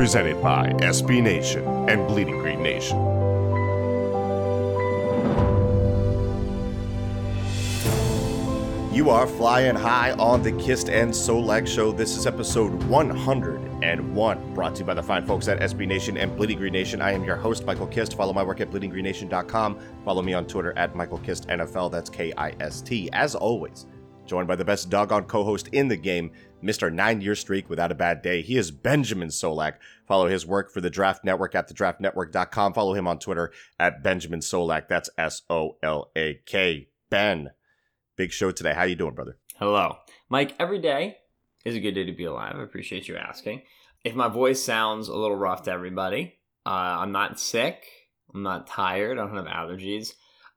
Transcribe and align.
presented 0.00 0.40
by 0.40 0.66
SB 0.78 1.22
Nation 1.22 1.62
and 1.86 2.08
Bleeding 2.08 2.38
Green 2.38 2.62
Nation. 2.62 2.96
You 8.94 9.10
are 9.10 9.26
flying 9.26 9.76
high 9.76 10.12
on 10.12 10.42
the 10.42 10.52
Kist 10.52 10.88
and 10.88 11.10
Solak 11.12 11.68
Show. 11.68 11.92
This 11.92 12.16
is 12.16 12.26
episode 12.26 12.82
101, 12.84 14.54
brought 14.54 14.74
to 14.76 14.78
you 14.78 14.86
by 14.86 14.94
the 14.94 15.02
fine 15.02 15.26
folks 15.26 15.48
at 15.48 15.60
SB 15.60 15.86
Nation 15.86 16.16
and 16.16 16.34
Bleeding 16.34 16.56
Green 16.56 16.72
Nation. 16.72 17.02
I 17.02 17.12
am 17.12 17.22
your 17.22 17.36
host, 17.36 17.66
Michael 17.66 17.86
Kist. 17.86 18.16
Follow 18.16 18.32
my 18.32 18.42
work 18.42 18.62
at 18.62 18.70
bleedinggreennation.com. 18.70 19.78
Follow 20.06 20.22
me 20.22 20.32
on 20.32 20.46
Twitter 20.46 20.72
at 20.78 20.96
Michael 20.96 21.18
Kist 21.18 21.46
NFL. 21.48 21.92
That's 21.92 22.08
K 22.08 22.32
I 22.38 22.54
S 22.58 22.80
T. 22.80 23.10
As 23.12 23.34
always, 23.34 23.84
joined 24.24 24.48
by 24.48 24.56
the 24.56 24.64
best 24.64 24.88
doggone 24.88 25.24
co-host 25.24 25.68
in 25.72 25.88
the 25.88 25.96
game, 25.96 26.30
Mr. 26.62 26.92
Nine 26.92 27.20
Year 27.20 27.34
Streak 27.34 27.68
without 27.70 27.92
a 27.92 27.94
bad 27.94 28.22
day. 28.22 28.42
He 28.42 28.56
is 28.56 28.70
Benjamin 28.70 29.28
Solak. 29.28 29.74
Follow 30.06 30.28
his 30.28 30.46
work 30.46 30.70
for 30.72 30.80
the 30.80 30.90
Draft 30.90 31.24
Network 31.24 31.54
at 31.54 31.68
thedraftnetwork.com. 31.68 32.72
Follow 32.74 32.94
him 32.94 33.06
on 33.08 33.18
Twitter 33.18 33.52
at 33.78 34.02
Benjamin 34.02 34.40
Solak. 34.40 34.88
That's 34.88 35.10
S 35.18 35.42
O 35.50 35.76
L 35.82 36.10
A 36.16 36.40
K. 36.46 36.88
Ben, 37.10 37.50
big 38.16 38.32
show 38.32 38.50
today. 38.50 38.72
How 38.74 38.84
you 38.84 38.96
doing, 38.96 39.14
brother? 39.14 39.38
Hello. 39.56 39.96
Mike, 40.28 40.54
every 40.58 40.78
day 40.78 41.16
is 41.64 41.74
a 41.74 41.80
good 41.80 41.92
day 41.94 42.04
to 42.04 42.12
be 42.12 42.24
alive. 42.24 42.54
I 42.56 42.62
appreciate 42.62 43.08
you 43.08 43.16
asking. 43.16 43.62
If 44.04 44.14
my 44.14 44.28
voice 44.28 44.62
sounds 44.62 45.08
a 45.08 45.16
little 45.16 45.36
rough 45.36 45.64
to 45.64 45.72
everybody, 45.72 46.38
uh, 46.64 46.70
I'm 46.70 47.12
not 47.12 47.38
sick. 47.38 47.84
I'm 48.32 48.42
not 48.42 48.66
tired. 48.66 49.18
I 49.18 49.26
don't 49.26 49.36
have 49.36 49.44
allergies. 49.46 50.12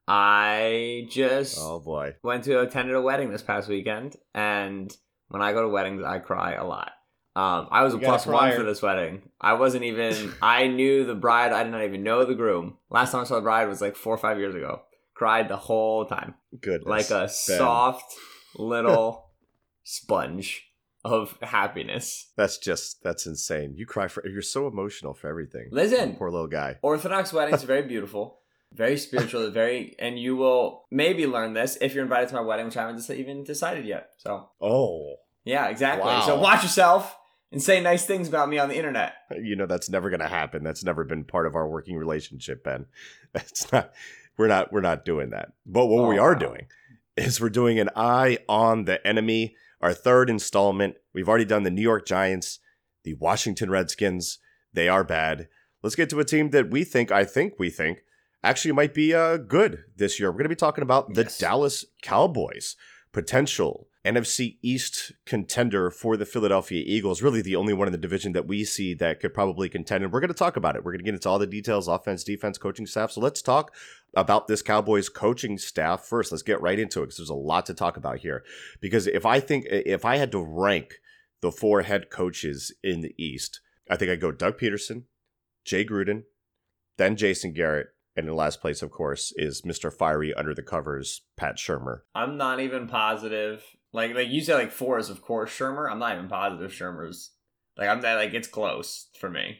I 0.07 1.07
just 1.09 1.57
Oh 1.59 1.79
boy. 1.79 2.15
went 2.23 2.43
to 2.45 2.59
attended 2.59 2.95
a 2.95 3.01
wedding 3.01 3.31
this 3.31 3.41
past 3.41 3.67
weekend, 3.69 4.15
and 4.33 4.95
when 5.33 5.41
I 5.41 5.51
go 5.51 5.63
to 5.63 5.67
weddings, 5.69 6.03
I 6.05 6.19
cry 6.19 6.53
a 6.53 6.63
lot. 6.63 6.91
Um, 7.35 7.67
I 7.71 7.83
was 7.83 7.93
You 7.93 7.99
a 7.99 8.03
plus 8.03 8.27
one 8.27 8.53
for 8.55 8.61
this 8.61 8.83
wedding. 8.83 9.23
I 9.41 9.53
wasn't 9.53 9.85
even. 9.85 10.33
I 10.41 10.67
knew 10.67 11.03
the 11.03 11.15
bride. 11.15 11.51
I 11.51 11.63
did 11.63 11.71
not 11.71 11.83
even 11.83 12.03
know 12.03 12.23
the 12.25 12.35
groom. 12.35 12.77
Last 12.91 13.11
time 13.11 13.21
I 13.21 13.23
saw 13.23 13.35
the 13.35 13.41
bride 13.41 13.67
was 13.67 13.81
like 13.81 13.95
four 13.95 14.13
or 14.13 14.19
five 14.19 14.37
years 14.37 14.53
ago. 14.53 14.81
Cried 15.15 15.49
the 15.49 15.57
whole 15.57 16.05
time, 16.05 16.35
Good. 16.61 16.83
like 16.85 17.09
a 17.09 17.21
Ben. 17.21 17.29
soft 17.29 18.13
little 18.55 19.31
sponge 19.83 20.63
of 21.03 21.37
happiness. 21.41 22.31
That's 22.37 22.57
just 22.59 23.01
that's 23.03 23.25
insane. 23.25 23.73
You 23.77 23.85
cry 23.87 24.07
for 24.07 24.23
you're 24.27 24.41
so 24.43 24.67
emotional 24.67 25.13
for 25.15 25.27
everything. 25.27 25.69
Listen, 25.71 26.15
Poor 26.15 26.29
little 26.29 26.47
guy. 26.47 26.77
Orthodox 26.83 27.33
weddings 27.33 27.63
are 27.63 27.67
very 27.67 27.81
beautiful, 27.93 28.39
very 28.71 28.97
spiritual, 28.97 29.49
very, 29.51 29.95
and 29.99 30.17
you 30.19 30.35
will 30.35 30.85
maybe 30.91 31.25
learn 31.27 31.53
this 31.53 31.77
if 31.81 31.93
you're 31.93 32.03
invited 32.03 32.29
to 32.29 32.35
my 32.35 32.41
wedding, 32.41 32.65
which 32.65 32.77
I 32.77 32.87
haven't 32.87 33.09
even 33.09 33.43
decided 33.43 33.85
yet. 33.85 34.09
So 34.17 34.49
Oh. 34.61 35.15
Yeah, 35.45 35.67
exactly. 35.67 36.05
Wow. 36.07 36.21
So 36.25 36.39
watch 36.39 36.63
yourself 36.63 37.15
and 37.51 37.61
say 37.61 37.81
nice 37.81 38.05
things 38.05 38.27
about 38.27 38.49
me 38.49 38.57
on 38.59 38.69
the 38.69 38.75
internet. 38.77 39.13
You 39.41 39.55
know 39.55 39.65
that's 39.65 39.89
never 39.89 40.09
gonna 40.09 40.27
happen. 40.27 40.63
That's 40.63 40.83
never 40.83 41.03
been 41.03 41.23
part 41.23 41.45
of 41.47 41.55
our 41.55 41.67
working 41.67 41.95
relationship, 41.97 42.63
Ben. 42.63 42.85
That's 43.33 43.71
not 43.71 43.91
we're 44.37 44.47
not 44.47 44.71
we're 44.71 44.81
not 44.81 45.05
doing 45.05 45.29
that. 45.31 45.53
But 45.65 45.87
what 45.87 46.07
we 46.09 46.17
Oh, 46.19 46.23
are 46.23 46.33
wow. 46.33 46.39
doing 46.39 46.67
is 47.17 47.39
we're 47.41 47.49
doing 47.49 47.79
an 47.79 47.89
eye 47.95 48.37
on 48.49 48.85
the 48.85 49.05
enemy, 49.05 49.55
our 49.81 49.93
third 49.93 50.29
installment. 50.29 50.95
We've 51.13 51.29
already 51.29 51.45
done 51.45 51.63
the 51.63 51.69
New 51.71 51.81
York 51.81 52.05
Giants, 52.07 52.59
the 53.03 53.13
Washington 53.15 53.69
Redskins. 53.69 54.39
They 54.73 54.87
are 54.87 55.03
bad. 55.03 55.47
Let's 55.83 55.95
get 55.95 56.09
to 56.11 56.19
a 56.19 56.25
team 56.25 56.49
that 56.51 56.71
we 56.71 56.83
think, 56.83 57.11
I 57.11 57.25
think 57.25 57.55
we 57.59 57.69
think, 57.69 57.99
actually 58.43 58.71
might 58.71 58.93
be 58.93 59.13
uh, 59.13 59.37
good 59.37 59.83
this 59.95 60.19
year. 60.19 60.29
We're 60.31 60.37
going 60.37 60.43
to 60.45 60.49
be 60.49 60.55
talking 60.55 60.81
about 60.81 61.13
the 61.13 61.23
Yes. 61.23 61.37
Dallas 61.37 61.85
Cowboys, 62.01 62.75
potential 63.11 63.87
NFC 64.05 64.57
East 64.61 65.13
contender 65.25 65.89
for 65.89 66.17
the 66.17 66.25
Philadelphia 66.25 66.83
Eagles. 66.85 67.21
Really, 67.21 67.41
the 67.41 67.55
only 67.55 67.73
one 67.73 67.87
in 67.87 67.93
the 67.93 67.97
division 67.97 68.33
that 68.33 68.47
we 68.47 68.65
see 68.65 68.93
that 68.95 69.21
could 69.21 69.33
probably 69.33 69.69
contend. 69.69 70.03
And 70.03 70.11
we're 70.11 70.19
going 70.19 70.27
to 70.27 70.33
talk 70.33 70.57
about 70.57 70.75
it. 70.75 70.83
We're 70.83 70.91
going 70.91 70.99
to 70.99 71.05
get 71.05 71.13
into 71.13 71.29
all 71.29 71.39
the 71.39 71.47
details 71.47 71.87
offense, 71.87 72.23
defense, 72.23 72.57
coaching 72.57 72.85
staff. 72.85 73.11
So 73.11 73.21
let's 73.21 73.41
talk 73.41 73.73
about 74.13 74.47
this 74.47 74.61
Cowboys 74.61 75.07
coaching 75.07 75.57
staff 75.57 76.05
first. 76.05 76.31
Let's 76.31 76.43
get 76.43 76.61
right 76.61 76.77
into 76.77 76.99
it 76.99 77.05
because 77.05 77.17
there's 77.17 77.29
a 77.29 77.35
lot 77.35 77.65
to 77.67 77.73
talk 77.73 77.95
about 77.95 78.19
here. 78.19 78.43
Because 78.81 79.07
if 79.07 79.25
I 79.25 79.39
think, 79.39 79.65
if 79.69 80.03
I 80.03 80.17
had 80.17 80.31
to 80.33 80.43
rank 80.43 80.95
the 81.41 81.51
four 81.51 81.83
head 81.83 82.09
coaches 82.09 82.73
in 82.83 83.01
the 83.01 83.15
East, 83.17 83.61
I 83.89 83.95
think 83.95 84.11
I'd 84.11 84.21
go 84.21 84.31
Doug 84.31 84.59
Pederson, 84.59 85.03
Jay 85.63 85.85
Gruden, 85.85 86.23
then 86.97 87.15
Jason 87.15 87.53
Garrett. 87.53 87.87
And 88.15 88.27
in 88.27 88.35
last 88.35 88.61
place, 88.61 88.81
of 88.83 88.91
course, 88.91 89.33
is 89.37 89.63
Mr. 89.63 89.91
Fiery 89.91 90.33
under 90.35 90.53
the 90.53 90.61
covers, 90.61 91.21
Pat 91.35 91.57
Shurmur. 91.57 92.01
I'm 92.13 92.37
not 92.37 92.59
even 92.59 92.87
positive. 92.87 93.63
Like 93.93 94.15
like 94.15 94.29
you 94.29 94.41
said, 94.41 94.55
like 94.55 94.71
four 94.71 94.97
is 94.99 95.09
of 95.09 95.21
course 95.21 95.51
Shurmur. 95.51 95.89
I'm 95.89 95.99
not 95.99 96.15
even 96.15 96.27
positive 96.27 96.71
Shurmur's. 96.71 97.31
Like 97.77 97.89
I'm 97.89 98.01
that 98.01 98.15
like 98.15 98.33
it's 98.33 98.47
close 98.47 99.07
for 99.19 99.29
me. 99.29 99.59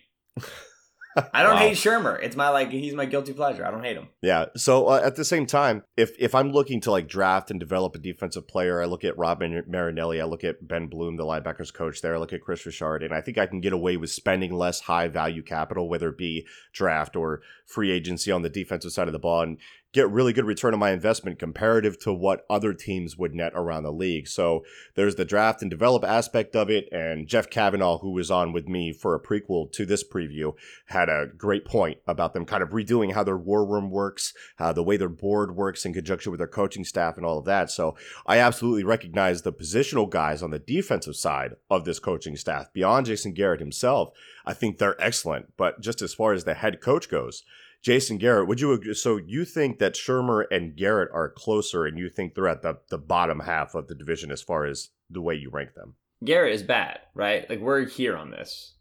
I 1.33 1.44
don't 1.44 1.53
Wow. 1.53 1.57
hate 1.59 1.77
Shurmur. 1.77 2.19
It's 2.23 2.35
my 2.35 2.49
like 2.49 2.71
he's 2.71 2.95
my 2.95 3.05
guilty 3.05 3.33
pleasure. 3.33 3.63
I 3.63 3.69
don't 3.69 3.83
hate 3.83 3.95
him. 3.97 4.07
Yeah. 4.23 4.45
So 4.55 4.88
uh, 4.88 5.01
at 5.03 5.16
the 5.16 5.23
same 5.25 5.45
time, 5.45 5.83
if 5.95 6.11
if 6.17 6.33
I'm 6.33 6.51
looking 6.51 6.81
to 6.81 6.91
like 6.91 7.07
draft 7.07 7.51
and 7.51 7.59
develop 7.59 7.94
a 7.94 7.99
defensive 7.99 8.47
player, 8.47 8.81
I 8.81 8.85
look 8.85 9.03
at 9.03 9.16
Robin 9.17 9.63
Marinelli, 9.67 10.19
I 10.19 10.25
look 10.25 10.44
at 10.44 10.67
Ben 10.67 10.88
Bloom, 10.88 11.17
the 11.17 11.23
linebackers 11.25 11.71
coach 11.71 12.01
there, 12.01 12.15
I 12.15 12.17
look 12.17 12.33
at 12.33 12.41
Kris 12.41 12.65
Richard, 12.65 13.03
and 13.03 13.13
I 13.13 13.21
think 13.21 13.38
I 13.38 13.45
can 13.45 13.61
get 13.61 13.73
away 13.73 13.95
with 13.97 14.09
spending 14.09 14.53
less 14.53 14.81
high 14.81 15.07
value 15.07 15.44
capital, 15.44 15.88
whether 15.88 16.09
it 16.09 16.17
be 16.17 16.47
draft 16.71 17.15
or 17.15 17.41
free 17.67 17.91
agency 17.91 18.31
on 18.31 18.41
the 18.41 18.50
defensive 18.50 18.91
side 18.91 19.07
of 19.07 19.13
the 19.13 19.19
ball, 19.19 19.44
and 19.44 19.59
get 19.93 20.09
really 20.09 20.33
good 20.33 20.45
return 20.45 20.73
on 20.73 20.79
my 20.79 20.91
investment 20.91 21.39
comparative 21.39 21.99
to 21.99 22.11
what 22.11 22.45
other 22.49 22.73
teams 22.73 23.15
would 23.15 23.33
net 23.33 23.53
around 23.55 23.83
the 23.83 23.91
league. 23.91 24.27
So 24.27 24.65
there's 24.95 25.15
the 25.15 25.23
draft 25.23 25.62
and 25.62 25.69
develop 25.69 26.03
aspect 26.03 26.56
of 26.56 26.69
it, 26.69 26.89
and 26.91 27.27
Jeff 27.27 27.50
Kavanaugh, 27.50 28.00
who 28.00 28.12
was 28.12 28.31
on 28.31 28.51
with 28.51 28.68
me 28.68 28.91
for 28.91 29.13
a 29.13 29.21
prequel 29.21 29.71
to 29.73 29.85
this 29.85 30.03
preview, 30.03 30.53
had 30.88 31.09
a 31.09 31.27
great 31.38 31.63
point 31.63 32.00
about 32.07 32.33
them 32.33 32.45
kind 32.45 32.63
of 32.63 32.69
redoing 32.69 33.13
how 33.13 33.23
their 33.23 33.38
war 33.38 33.65
room 33.65 33.91
works, 33.91 34.33
uh, 34.59 34.73
the 34.73 34.83
way 34.83 34.97
their 34.97 35.09
board 35.09 35.56
works 35.56 35.85
in 35.85 35.94
conjunction 35.94 36.31
with 36.31 36.39
their 36.39 36.47
coaching 36.47 36.83
staff 36.83 37.15
and 37.15 37.25
all 37.25 37.38
of 37.38 37.45
that. 37.45 37.69
So 37.69 37.95
I 38.25 38.39
absolutely 38.39 38.83
recognize 38.83 39.44
the 39.44 39.53
positional 39.53 40.09
guys 40.09 40.41
on 40.41 40.50
the 40.50 40.59
defensive 40.59 41.15
side 41.15 41.53
of 41.69 41.85
this 41.85 42.00
coaching 42.00 42.35
staff 42.35 42.73
beyond 42.73 43.06
Jason 43.06 43.33
Garrett 43.33 43.59
himself. 43.59 44.09
I 44.45 44.53
think 44.53 44.77
they're 44.77 45.01
excellent. 45.01 45.53
But 45.56 45.81
just 45.81 46.01
as 46.01 46.13
far 46.13 46.33
as 46.33 46.44
the 46.44 46.56
head 46.56 46.81
coach 46.81 47.09
goes, 47.09 47.44
Jason 47.83 48.18
Garrett, 48.18 48.47
would 48.47 48.62
you? 48.62 48.94
So 48.94 49.18
you 49.18 49.45
think 49.45 49.80
that 49.80 49.94
Shurmur 49.94 50.45
and 50.50 50.75
Garrett 50.75 51.09
are 51.13 51.30
closer 51.30 51.85
and 51.85 51.97
you 52.00 52.09
think 52.09 52.33
they're 52.33 52.47
at 52.47 52.62
the, 52.62 52.80
the 52.89 52.97
bottom 52.97 53.41
half 53.41 53.75
of 53.75 53.88
the 53.88 53.95
division 53.95 54.31
as 54.31 54.41
far 54.41 54.65
as 54.65 54.89
the 55.09 55.21
way 55.21 55.35
you 55.35 55.50
rank 55.51 55.74
them? 55.75 55.95
Garrett 56.24 56.53
is 56.53 56.63
bad, 56.63 57.00
right? 57.13 57.50
Like 57.50 57.59
we're 57.59 57.85
here 57.85 58.15
on 58.15 58.31
this. 58.31 58.75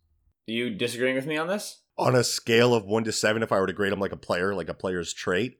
you 0.46 0.70
disagreeing 0.70 1.16
with 1.16 1.26
me 1.26 1.36
on 1.36 1.48
this? 1.48 1.82
on 1.98 2.14
a 2.14 2.24
scale 2.24 2.74
of 2.74 2.84
one 2.84 3.04
to 3.04 3.12
seven, 3.12 3.42
if 3.42 3.52
I 3.52 3.60
were 3.60 3.66
to 3.66 3.72
grade 3.72 3.92
him 3.92 4.00
like 4.00 4.12
a 4.12 4.16
player, 4.16 4.54
like 4.54 4.68
a 4.68 4.74
player's 4.74 5.12
trait, 5.12 5.58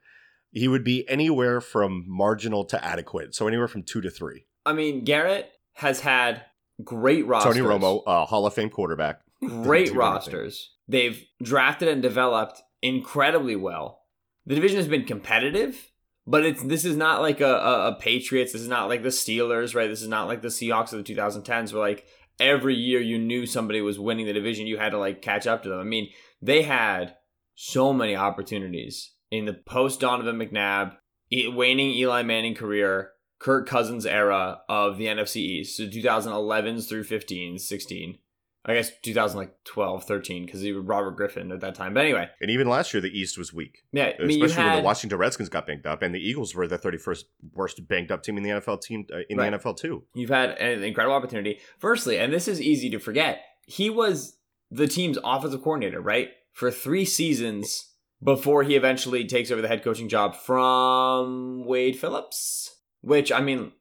he 0.50 0.68
would 0.68 0.84
be 0.84 1.08
anywhere 1.08 1.60
from 1.60 2.04
marginal 2.06 2.64
to 2.66 2.84
adequate. 2.84 3.34
So 3.34 3.46
anywhere 3.46 3.68
from 3.68 3.82
two 3.82 4.00
to 4.00 4.10
three. 4.10 4.46
I 4.64 4.72
mean, 4.72 5.04
Garrett 5.04 5.50
has 5.74 6.00
had 6.00 6.42
great 6.82 7.26
rosters. 7.26 7.54
Tony 7.54 7.66
Romo, 7.66 8.02
uh, 8.06 8.24
Hall 8.26 8.46
of 8.46 8.54
Fame 8.54 8.70
quarterback. 8.70 9.20
great 9.44 9.92
rosters. 9.94 10.70
They've 10.88 11.24
drafted 11.42 11.88
and 11.88 12.02
developed 12.02 12.62
incredibly 12.82 13.56
well. 13.56 14.02
The 14.46 14.54
division 14.54 14.78
has 14.78 14.88
been 14.88 15.04
competitive, 15.04 15.90
but 16.26 16.44
it's 16.44 16.62
this 16.62 16.84
is 16.84 16.96
not 16.96 17.22
like 17.22 17.40
a, 17.40 17.54
a, 17.54 17.88
a 17.88 17.96
Patriots. 17.98 18.52
This 18.52 18.62
is 18.62 18.68
not 18.68 18.88
like 18.88 19.02
the 19.02 19.08
Steelers, 19.08 19.74
right? 19.74 19.88
This 19.88 20.02
is 20.02 20.08
not 20.08 20.26
like 20.26 20.42
the 20.42 20.48
Seahawks 20.48 20.92
of 20.92 21.04
the 21.04 21.14
2010s, 21.14 21.72
where 21.72 21.80
like 21.80 22.06
every 22.40 22.74
year 22.74 23.00
you 23.00 23.18
knew 23.18 23.46
somebody 23.46 23.80
was 23.80 23.98
winning 23.98 24.26
the 24.26 24.32
division. 24.32 24.66
You 24.66 24.78
had 24.78 24.90
to 24.90 24.98
like 24.98 25.22
catch 25.22 25.46
up 25.46 25.62
to 25.62 25.68
them. 25.68 25.78
I 25.78 25.84
mean, 25.84 26.10
they 26.40 26.62
had 26.62 27.16
so 27.54 27.92
many 27.92 28.16
opportunities 28.16 29.12
in 29.30 29.44
the 29.44 29.54
post 29.54 30.00
Donovan 30.00 30.38
McNabb, 30.38 30.96
waning 31.30 31.90
Eli 31.92 32.22
Manning 32.22 32.54
career, 32.54 33.12
Kirk 33.38 33.68
Cousins 33.68 34.06
era 34.06 34.60
of 34.68 34.98
the 34.98 35.06
NFC 35.06 35.36
East, 35.36 35.76
so 35.76 35.84
2011s 35.84 36.88
through 36.88 37.04
15, 37.04 37.58
16. 37.58 38.18
I 38.64 38.74
guess 38.74 38.92
2012, 39.02 40.04
13, 40.04 40.46
because 40.46 40.60
he 40.60 40.72
was 40.72 40.84
Robert 40.84 41.16
Griffin 41.16 41.50
at 41.50 41.60
that 41.60 41.74
time. 41.74 41.94
But 41.94 42.04
anyway, 42.04 42.28
And 42.40 42.50
even 42.50 42.68
last 42.68 42.94
year, 42.94 43.00
the 43.00 43.08
East 43.10 43.36
was 43.36 43.52
weak, 43.52 43.82
yeah, 43.92 44.12
I 44.18 44.24
mean, 44.24 44.42
especially 44.42 44.62
when 44.64 44.72
had 44.74 44.78
the 44.78 44.84
Washington 44.84 45.18
Redskins 45.18 45.48
got 45.48 45.66
banged 45.66 45.86
up, 45.86 46.02
and 46.02 46.14
the 46.14 46.20
Eagles 46.20 46.54
were 46.54 46.68
the 46.68 46.78
31st 46.78 47.24
worst 47.54 47.88
banged 47.88 48.12
up 48.12 48.22
team 48.22 48.36
in 48.36 48.42
the 48.44 48.50
NFL 48.50 48.80
team 48.82 49.06
uh, 49.12 49.18
in 49.28 49.36
Right. 49.38 49.50
the 49.50 49.58
NFL 49.58 49.76
too. 49.78 50.04
You've 50.14 50.30
had 50.30 50.50
an 50.58 50.82
incredible 50.84 51.16
opportunity. 51.16 51.58
Firstly, 51.78 52.18
and 52.18 52.32
this 52.32 52.46
is 52.46 52.60
easy 52.60 52.88
to 52.90 52.98
forget, 53.00 53.40
he 53.66 53.90
was 53.90 54.36
the 54.70 54.86
team's 54.86 55.18
offensive 55.24 55.62
coordinator, 55.62 56.00
right? 56.00 56.30
For 56.52 56.70
three 56.70 57.04
seasons 57.04 57.88
before 58.22 58.62
he 58.62 58.76
eventually 58.76 59.26
takes 59.26 59.50
over 59.50 59.60
the 59.60 59.68
head 59.68 59.82
coaching 59.82 60.08
job 60.08 60.36
from 60.36 61.64
Wade 61.66 61.98
Phillips. 61.98 62.76
Which, 63.00 63.32
I 63.32 63.40
mean, 63.40 63.72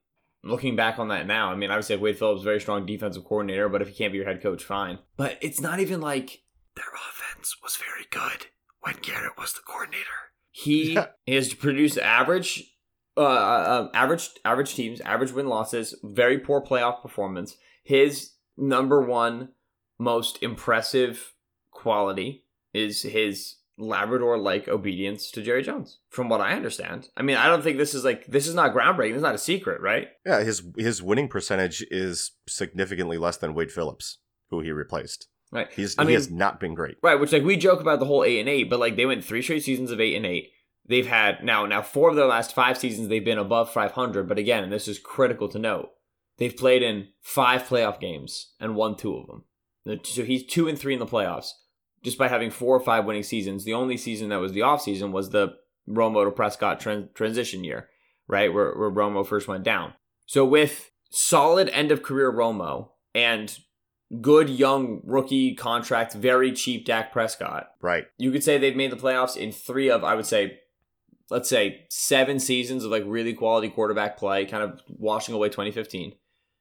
looking 0.43 0.75
back 0.75 0.99
on 0.99 1.09
that 1.09 1.27
now, 1.27 1.51
I 1.51 1.55
mean, 1.55 1.69
obviously 1.71 1.95
Wade 1.97 2.17
Phillips, 2.17 2.43
very 2.43 2.59
strong 2.59 2.85
defensive 2.85 3.23
coordinator, 3.23 3.69
but 3.69 3.81
if 3.81 3.87
he 3.89 3.93
can't 3.93 4.11
be 4.11 4.17
your 4.17 4.27
head 4.27 4.41
coach, 4.41 4.63
fine. 4.63 4.99
But 5.17 5.37
it's 5.41 5.61
not 5.61 5.79
even 5.79 6.01
like 6.01 6.41
their 6.75 6.85
offense 6.95 7.55
was 7.61 7.77
very 7.77 8.05
good 8.09 8.47
when 8.81 8.95
Garrett 9.01 9.37
was 9.37 9.53
the 9.53 9.59
coordinator. 9.65 10.05
He 10.51 10.93
Yeah. 10.95 11.07
has 11.27 11.53
produced 11.53 11.97
average 11.97 12.63
uh, 13.17 13.21
uh, 13.21 13.89
average 13.93 14.29
average 14.45 14.73
teams, 14.73 15.01
average 15.01 15.31
win 15.33 15.47
losses, 15.47 15.95
very 16.03 16.39
poor 16.39 16.61
playoff 16.61 17.01
performance. 17.01 17.55
His 17.83 18.35
number 18.57 19.01
one 19.01 19.49
most 19.99 20.41
impressive 20.41 21.33
quality 21.71 22.45
is 22.73 23.01
his 23.03 23.55
Labrador 23.81 24.37
like 24.37 24.67
obedience 24.67 25.31
to 25.31 25.41
Jerry 25.41 25.63
Jones, 25.63 25.99
from 26.09 26.29
what 26.29 26.39
I 26.41 26.53
understand. 26.53 27.09
I 27.17 27.23
mean, 27.23 27.35
I 27.37 27.47
don't 27.47 27.61
think 27.63 27.77
this 27.77 27.93
is 27.93 28.03
like 28.05 28.25
this 28.27 28.47
is 28.47 28.55
not 28.55 28.73
groundbreaking. 28.73 29.09
This 29.09 29.17
is 29.17 29.23
not 29.23 29.35
a 29.35 29.39
secret, 29.39 29.81
right? 29.81 30.09
Yeah, 30.25 30.43
his 30.43 30.63
his 30.77 31.01
winning 31.01 31.27
percentage 31.27 31.85
is 31.91 32.31
significantly 32.47 33.17
less 33.17 33.37
than 33.37 33.53
Wade 33.53 33.71
Phillips, 33.71 34.19
who 34.49 34.61
he 34.61 34.71
replaced. 34.71 35.27
Right. 35.51 35.67
He's 35.73 35.97
I 35.97 36.03
he 36.03 36.07
mean- 36.07 36.15
has 36.15 36.31
not 36.31 36.59
been 36.59 36.73
great. 36.75 36.95
Right, 37.03 37.19
which 37.19 37.33
like 37.33 37.43
we 37.43 37.57
joke 37.57 37.81
about 37.81 37.99
the 37.99 38.05
whole 38.05 38.23
eight 38.23 38.39
and 38.39 38.47
eight, 38.47 38.69
but 38.69 38.79
like 38.79 38.95
they 38.95 39.05
went 39.05 39.25
three 39.25 39.41
straight 39.41 39.63
seasons 39.63 39.91
of 39.91 39.99
eight 39.99 40.15
and 40.15 40.25
eight. 40.25 40.51
They've 40.87 41.07
had 41.07 41.43
now 41.43 41.65
now 41.65 41.81
four 41.81 42.09
of 42.09 42.15
their 42.15 42.25
last 42.25 42.53
five 42.55 42.77
seasons 42.77 43.07
they've 43.07 43.23
been 43.25 43.37
above 43.37 43.71
five 43.71 43.91
hundred. 43.91 44.27
But 44.29 44.37
again, 44.39 44.63
and 44.63 44.71
this 44.71 44.87
is 44.87 44.99
critical 44.99 45.49
to 45.49 45.59
note, 45.59 45.89
they've 46.37 46.55
played 46.55 46.83
in 46.83 47.09
five 47.21 47.63
playoff 47.63 47.99
games 47.99 48.53
and 48.59 48.75
won 48.75 48.95
two 48.95 49.15
of 49.15 49.27
them. 49.27 49.43
So 50.03 50.23
he's 50.23 50.45
two 50.45 50.67
and 50.67 50.77
three 50.77 50.93
in 50.93 50.99
the 50.99 51.05
playoffs, 51.07 51.51
just 52.03 52.17
by 52.17 52.27
having 52.27 52.51
four 52.51 52.75
or 52.75 52.79
five 52.79 53.05
winning 53.05 53.23
seasons. 53.23 53.63
The 53.63 53.73
only 53.73 53.97
season 53.97 54.29
that 54.29 54.39
was 54.39 54.53
the 54.53 54.61
off 54.61 54.81
season 54.81 55.11
was 55.11 55.29
the 55.29 55.55
Romo 55.87 56.23
to 56.25 56.31
Prescott 56.31 56.79
tran- 56.79 57.13
transition 57.13 57.63
year, 57.63 57.89
right, 58.27 58.53
where 58.53 58.73
where 58.73 58.91
Romo 58.91 59.25
first 59.25 59.47
went 59.47 59.63
down. 59.63 59.93
So 60.25 60.45
with 60.45 60.91
solid 61.09 61.69
end 61.69 61.91
of 61.91 62.03
career 62.03 62.31
Romo 62.31 62.89
and 63.13 63.57
good 64.19 64.49
young 64.49 65.01
rookie 65.03 65.55
contract, 65.55 66.13
very 66.13 66.51
cheap 66.51 66.85
Dak 66.85 67.11
Prescott. 67.13 67.71
Right. 67.81 68.05
You 68.17 68.31
could 68.31 68.43
say 68.43 68.57
they've 68.57 68.75
made 68.75 68.91
the 68.91 68.97
playoffs 68.97 69.37
in 69.37 69.51
three 69.51 69.89
of, 69.89 70.03
I 70.03 70.15
would 70.15 70.25
say, 70.25 70.59
let's 71.29 71.47
say 71.49 71.85
seven 71.89 72.39
seasons 72.39 72.83
of 72.83 72.91
like 72.91 73.03
really 73.05 73.33
quality 73.33 73.69
quarterback 73.69 74.17
play, 74.17 74.45
kind 74.45 74.63
of 74.63 74.81
washing 74.87 75.33
away 75.33 75.47
2015. 75.47 76.13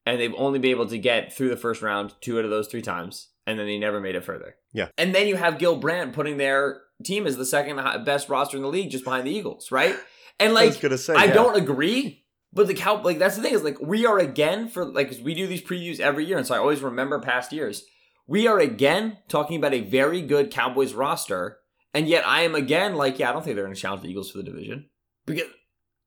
And 0.07 0.21
they've 0.21 0.35
only 0.37 0.59
been 0.59 0.71
able 0.71 0.87
to 0.87 0.99
get 0.99 1.33
through 1.33 1.51
the 1.51 1.57
first 1.57 1.83
round 1.83 2.15
two 2.21 2.39
out 2.39 2.45
of 2.45 2.51
those 2.51 2.69
three 2.69 2.83
times, 2.83 3.29
and 3.47 3.59
then 3.59 3.67
they 3.67 3.79
never 3.79 4.01
made 4.01 4.15
it 4.15 4.25
further. 4.25 4.57
Yeah. 4.73 4.89
And 4.99 5.15
then 5.15 5.27
you 5.27 5.37
have 5.37 5.59
Gil 5.59 5.77
Brandt 5.77 6.13
putting 6.13 6.37
their 6.37 6.83
team 7.05 7.27
as 7.27 7.37
the 7.37 7.47
second 7.47 7.77
best 8.05 8.29
roster 8.29 8.57
in 8.57 8.63
the 8.63 8.69
league, 8.69 8.91
just 8.91 9.05
behind 9.05 9.27
the 9.27 9.33
Eagles, 9.33 9.71
right? 9.71 9.97
And 10.39 10.51
I 10.57 10.67
was 10.67 10.75
like, 10.75 10.83
gonna 10.83 10.99
say 10.99 11.15
I 11.15 11.25
yeah. 11.25 11.33
don't 11.33 11.57
agree. 11.57 12.25
But 12.53 12.67
the 12.67 12.75
cow 12.75 13.01
like 13.03 13.19
that's 13.19 13.37
the 13.37 13.43
thing 13.43 13.55
is 13.55 13.63
like 13.63 13.81
we 13.81 14.07
are 14.07 14.19
again 14.19 14.69
for 14.69 14.85
like 14.85 15.15
we 15.23 15.35
do 15.35 15.47
these 15.47 15.63
previews 15.63 16.01
every 16.01 16.25
year, 16.25 16.37
and 16.37 16.47
so 16.47 16.55
I 16.55 16.59
always 16.59 16.81
remember 16.81 17.21
past 17.21 17.53
years. 17.53 17.85
We 18.27 18.47
are 18.47 18.59
again 18.59 19.19
talking 19.29 19.57
about 19.57 19.75
a 19.75 19.81
very 19.81 20.21
good 20.21 20.51
Cowboys 20.51 20.93
roster, 20.93 21.59
and 21.95 22.09
yet 22.09 22.27
I 22.27 22.43
am 22.43 22.55
again 22.57 22.97
like, 22.97 23.19
yeah, 23.19 23.31
I 23.31 23.33
don't 23.33 23.45
think 23.45 23.55
they're 23.55 23.65
going 23.65 23.75
to 23.75 23.81
challenge 23.81 24.03
the 24.03 24.09
Eagles 24.09 24.31
for 24.31 24.39
the 24.39 24.45
division 24.45 24.89
because 25.27 25.49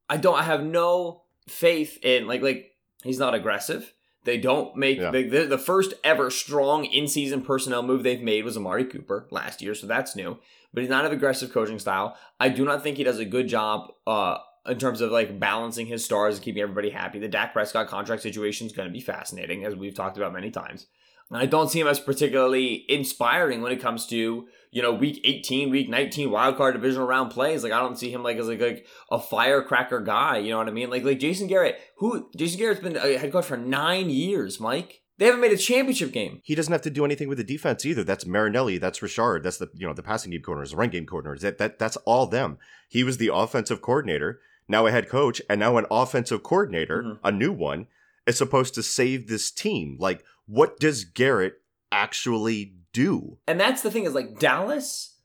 I 0.09 0.18
don't. 0.18 0.38
I 0.38 0.44
have 0.44 0.63
no 0.63 1.24
faith 1.47 1.97
in 2.03 2.27
like 2.27 2.41
like 2.41 2.71
he's 3.03 3.19
not 3.19 3.35
aggressive. 3.35 3.94
They 4.25 4.38
don't 4.38 4.75
make 4.75 5.00
Yeah. 5.00 5.12
the, 5.12 5.58
first 5.58 5.94
ever 6.04 6.30
strong 6.30 6.86
in 6.86 7.08
season 7.08 7.42
personnel 7.42 7.84
move 7.84 8.04
they've 8.04 8.22
made 8.22 8.46
was 8.46 8.56
Amari 8.56 8.86
Cooper 8.86 9.28
last 9.31 9.62
year, 9.62 9.75
so 9.75 9.86
that's 9.88 10.16
new. 10.16 10.38
But 10.74 10.81
he's 10.81 10.90
not 10.90 11.06
an 11.06 11.12
aggressive 11.12 11.52
coaching 11.52 11.78
style. 11.80 12.18
I 12.40 12.50
do 12.50 12.64
not 12.66 12.84
think 12.84 12.98
he 12.98 13.04
does 13.04 13.20
a 13.20 13.25
good 13.25 13.48
job 13.48 13.92
uh, 14.08 14.38
in 14.66 14.80
terms 14.80 15.02
of 15.02 15.12
like 15.12 15.40
balancing 15.40 15.88
his 15.88 16.04
stars 16.06 16.36
and 16.36 16.44
keeping 16.44 16.62
everybody 16.62 16.90
happy. 16.90 17.20
The 17.20 17.28
Dak 17.28 17.54
Prescott 17.54 17.88
contract 17.88 18.22
situation 18.22 18.66
is 18.68 18.74
going 18.74 18.88
to 18.88 18.94
be 18.94 19.02
fascinating, 19.02 19.66
as 19.66 19.75
we've 19.75 19.94
talked 19.94 20.18
about 20.18 20.34
many 20.34 20.52
times. 20.52 20.88
And 21.30 21.38
I 21.38 21.46
don't 21.46 21.69
see 21.69 21.80
him 21.80 21.88
as 21.88 22.00
particularly 22.00 22.86
inspiring 22.90 23.62
when 23.62 23.72
it 23.72 23.81
comes 23.81 24.06
to 24.08 24.48
you 24.74 24.81
know 24.81 24.92
week 24.94 25.22
18, 25.24 25.70
week 25.70 25.88
19 25.88 26.31
wild 26.31 26.58
card 26.58 26.74
divisional 26.74 27.08
round 27.08 27.31
plays. 27.31 27.64
Like 27.64 27.72
I 27.72 27.80
don't 27.80 27.98
see 27.98 28.12
him 28.12 28.24
like 28.24 28.38
as 28.38 28.48
like, 28.48 28.60
like 28.60 28.86
a 29.12 29.20
firecracker 29.20 30.02
guy. 30.02 30.38
You 30.40 30.52
know 30.52 30.58
what 30.58 30.68
I 30.68 30.72
mean? 30.72 30.90
Like 30.90 31.04
like 31.04 31.20
Jason 31.20 31.48
Garrett, 31.48 31.78
who 31.98 32.30
Jason 32.36 32.60
Garrett's 32.60 32.81
been 32.81 32.98
a 32.98 33.18
head 33.18 33.31
coach 33.31 33.46
for 33.46 33.58
nine 33.58 34.10
years. 34.10 34.60
Mike, 34.60 35.02
they 35.18 35.25
haven't 35.25 35.42
made 35.42 35.52
a 35.54 35.58
championship 35.58 36.12
game. 36.12 36.42
He 36.44 36.56
doesn't 36.56 36.72
have 36.72 36.81
to 36.81 36.90
do 36.90 37.06
anything 37.06 37.28
with 37.30 37.38
the 37.38 37.44
defense 37.44 37.86
either. 37.86 38.04
That's 38.04 38.25
Marinelli. 38.25 38.78
That's 38.80 39.02
Richard. 39.02 39.44
That's 39.44 39.58
the 39.58 39.70
you 39.75 39.88
know 39.88 39.94
the 39.94 40.04
passing 40.04 40.31
game 40.31 40.42
corners, 40.42 40.72
the 40.72 40.78
run 40.78 40.90
game 40.90 41.06
corners. 41.06 41.42
That 41.42 41.60
that 41.60 41.78
that's 41.80 41.98
all 41.98 42.26
them. 42.26 42.58
He 42.90 43.04
was 43.04 43.18
the 43.18 43.31
offensive 43.34 43.81
coordinator, 43.81 44.40
now 44.68 44.86
a 44.88 44.92
head 44.92 45.08
coach, 45.10 45.42
and 45.50 45.60
now 45.60 45.78
an 45.78 45.86
offensive 45.92 46.44
coordinator, 46.44 47.04
Mhm. 47.04 47.19
a 47.24 47.31
new 47.31 47.52
one, 47.52 47.88
is 48.26 48.38
supposed 48.38 48.74
to 48.76 48.84
save 48.84 49.28
this 49.28 49.52
team. 49.52 49.98
Like, 50.00 50.24
what 50.47 50.80
does 50.80 51.04
Garrett 51.06 51.56
actually 51.92 52.74
do? 52.94 53.38
And 53.47 53.59
that's 53.59 53.81
the 53.81 53.92
thing 53.92 54.06
is 54.06 54.14
like 54.14 54.40
Dallas 54.40 55.16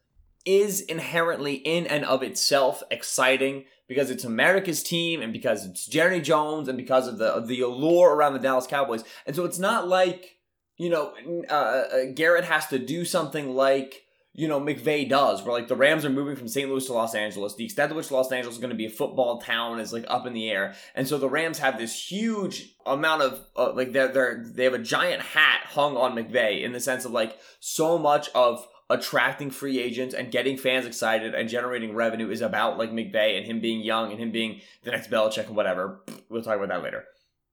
is 0.45 0.81
inherently 0.81 1.55
in 1.55 1.87
and 1.87 2.05
of 2.05 2.23
itself 2.23 2.83
exciting 2.91 3.65
because 3.87 4.11
it's 4.11 4.25
America's 4.25 4.83
team 4.83 5.23
and 5.23 5.33
because 5.33 5.65
it's 5.65 5.87
Jerry 5.87 6.21
Jones 6.21 6.69
and 6.69 6.77
because 6.77 7.07
of 7.07 7.19
the 7.19 7.27
of 7.27 7.49
the 7.49 7.61
allure 7.61 8.15
around 8.15 8.33
the 8.33 8.39
Dallas 8.39 8.67
Cowboys. 8.67 9.05
And 9.27 9.37
so 9.37 9.45
it's 9.45 9.59
not 9.59 9.89
like 9.89 10.37
you 10.77 10.91
know 10.91 11.13
uh, 11.51 11.53
uh, 11.53 12.05
Garrett 12.15 12.45
has 12.45 12.67
to 12.69 12.79
do 12.79 13.05
something 13.05 13.55
like 13.55 14.05
you 14.39 14.47
know 14.47 14.61
McVay 14.61 15.09
does, 15.09 15.43
where 15.43 15.53
like 15.53 15.67
the 15.67 15.75
Rams 15.75 16.05
are 16.05 16.11
moving 16.11 16.37
from 16.37 16.47
St. 16.47 16.71
Louis 16.71 16.87
to 16.87 16.93
Los 16.93 17.17
Angeles. 17.17 17.57
The 17.57 17.65
extent 17.65 17.91
to 17.91 17.97
which 17.97 18.13
Los 18.13 18.31
Angeles 18.31 18.55
is 18.55 18.61
going 18.61 18.71
to 18.71 18.77
be 18.77 18.87
a 18.87 18.91
football 18.91 19.41
town 19.41 19.81
is 19.81 19.93
like 19.93 20.05
up 20.07 20.27
in 20.27 20.33
the 20.33 20.49
air, 20.49 20.77
and 20.95 21.09
so 21.09 21.19
the 21.19 21.29
Rams 21.29 21.59
have 21.59 21.77
this 21.77 22.09
huge 22.09 22.77
amount 22.87 23.23
of 23.23 23.45
uh, 23.57 23.73
like 23.73 23.93
they're 23.93 24.07
they're 24.07 24.45
they 24.47 24.63
have 24.63 24.75
a 24.75 24.79
giant 24.79 25.23
hat 25.23 25.63
hung 25.65 25.97
on 25.97 26.15
McVay 26.15 26.63
in 26.63 26.71
the 26.71 26.79
sense 26.79 27.05
of 27.05 27.11
like 27.11 27.37
so 27.59 27.99
much 27.99 28.29
of 28.33 28.65
attracting 28.89 29.51
free 29.51 29.81
agents 29.81 30.15
and 30.15 30.31
getting 30.31 30.57
fans 30.57 30.87
excited 30.87 31.35
and 31.35 31.49
generating 31.49 31.93
revenue 31.93 32.31
is 32.31 32.41
about 32.41 32.79
like 32.79 32.93
McVay 32.93 33.37
and 33.37 33.45
him 33.45 33.61
being 33.61 33.81
young 33.81 34.13
and 34.13 34.21
him 34.21 34.31
being 34.31 34.61
the 34.85 34.93
next 34.93 35.11
Belichick 35.11 35.49
and 35.49 35.57
whatever. 35.57 36.01
We'll 36.29 36.43
talk 36.43 36.57
about 36.57 36.69
that 36.69 36.85
later. 36.85 37.07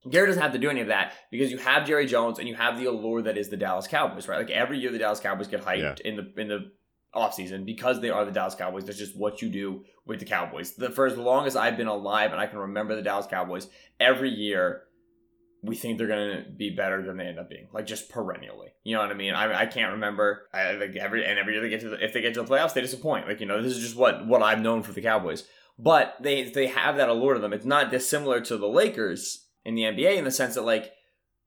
Garrett 0.09 0.29
doesn't 0.29 0.41
have 0.41 0.53
to 0.53 0.59
do 0.59 0.69
any 0.69 0.81
of 0.81 0.87
that 0.87 1.13
because 1.31 1.51
you 1.51 1.57
have 1.57 1.85
Jerry 1.87 2.05
Jones 2.05 2.39
and 2.39 2.47
you 2.47 2.55
have 2.55 2.77
the 2.77 2.85
allure 2.85 3.23
that 3.23 3.37
is 3.37 3.49
the 3.49 3.57
Dallas 3.57 3.87
Cowboys, 3.87 4.27
right? 4.27 4.37
Like 4.37 4.49
every 4.49 4.79
year 4.79 4.91
the 4.91 4.99
Dallas 4.99 5.19
Cowboys 5.19 5.47
get 5.47 5.63
hyped 5.63 6.01
in 6.01 6.15
the 6.15 6.41
in 6.41 6.47
the 6.47 6.71
offseason 7.15 7.65
because 7.65 8.01
they 8.01 8.09
are 8.09 8.25
the 8.25 8.31
Dallas 8.31 8.55
Cowboys. 8.55 8.85
That's 8.85 8.97
just 8.97 9.17
what 9.17 9.41
you 9.41 9.49
do 9.49 9.83
with 10.05 10.19
the 10.19 10.25
Cowboys. 10.25 10.75
The, 10.75 10.89
for 10.89 11.05
as 11.05 11.17
long 11.17 11.47
as 11.47 11.55
I've 11.55 11.77
been 11.77 11.87
alive 11.87 12.31
and 12.31 12.41
I 12.41 12.47
can 12.47 12.59
remember 12.59 12.95
the 12.95 13.01
Dallas 13.01 13.27
Cowboys, 13.27 13.67
every 13.99 14.29
year 14.29 14.83
we 15.63 15.75
think 15.75 15.97
they're 15.97 16.07
going 16.07 16.43
to 16.43 16.51
be 16.51 16.69
better 16.69 17.01
than 17.01 17.17
they 17.17 17.25
end 17.25 17.39
up 17.39 17.49
being, 17.49 17.67
like 17.73 17.87
just 17.87 18.09
perennially. 18.09 18.73
You 18.83 18.95
know 18.95 19.01
what 19.01 19.09
I 19.09 19.15
mean? 19.15 19.33
I, 19.33 19.61
I 19.61 19.65
can't 19.65 19.93
remember. 19.93 20.47
I 20.53 20.73
like 20.73 20.95
every 20.95 21.25
and 21.25 21.39
every 21.39 21.53
year 21.53 21.61
they 21.61 21.69
get 21.69 21.81
to 21.81 21.89
the, 21.89 22.03
if 22.03 22.13
they 22.13 22.21
get 22.21 22.33
to 22.35 22.43
the 22.43 22.47
playoffs, 22.47 22.73
they 22.73 22.81
disappoint. 22.81 23.27
Like 23.27 23.39
you 23.39 23.45
know, 23.45 23.61
this 23.61 23.75
is 23.75 23.81
just 23.81 23.95
what 23.95 24.27
what 24.27 24.43
I've 24.43 24.61
known 24.61 24.83
for 24.83 24.91
the 24.91 25.01
Cowboys. 25.01 25.45
But 25.79 26.15
they 26.21 26.49
they 26.49 26.67
have 26.67 26.97
that 26.97 27.09
allure 27.09 27.33
to 27.33 27.39
them. 27.39 27.53
It's 27.53 27.65
not 27.65 27.91
dissimilar 27.91 28.41
to 28.41 28.57
the 28.57 28.67
Lakers 28.67 29.44
in 29.65 29.75
the 29.75 29.83
NBA 29.83 30.17
in 30.17 30.23
the 30.23 30.31
sense 30.31 30.55
that 30.55 30.63
like 30.63 30.91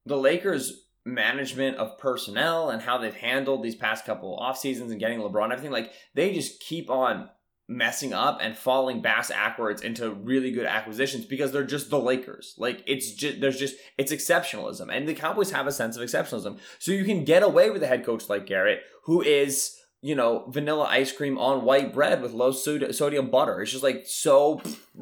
the 0.05 0.17
Lakers 0.17 0.85
management 1.05 1.77
of 1.77 1.99
personnel 1.99 2.71
and 2.71 2.83
how 2.83 2.99
they've 2.99 3.15
handled 3.15 3.63
these 3.63 3.75
past 3.75 4.05
couple 4.05 4.37
off 4.37 4.59
seasons 4.59 4.91
and 4.91 5.01
getting 5.01 5.21
LeBron 5.21 5.45
and 5.45 5.53
everything 5.53 5.73
like 5.73 5.93
they 6.15 6.35
just 6.35 6.61
keep 6.61 6.91
on 6.91 7.31
messing 7.71 8.15
up 8.15 8.39
and 8.41 8.57
falling 8.57 9.03
bass 9.03 9.29
backwards 9.29 9.83
into 9.83 10.11
really 10.11 10.51
good 10.51 10.65
acquisitions 10.65 11.27
because 11.27 11.53
they're 11.53 11.65
just 11.65 11.91
the 11.91 12.01
Lakers. 12.01 12.55
Like 12.57 12.83
it's 12.87 13.13
just 13.13 13.41
there's 13.41 13.59
just 13.59 13.77
it's 13.99 14.13
exceptionalism, 14.13 14.95
and 14.95 15.07
the 15.07 15.15
Cowboys 15.15 15.51
have 15.51 15.67
a 15.67 15.73
sense 15.73 15.97
of 15.97 16.03
exceptionalism. 16.03 16.59
So 16.79 16.93
you 16.93 17.05
can 17.05 17.25
get 17.25 17.43
away 17.43 17.71
with 17.71 17.83
a 17.83 17.87
head 17.87 18.05
coach 18.05 18.29
like 18.29 18.47
Garrett, 18.47 18.81
who 19.05 19.23
is 19.23 19.78
you 20.01 20.15
know 20.15 20.45
vanilla 20.49 20.85
ice 20.85 21.13
cream 21.13 21.39
on 21.39 21.65
white 21.65 21.93
bread 21.93 22.23
with 22.23 22.33
low 22.33 22.53
sodium 22.53 23.31
butter. 23.31 23.63
It's 23.63 23.73
just 23.73 23.83
like 23.83 24.05
so 24.07 24.61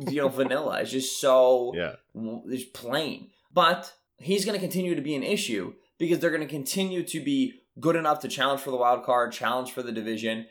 you 0.09 0.23
know 0.23 0.29
vanilla. 0.29 0.81
It's 0.81 0.91
just 0.91 1.21
so 1.21 1.73
yeah, 1.77 1.97
it's 2.15 2.65
plain. 2.65 3.29
But 3.53 3.93
he's 4.19 4.45
going 4.45 4.55
to 4.55 4.61
continue 4.61 4.95
to 4.95 5.03
be 5.03 5.15
an 5.15 5.23
issue 5.23 5.75
because 5.99 6.19
they're 6.19 6.31
going 6.31 6.43
to 6.43 6.47
continue 6.47 7.03
to 7.05 7.21
be 7.21 7.55
good 7.81 7.97
enough 7.97 8.21
to 8.21 8.29
challenge 8.29 8.61
for 8.61 8.71
the 8.71 8.77
wild 8.77 9.05
card, 9.05 9.33
challenge 9.33 9.73
for 9.73 9.83
the 9.83 9.93
division, 9.93 10.47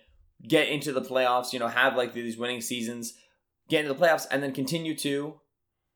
get 0.47 0.69
into 0.69 0.91
the 0.91 1.01
playoffs, 1.01 1.53
you 1.53 1.59
know, 1.59 1.67
have 1.67 1.95
like 1.95 2.13
these 2.13 2.37
winning 2.37 2.61
seasons, 2.61 3.13
get 3.69 3.85
into 3.85 3.93
the 3.93 3.99
playoffs, 3.99 4.27
and 4.29 4.41
then 4.41 4.51
continue 4.51 4.95
to 4.95 5.39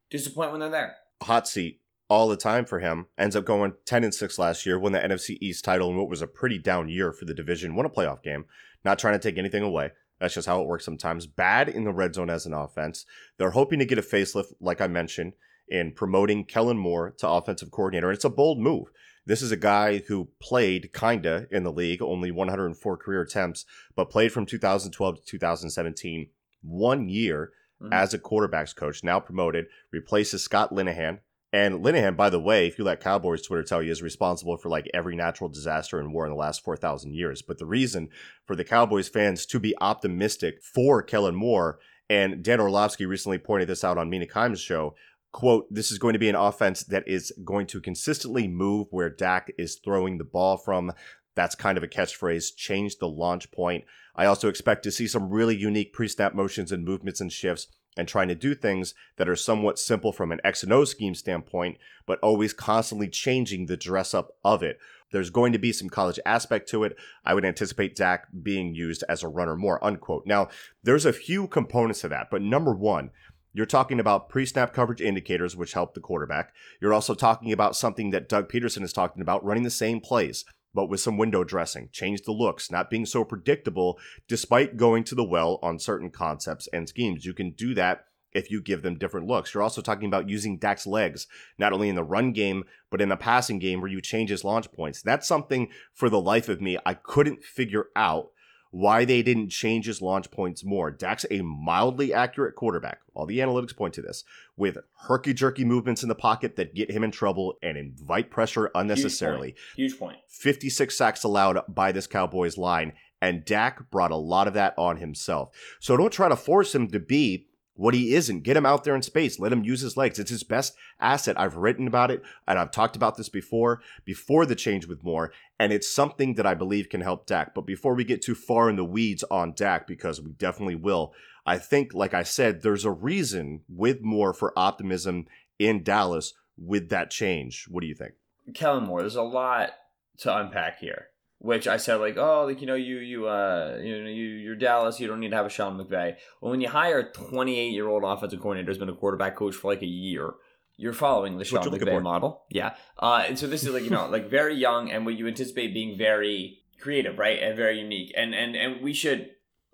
disappoint 0.09 0.51
when 0.51 0.59
they're 0.59 0.69
there. 0.69 0.95
Hot 1.21 1.47
seat 1.47 1.78
all 2.09 2.27
the 2.27 2.37
time 2.37 2.65
for 2.65 2.79
him. 2.79 3.05
Ends 3.17 3.35
up 3.35 3.45
going 3.45 3.73
10 3.85 4.03
and 4.03 4.13
6 4.13 4.39
last 4.39 4.65
year, 4.65 4.79
won 4.79 4.91
the 4.91 4.99
NFC 4.99 5.37
East 5.39 5.63
title 5.63 5.89
in 5.89 5.97
what 5.97 6.09
was 6.09 6.21
a 6.21 6.27
pretty 6.27 6.57
down 6.57 6.89
year 6.89 7.13
for 7.13 7.25
the 7.25 7.33
division, 7.33 7.75
won 7.75 7.85
a 7.85 7.89
playoff 7.89 8.23
game. 8.23 8.45
Not 8.83 8.99
trying 8.99 9.13
to 9.13 9.19
take 9.19 9.37
anything 9.37 9.63
away. 9.63 9.91
That's 10.19 10.33
just 10.33 10.47
how 10.47 10.61
it 10.61 10.67
works 10.67 10.85
sometimes. 10.85 11.27
Bad 11.27 11.69
in 11.69 11.85
the 11.85 11.93
red 11.93 12.15
zone 12.15 12.29
as 12.29 12.45
an 12.45 12.53
offense. 12.53 13.05
They're 13.37 13.51
hoping 13.51 13.79
to 13.79 13.85
get 13.85 13.97
a 13.97 14.01
facelift, 14.01 14.53
like 14.59 14.81
I 14.81 14.87
mentioned, 14.87 15.33
in 15.67 15.93
promoting 15.93 16.45
Kellen 16.45 16.77
Moore 16.77 17.13
to 17.19 17.29
offensive 17.29 17.71
coordinator. 17.71 18.09
And 18.09 18.15
it's 18.15 18.25
a 18.25 18.29
bold 18.29 18.59
move. 18.59 18.91
This 19.25 19.41
is 19.41 19.51
a 19.51 19.57
guy 19.57 19.99
who 19.99 20.29
played 20.41 20.91
kinda 20.91 21.47
in 21.51 21.63
the 21.63 21.71
league, 21.71 22.01
only 22.01 22.31
104 22.31 22.97
career 22.97 23.21
attempts, 23.21 23.65
but 23.95 24.09
played 24.09 24.31
from 24.31 24.45
2012 24.45 25.17
to 25.17 25.21
2017, 25.23 26.29
one 26.61 27.09
year 27.09 27.51
mm-hmm. 27.81 27.93
as 27.93 28.13
a 28.13 28.19
quarterbacks 28.19 28.75
coach, 28.75 29.03
now 29.03 29.19
promoted, 29.19 29.67
replaces 29.91 30.41
Scott 30.41 30.71
Linehan. 30.71 31.19
And 31.51 31.83
Linehan, 31.83 32.15
by 32.15 32.29
the 32.29 32.39
way, 32.39 32.67
if 32.67 32.77
you 32.77 32.83
let 32.83 32.99
Cowboys 32.99 33.41
Twitter 33.41 33.63
tell 33.63 33.81
you, 33.81 33.91
is 33.91 34.03
responsible 34.03 34.57
for 34.57 34.69
like 34.69 34.87
every 34.93 35.15
natural 35.15 35.49
disaster 35.49 35.99
and 35.99 36.13
war 36.13 36.25
in 36.25 36.31
the 36.31 36.37
last 36.37 36.63
4,000 36.63 37.13
years. 37.13 37.41
But 37.41 37.57
the 37.57 37.65
reason 37.65 38.09
for 38.45 38.55
the 38.55 38.63
Cowboys 38.63 39.09
fans 39.09 39.45
to 39.47 39.59
be 39.59 39.75
optimistic 39.81 40.61
for 40.61 41.01
Kellen 41.01 41.35
Moore, 41.35 41.79
and 42.07 42.43
Dan 42.43 42.59
Orlovsky 42.59 43.05
recently 43.05 43.39
pointed 43.39 43.67
this 43.67 43.83
out 43.83 43.97
on 43.97 44.09
Mina 44.09 44.27
Kimes' 44.27 44.59
show, 44.59 44.95
quote, 45.31 45.65
this 45.71 45.91
is 45.91 45.97
going 45.97 46.13
to 46.13 46.19
be 46.19 46.29
an 46.29 46.35
offense 46.35 46.83
that 46.83 47.07
is 47.07 47.31
going 47.43 47.65
to 47.67 47.81
consistently 47.81 48.47
move 48.47 48.87
where 48.91 49.09
Dak 49.09 49.51
is 49.57 49.79
throwing 49.83 50.17
the 50.17 50.23
ball 50.23 50.57
from. 50.57 50.91
That's 51.35 51.55
kind 51.55 51.77
of 51.77 51.83
a 51.83 51.87
catchphrase. 51.87 52.55
Change 52.55 52.97
the 52.97 53.07
launch 53.07 53.51
point. 53.51 53.85
I 54.15 54.25
also 54.25 54.49
expect 54.49 54.83
to 54.83 54.91
see 54.91 55.07
some 55.07 55.29
really 55.29 55.55
unique 55.55 55.93
pre 55.93 56.07
snap 56.07 56.35
motions 56.35 56.71
and 56.71 56.83
movements 56.83 57.21
and 57.21 57.31
shifts 57.31 57.67
and 57.97 58.07
trying 58.07 58.27
to 58.27 58.35
do 58.35 58.55
things 58.55 58.93
that 59.17 59.27
are 59.27 59.35
somewhat 59.35 59.79
simple 59.79 60.11
from 60.11 60.31
an 60.31 60.39
X 60.43 60.63
and 60.63 60.71
O 60.71 60.85
scheme 60.85 61.15
standpoint, 61.15 61.77
but 62.05 62.19
always 62.19 62.53
constantly 62.53 63.07
changing 63.07 63.65
the 63.65 63.77
dress 63.77 64.13
up 64.13 64.37
of 64.43 64.63
it. 64.63 64.79
There's 65.11 65.29
going 65.29 65.53
to 65.53 65.59
be 65.59 65.71
some 65.71 65.89
college 65.89 66.19
aspect 66.25 66.69
to 66.69 66.83
it. 66.83 66.95
I 67.25 67.33
would 67.33 67.45
anticipate 67.45 67.95
Dak 67.95 68.27
being 68.43 68.75
used 68.75 69.03
as 69.09 69.23
a 69.23 69.27
runner 69.27 69.55
more, 69.55 69.83
unquote. 69.83 70.25
Now, 70.25 70.49
there's 70.83 71.05
a 71.05 71.13
few 71.13 71.47
components 71.47 72.01
to 72.01 72.09
that, 72.09 72.29
but 72.29 72.41
number 72.41 72.75
one, 72.75 73.09
you're 73.53 73.65
talking 73.65 73.99
about 73.99 74.29
pre 74.29 74.45
snap 74.45 74.73
coverage 74.73 75.01
indicators, 75.01 75.55
which 75.55 75.73
help 75.73 75.93
the 75.93 75.99
quarterback. 75.99 76.53
You're 76.79 76.93
also 76.93 77.15
talking 77.15 77.51
about 77.51 77.75
something 77.75 78.11
that 78.11 78.29
Doug 78.29 78.49
Pederson 78.49 78.83
is 78.83 78.93
talking 78.93 79.21
about 79.21 79.43
running 79.43 79.63
the 79.63 79.71
same 79.71 79.99
plays, 79.99 80.45
but 80.73 80.87
with 80.87 80.99
some 80.99 81.17
window 81.17 81.43
dressing, 81.43 81.89
change 81.91 82.21
the 82.21 82.31
looks, 82.31 82.71
not 82.71 82.89
being 82.89 83.05
so 83.05 83.23
predictable 83.23 83.99
despite 84.27 84.77
going 84.77 85.03
to 85.05 85.15
the 85.15 85.23
well 85.23 85.59
on 85.61 85.79
certain 85.79 86.09
concepts 86.09 86.67
and 86.71 86.87
schemes. 86.87 87.25
You 87.25 87.33
can 87.33 87.51
do 87.51 87.73
that 87.75 88.05
if 88.31 88.51
you 88.51 88.61
give 88.61 88.81
them 88.81 88.97
different 88.97 89.27
looks. 89.27 89.53
You're 89.53 89.63
also 89.63 89.81
talking 89.81 90.07
about 90.07 90.29
using 90.29 90.57
Dak's 90.57 90.85
legs, 90.85 91.27
not 91.57 91.73
only 91.73 91.89
in 91.89 91.95
the 91.95 92.03
run 92.03 92.31
game, 92.31 92.63
but 92.91 93.01
in 93.01 93.09
the 93.09 93.17
passing 93.17 93.59
game 93.59 93.81
where 93.81 93.89
you 93.89 94.01
change 94.01 94.29
his 94.29 94.43
launch 94.43 94.71
points. 94.71 95.01
That's 95.01 95.27
something 95.27 95.69
for 95.93 96.09
the 96.09 96.21
life 96.21 96.49
of 96.49 96.61
me 96.61 96.77
I 96.85 96.93
couldn't 96.93 97.43
figure 97.43 97.87
out 97.95 98.29
why 98.71 99.03
they 99.03 99.21
didn't 99.21 99.49
change 99.49 99.85
his 99.85 100.01
launch 100.01 100.29
points 100.31 100.63
more. 100.63 100.91
Dak's 100.91 101.25
a 101.31 101.41
mildly 101.41 102.13
accurate 102.13 102.55
quarterback. 102.55 102.99
All 103.13 103.25
the 103.25 103.39
analytics 103.39 103.75
point 103.75 103.93
to 103.95 104.01
this, 104.01 104.23
with 104.55 104.77
herky 105.07 105.33
jerky 105.33 105.65
movements 105.65 106.03
in 106.03 106.09
the 106.09 106.15
pocket 106.15 106.55
that 106.55 106.75
get 106.75 106.91
him 106.91 107.03
in 107.03 107.11
trouble 107.11 107.55
and 107.61 107.77
invite 107.77 108.29
pressure 108.29 108.71
unnecessarily. 108.75 109.55
Huge 109.75 109.97
point. 109.99 109.99
Huge 109.99 109.99
point. 109.99 110.17
56 110.27 110.97
sacks 110.97 111.23
allowed 111.23 111.59
by 111.67 111.91
this 111.91 112.07
Cowboys 112.07 112.57
line, 112.57 112.93
and 113.21 113.43
Dak 113.43 113.89
brought 113.91 114.11
a 114.11 114.15
lot 114.15 114.47
of 114.47 114.53
that 114.53 114.73
on 114.77 114.97
himself. 114.97 115.49
So 115.79 115.97
don't 115.97 116.13
try 116.13 116.29
to 116.29 116.35
force 116.35 116.73
him 116.73 116.89
to 116.91 116.99
be 116.99 117.47
what 117.79 117.93
he 117.93 118.13
isn't. 118.13 118.43
Get 118.43 118.57
him 118.57 118.65
out 118.65 118.83
there 118.83 118.93
in 118.93 119.01
space. 119.01 119.39
Let 119.39 119.53
him 119.53 119.63
use 119.63 119.79
his 119.79 119.95
legs. 119.95 120.19
It's 120.19 120.29
his 120.29 120.43
best 120.43 120.75
asset. 120.99 121.39
I've 121.39 121.55
written 121.55 121.87
about 121.87 122.11
it 122.11 122.21
and 122.45 122.59
I've 122.59 122.71
talked 122.71 122.97
about 122.97 123.15
this 123.15 123.29
before, 123.29 123.81
before 124.03 124.45
the 124.45 124.55
change 124.55 124.85
with 124.85 125.01
Moore, 125.01 125.31
and 125.57 125.71
it's 125.71 125.89
something 125.89 126.33
that 126.33 126.45
I 126.45 126.55
believe 126.55 126.89
can 126.89 126.99
help 126.99 127.25
Dak. 127.25 127.55
But 127.55 127.65
before 127.65 127.95
we 127.95 128.03
get 128.03 128.21
too 128.21 128.35
far 128.35 128.69
in 128.69 128.75
the 128.75 128.83
weeds 128.83 129.23
on 129.31 129.53
Dak, 129.55 129.87
because 129.87 130.21
we 130.21 130.31
definitely 130.31 130.75
will, 130.75 131.13
I 131.45 131.57
think, 131.57 131.93
like 131.93 132.13
I 132.13 132.23
said, 132.23 132.63
there's 132.63 132.83
a 132.83 132.91
reason 132.91 133.61
with 133.69 134.01
Moore 134.01 134.33
for 134.33 134.51
optimism 134.57 135.27
in 135.57 135.81
Dallas 135.81 136.33
with 136.57 136.89
that 136.89 137.09
change. 137.09 137.65
What 137.69 137.79
do 137.79 137.87
you 137.87 137.95
think? 137.95 138.13
Kellen 138.53 138.83
Moore, 138.83 138.99
there's 138.99 139.15
a 139.15 139.21
lot 139.21 139.69
to 140.17 140.35
unpack 140.35 140.79
here 140.79 141.08
which 141.39 141.67
I 141.67 141.77
said 141.77 141.95
like, 141.95 142.17
oh, 142.17 142.45
like 142.45 142.61
you 142.61 142.67
know, 142.67 142.75
you 142.75 142.97
you 142.97 143.27
uh, 143.27 143.79
you 143.81 144.03
know, 144.03 144.09
you 144.09 144.25
you're 144.25 144.55
Dallas, 144.55 144.99
you 144.99 145.07
don't 145.07 145.19
need 145.19 145.31
to 145.31 145.37
have 145.37 145.45
a 145.45 145.49
Sean 145.49 145.77
McVay. 145.77 146.15
Well, 146.41 146.51
when 146.51 146.61
you 146.61 146.69
hire 146.69 146.99
a 146.99 147.11
28 147.11 147.71
year 147.71 147.87
old 147.87 148.03
offensive 148.03 148.39
coordinator 148.39 148.69
who's 148.69 148.77
been 148.77 148.89
a 148.89 148.95
quarterback 148.95 149.35
coach 149.35 149.55
for 149.55 149.71
like 149.71 149.81
a 149.81 149.87
year, 149.87 150.33
you're 150.75 150.93
following 150.93 151.37
the 151.37 151.45
Sean 151.45 151.63
McVay 151.63 152.01
model, 152.01 152.43
yeah. 152.49 152.75
Uh, 152.97 153.23
and 153.27 153.39
so 153.39 153.47
this 153.47 153.63
is 153.63 153.73
like 153.73 153.83
you 153.83 153.89
know, 153.89 154.07
like 154.07 154.29
very 154.29 154.55
young, 154.55 154.91
and 154.91 155.05
what 155.05 155.15
you 155.15 155.27
anticipate 155.27 155.73
being 155.73 155.97
very 155.97 156.59
creative, 156.79 157.17
right, 157.17 157.41
and 157.41 157.55
very 157.55 157.79
unique, 157.79 158.13
and 158.15 158.35
and 158.35 158.55
and 158.55 158.81
we 158.81 158.93
should 158.93 159.29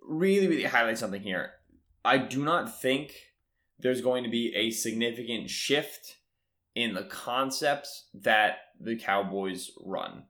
really 0.08 0.48
really 0.48 0.64
highlight 0.64 1.00
something 1.00 1.22
here. 1.22 1.54
I 2.04 2.20
do 2.20 2.44
not 2.44 2.80
think 2.80 3.14
there's 3.80 4.02
going 4.02 4.24
to 4.24 4.30
be 4.30 4.54
a 4.56 4.70
significant 4.70 5.50
shift 5.50 6.18
in 6.76 6.94
the 6.94 7.04
concepts 7.04 8.06
that 8.14 8.58
the 8.80 8.96
Cowboys 8.96 9.72
run 9.84 10.26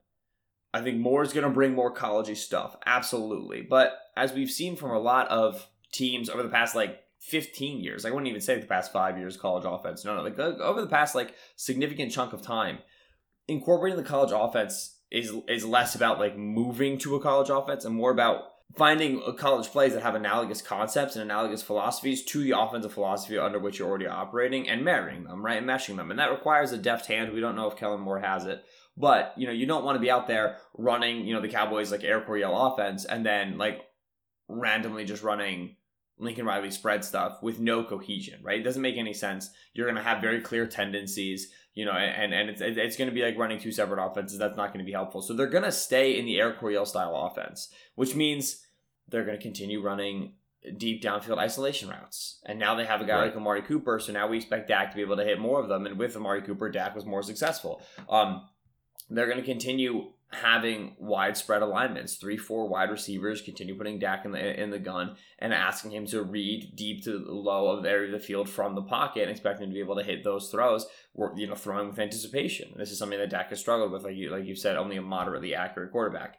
I 0.75 0.81
think 0.81 0.97
Moore 0.97 1.23
is 1.23 1.31
going 1.31 1.45
to 1.45 1.49
bring 1.49 1.73
more 1.73 1.93
collegey 1.93 2.35
stuff, 2.35 2.75
absolutely. 2.85 3.61
But 3.61 3.97
as 4.17 4.33
we've 4.33 4.51
seen 4.51 4.75
from 4.75 4.91
a 4.91 4.99
lot 4.99 5.29
of 5.29 5.65
teams 5.93 6.29
over 6.29 6.43
the 6.43 6.49
past 6.49 6.75
like 6.75 7.01
15 7.19 7.79
years, 7.79 8.03
I 8.03 8.09
wouldn't 8.09 8.27
even 8.27 8.41
say 8.41 8.59
the 8.59 8.65
past 8.65 8.91
five 8.91 9.17
years 9.17 9.37
college 9.37 9.63
offense. 9.65 10.03
No, 10.03 10.17
no, 10.17 10.21
like 10.21 10.37
over 10.37 10.81
the 10.81 10.87
past 10.87 11.15
like 11.15 11.33
significant 11.55 12.11
chunk 12.11 12.33
of 12.33 12.41
time, 12.41 12.79
incorporating 13.47 13.95
the 13.95 14.03
college 14.03 14.33
offense 14.35 14.97
is 15.09 15.31
is 15.47 15.63
less 15.63 15.95
about 15.95 16.19
like 16.19 16.37
moving 16.37 16.97
to 16.97 17.15
a 17.15 17.21
college 17.21 17.49
offense 17.49 17.85
and 17.85 17.95
more 17.95 18.11
about 18.11 18.41
finding 18.75 19.21
uh, 19.25 19.31
college 19.31 19.67
plays 19.67 19.93
that 19.93 20.03
have 20.03 20.15
analogous 20.15 20.61
concepts 20.61 21.15
and 21.15 21.23
analogous 21.23 21.63
philosophies 21.63 22.25
to 22.25 22.43
the 22.43 22.59
offensive 22.59 22.91
philosophy 22.91 23.37
under 23.37 23.59
which 23.59 23.79
you're 23.79 23.87
already 23.87 24.07
operating 24.07 24.67
and 24.67 24.83
marrying 24.83 25.23
them, 25.23 25.45
right, 25.45 25.59
and 25.59 25.67
meshing 25.67 25.95
them. 25.95 26.11
And 26.11 26.19
that 26.19 26.31
requires 26.31 26.73
a 26.73 26.77
deft 26.77 27.05
hand. 27.05 27.31
We 27.31 27.39
don't 27.39 27.55
know 27.55 27.69
if 27.69 27.77
Kellen 27.77 28.01
Moore 28.01 28.19
has 28.19 28.45
it. 28.45 28.65
But 28.97 29.33
you 29.37 29.47
know, 29.47 29.53
you 29.53 29.65
don't 29.65 29.83
want 29.83 29.95
to 29.95 30.01
be 30.01 30.11
out 30.11 30.27
there 30.27 30.57
running, 30.77 31.25
you 31.25 31.33
know, 31.33 31.41
the 31.41 31.49
Cowboys 31.49 31.91
like 31.91 32.03
Air 32.03 32.21
Coryell 32.21 32.73
offense 32.73 33.05
and 33.05 33.25
then 33.25 33.57
like 33.57 33.81
randomly 34.47 35.05
just 35.05 35.23
running 35.23 35.75
Lincoln 36.17 36.45
Riley 36.45 36.71
spread 36.71 37.03
stuff 37.03 37.43
with 37.43 37.59
no 37.59 37.83
cohesion, 37.83 38.39
right? 38.41 38.59
It 38.59 38.63
doesn't 38.63 38.81
make 38.81 38.97
any 38.97 39.13
sense. 39.13 39.49
You're 39.73 39.85
going 39.85 40.01
to 40.01 40.09
have 40.09 40.21
very 40.21 40.39
clear 40.39 40.65
tendencies, 40.65 41.51
you 41.73 41.83
know, 41.83 41.91
and 41.91 42.33
and 42.33 42.49
it's 42.49 42.61
it's 42.61 42.95
going 42.95 43.09
to 43.09 43.13
be 43.13 43.21
like 43.21 43.37
running 43.37 43.59
two 43.59 43.71
separate 43.71 44.03
offenses. 44.03 44.39
That's 44.39 44.55
not 44.55 44.67
going 44.67 44.79
to 44.79 44.89
be 44.89 44.93
helpful. 44.93 45.21
So 45.21 45.33
they're 45.33 45.47
going 45.47 45.65
to 45.65 45.71
stay 45.73 46.17
in 46.17 46.25
the 46.25 46.39
Air 46.39 46.53
Coryell 46.53 46.85
style 46.85 47.15
offense, 47.15 47.69
which 47.95 48.15
means 48.15 48.65
they're 49.09 49.25
going 49.25 49.37
to 49.37 49.43
continue 49.43 49.81
running 49.81 50.33
deep 50.77 51.03
downfield 51.03 51.37
isolation 51.37 51.89
routes. 51.89 52.39
And 52.45 52.57
now 52.57 52.75
they 52.75 52.85
have 52.85 53.01
a 53.01 53.05
guy 53.05 53.17
right. 53.17 53.25
like 53.25 53.35
Amari 53.35 53.61
Cooper, 53.61 53.99
so 53.99 54.13
now 54.13 54.27
we 54.27 54.37
expect 54.37 54.69
Dak 54.69 54.91
to 54.91 54.95
be 54.95 55.01
able 55.01 55.17
to 55.17 55.23
hit 55.23 55.39
more 55.39 55.59
of 55.59 55.67
them. 55.67 55.85
And 55.85 55.99
with 55.99 56.15
Amari 56.15 56.41
Cooper, 56.41 56.69
Dak 56.69 56.95
was 56.95 57.05
more 57.05 57.21
successful. 57.23 57.81
Um, 58.09 58.47
they're 59.09 59.27
going 59.27 59.39
to 59.39 59.45
continue 59.45 60.11
having 60.31 60.95
widespread 60.99 61.61
alignments, 61.61 62.15
three, 62.15 62.37
four 62.37 62.67
wide 62.67 62.89
receivers, 62.89 63.41
continue 63.41 63.77
putting 63.77 63.99
Dak 63.99 64.25
in 64.25 64.31
the 64.31 64.61
in 64.61 64.69
the 64.69 64.79
gun 64.79 65.15
and 65.39 65.53
asking 65.53 65.91
him 65.91 66.05
to 66.07 66.23
read 66.23 66.73
deep 66.75 67.03
to 67.03 67.23
low 67.27 67.69
of 67.69 67.83
the 67.83 67.89
area 67.89 68.13
of 68.13 68.19
the 68.19 68.25
field 68.25 68.49
from 68.49 68.75
the 68.75 68.81
pocket 68.81 69.23
and 69.23 69.31
expecting 69.31 69.65
him 69.65 69.69
to 69.69 69.75
be 69.75 69.79
able 69.79 69.95
to 69.95 70.03
hit 70.03 70.23
those 70.23 70.49
throws, 70.49 70.87
you 71.35 71.47
know, 71.47 71.55
throwing 71.55 71.89
with 71.89 71.99
anticipation. 71.99 72.73
This 72.75 72.91
is 72.91 72.99
something 72.99 73.19
that 73.19 73.29
Dak 73.29 73.49
has 73.49 73.59
struggled 73.59 73.91
with, 73.91 74.03
like 74.03 74.15
you 74.15 74.29
like 74.29 74.45
you 74.45 74.55
said, 74.55 74.75
only 74.75 74.97
a 74.97 75.01
moderately 75.01 75.55
accurate 75.55 75.91
quarterback. 75.91 76.37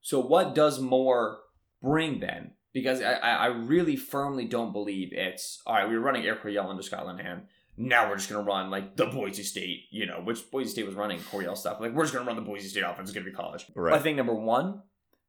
So 0.00 0.20
what 0.20 0.54
does 0.54 0.80
Moore 0.80 1.38
bring 1.80 2.20
then? 2.20 2.52
Because 2.72 3.02
I, 3.02 3.12
I 3.12 3.46
really 3.46 3.96
firmly 3.96 4.46
don't 4.46 4.72
believe 4.72 5.12
it's 5.12 5.62
all 5.66 5.74
right. 5.74 5.88
We 5.88 5.94
were 5.94 6.02
running 6.02 6.24
Air 6.24 6.36
Coryell 6.36 6.68
under 6.68 6.82
Scott 6.82 7.06
Linehan 7.06 7.42
now 7.76 8.08
we're 8.08 8.16
just 8.16 8.28
gonna 8.28 8.44
run 8.44 8.70
like 8.70 8.96
the 8.96 9.06
Boise 9.06 9.42
State, 9.42 9.84
you 9.90 10.06
know, 10.06 10.20
which 10.22 10.50
Boise 10.50 10.70
State 10.70 10.86
was 10.86 10.94
running 10.94 11.20
Coryell 11.20 11.56
stuff. 11.56 11.80
Like 11.80 11.92
we're 11.92 12.04
just 12.04 12.12
gonna 12.12 12.26
run 12.26 12.36
the 12.36 12.42
Boise 12.42 12.68
State 12.68 12.82
offense. 12.82 13.08
It's 13.08 13.12
gonna 13.12 13.24
be 13.24 13.32
college. 13.32 13.66
Right. 13.74 13.94
I 13.94 13.98
think 13.98 14.16
number 14.16 14.34
one, 14.34 14.82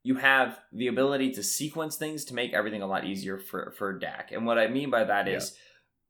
you 0.03 0.15
have 0.15 0.59
the 0.73 0.87
ability 0.87 1.31
to 1.33 1.43
sequence 1.43 1.95
things 1.95 2.25
to 2.25 2.33
make 2.33 2.53
everything 2.53 2.81
a 2.81 2.87
lot 2.87 3.05
easier 3.05 3.37
for 3.37 3.73
for 3.77 3.97
Dak. 3.97 4.31
And 4.31 4.45
what 4.45 4.57
I 4.57 4.67
mean 4.67 4.89
by 4.89 5.05
that 5.05 5.27
is, 5.29 5.57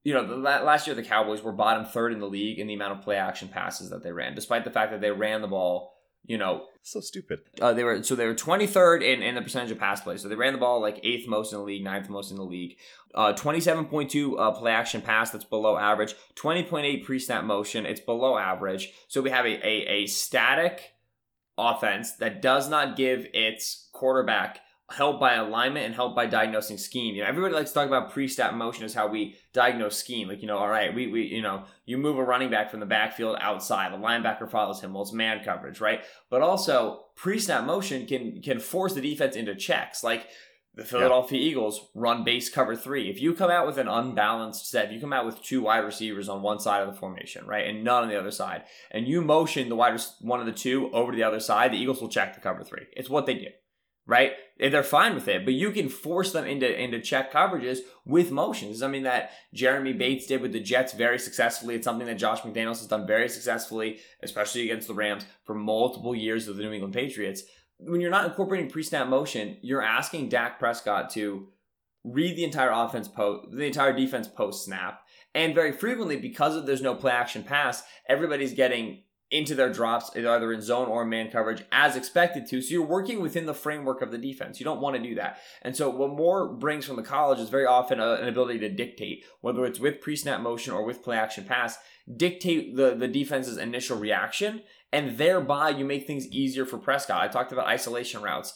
you 0.04 0.14
know, 0.14 0.26
the, 0.26 0.36
last 0.36 0.88
year 0.88 0.96
the 0.96 1.04
Cowboys 1.04 1.44
were 1.44 1.52
bottom 1.52 1.86
third 1.86 2.12
in 2.12 2.20
the 2.20 2.28
league 2.28 2.60
in 2.60 2.68
the 2.68 2.74
amount 2.74 2.98
of 2.98 3.04
play 3.04 3.18
action 3.18 3.48
passes 3.48 3.92
that 3.92 4.04
they 4.04 4.12
ran, 4.12 4.34
despite 4.34 4.64
the 4.64 4.72
fact 4.72 4.92
that 4.92 5.02
they 5.02 5.12
ran 5.12 5.42
the 5.42 5.48
ball. 5.48 5.93
You 6.26 6.38
know, 6.38 6.68
so 6.84 7.02
stupid. 7.02 7.42
Uh, 7.62 7.74
they 7.74 7.84
were 7.84 8.02
so 8.04 8.16
they 8.16 8.26
were 8.26 8.34
23rd 8.34 9.04
in, 9.04 9.22
in 9.22 9.36
the 9.36 9.42
percentage 9.42 9.72
of 9.72 9.80
pass 9.80 10.02
plays. 10.02 10.22
So 10.22 10.30
they 10.30 10.36
ran 10.36 10.54
the 10.54 10.60
ball 10.60 10.80
like 10.80 11.00
eighth 11.04 11.28
most 11.28 11.52
in 11.52 11.60
the 11.60 11.66
league, 11.66 11.84
ninth 11.84 12.10
most 12.10 12.32
in 12.32 12.38
the 12.38 12.44
league. 12.44 12.78
Uh, 13.14 13.34
27.2 13.34 14.40
uh, 14.40 14.52
play 14.52 14.72
action 14.72 15.02
pass, 15.02 15.30
that's 15.30 15.44
below 15.44 15.78
average. 15.78 16.16
20.8 16.36 17.04
pre 17.04 17.20
snap 17.20 17.44
motion, 17.44 17.86
it's 17.86 18.02
below 18.02 18.38
average. 18.38 18.92
So 19.08 19.22
we 19.22 19.30
have 19.30 19.46
a, 19.46 19.68
a, 19.68 19.88
a 19.88 20.06
static 20.08 20.96
offense 21.58 22.14
that 22.14 22.42
does 22.42 22.70
not 22.70 22.96
give 22.96 23.28
its 23.34 23.90
quarterback 23.92 24.62
help 24.92 25.20
by 25.20 25.36
alignment 25.36 25.86
and 25.86 25.96
help 25.96 26.16
by 26.16 26.26
diagnosing 26.26 26.78
scheme. 26.78 27.16
You 27.16 27.22
know, 27.22 27.28
everybody 27.30 27.54
likes 27.54 27.72
to 27.72 27.74
talk 27.74 27.88
about 27.88 28.12
pre-snap 28.12 28.54
motion 28.54 28.84
as 28.84 28.94
how 28.94 29.08
we 29.08 29.36
diagnose 29.54 29.98
scheme. 29.98 30.28
Like, 30.28 30.42
you 30.42 30.48
know, 30.48 30.58
all 30.58 30.70
right, 30.70 30.94
we, 30.94 31.08
we, 31.08 31.24
you 31.24 31.42
know, 31.42 31.64
you 31.86 31.98
move 31.98 32.18
a 32.18 32.24
running 32.24 32.50
back 32.50 32.70
from 32.70 32.80
the 32.80 32.86
backfield 32.86 33.38
outside, 33.40 33.92
the 33.94 33.98
linebacker 33.98 34.50
follows 34.50 34.82
him, 34.82 34.94
well, 34.94 35.04
it's 35.04 35.14
man 35.14 35.44
coverage, 35.44 35.80
right? 35.80 36.04
But 36.30 36.42
also 36.42 37.06
pre-snap 37.16 37.66
motion 37.66 38.06
can 38.06 38.42
can 38.42 38.60
force 38.60 38.94
the 38.94 39.02
defense 39.02 39.36
into 39.36 39.56
checks. 39.56 40.04
Like 40.04 40.28
the 40.76 40.84
Philadelphia 40.84 41.40
yeah. 41.40 41.50
Eagles 41.50 41.90
run 41.94 42.24
base 42.24 42.50
cover 42.50 42.76
three. 42.76 43.10
If 43.10 43.22
you 43.22 43.34
come 43.34 43.52
out 43.52 43.68
with 43.68 43.78
an 43.78 43.88
unbalanced 43.88 44.70
set, 44.70 44.86
if 44.88 44.92
you 44.92 45.00
come 45.00 45.14
out 45.14 45.26
with 45.26 45.42
two 45.42 45.62
wide 45.62 45.80
receivers 45.80 46.28
on 46.28 46.42
one 46.42 46.60
side 46.60 46.82
of 46.82 46.92
the 46.92 47.00
formation, 47.00 47.46
right, 47.46 47.68
and 47.68 47.84
none 47.84 48.04
on 48.04 48.10
the 48.10 48.20
other 48.20 48.32
side, 48.32 48.64
and 48.90 49.08
you 49.08 49.22
motion 49.22 49.70
the 49.70 49.76
wide 49.76 50.00
one 50.22 50.40
of 50.40 50.46
the 50.46 50.52
two 50.52 50.90
over 50.92 51.12
to 51.12 51.16
the 51.16 51.24
other 51.24 51.40
side, 51.40 51.72
the 51.72 51.78
Eagles 51.78 52.02
will 52.02 52.10
check 52.10 52.34
the 52.34 52.42
cover 52.42 52.64
three. 52.64 52.88
It's 52.94 53.10
what 53.10 53.28
they 53.28 53.36
do, 53.36 53.48
right? 54.06 54.34
They're 54.60 54.84
fine 54.84 55.16
with 55.16 55.28
it, 55.28 55.46
but 55.46 55.54
you 55.54 55.72
can 55.72 55.90
force 55.90 56.32
them 56.32 56.46
into 56.46 56.82
into 56.82 57.02
check 57.02 57.34
coverages 57.34 57.80
with 58.06 58.32
motions. 58.32 58.82
I 58.82 58.88
mean 58.88 59.04
that 59.04 59.32
Jeremy 59.54 59.94
Bates 59.94 60.28
did 60.28 60.42
with 60.42 60.54
the 60.54 60.60
Jets 60.60 60.94
very 60.94 61.20
successfully. 61.20 61.76
It's 61.76 61.86
something 61.86 62.08
that 62.08 62.18
Josh 62.18 62.42
McDaniels 62.42 62.80
has 62.80 62.88
done 62.88 63.08
very 63.08 63.30
successfully, 63.30 64.00
especially 64.22 64.64
against 64.64 64.88
the 64.88 64.94
Rams 64.94 65.26
for 65.46 65.56
multiple 65.56 66.16
years 66.16 66.48
of 66.48 66.58
the 66.58 66.64
New 66.64 66.72
England 66.72 66.94
Patriots 66.94 67.44
when 67.86 68.02
you're 68.02 68.12
not 68.12 68.26
incorporating 68.26 68.70
pre-snap 68.70 69.08
motion, 69.08 69.58
you're 69.62 69.82
asking 69.82 70.30
Dak 70.30 70.60
Prescott 70.60 71.10
to 71.12 71.48
read 72.04 72.36
the 72.36 72.44
entire 72.44 72.72
offense 72.72 73.08
post, 73.08 73.52
the 73.52 73.66
entire 73.66 73.96
defense 73.96 74.28
post 74.28 74.66
snap, 74.66 75.02
and 75.34 75.56
very 75.56 75.72
frequently 75.72 76.18
because 76.18 76.56
of 76.56 76.66
there's 76.66 76.82
no 76.82 76.96
play 76.96 77.12
action 77.12 77.44
pass, 77.44 77.84
everybody's 78.08 78.54
getting 78.54 79.04
into 79.34 79.56
their 79.56 79.74
drops 79.74 80.16
either 80.16 80.54
in 80.54 80.62
zone 80.62 80.88
or 80.88 81.04
man 81.04 81.32
coverage 81.32 81.64
as 81.72 81.96
expected 81.96 82.46
to. 82.48 82.62
So 82.62 82.72
you're 82.72 82.86
working 82.86 83.20
within 83.20 83.48
the 83.48 83.54
framework 83.54 84.02
of 84.02 84.12
the 84.12 84.18
defense. 84.18 84.60
You 84.60 84.64
don't 84.64 84.80
want 84.80 84.96
to 84.96 85.02
do 85.02 85.16
that. 85.16 85.40
And 85.64 85.76
so 85.76 85.90
what 85.90 86.12
Moore 86.12 86.54
brings 86.54 86.86
from 86.86 86.98
the 86.98 87.04
college 87.04 87.40
is 87.40 87.50
very 87.50 87.66
often 87.66 88.00
a, 88.00 88.14
an 88.14 88.28
ability 88.28 88.60
to 88.60 88.70
dictate, 88.70 89.26
whether 89.42 89.66
it's 89.66 89.80
with 89.80 90.02
pre-snap 90.02 90.42
motion 90.42 90.74
or 90.74 90.86
with 90.86 91.04
play 91.04 91.18
action 91.18 91.46
pass, 91.46 91.78
dictate 92.16 92.76
the, 92.76 92.94
the 92.96 93.08
defense's 93.08 93.58
initial 93.58 93.98
reaction 93.98 94.62
and 94.92 95.18
thereby 95.18 95.70
you 95.70 95.84
make 95.84 96.06
things 96.06 96.28
easier 96.28 96.66
for 96.66 96.78
Prescott. 96.78 97.22
I 97.22 97.28
talked 97.28 97.52
about 97.52 97.66
isolation 97.66 98.22
routes. 98.22 98.54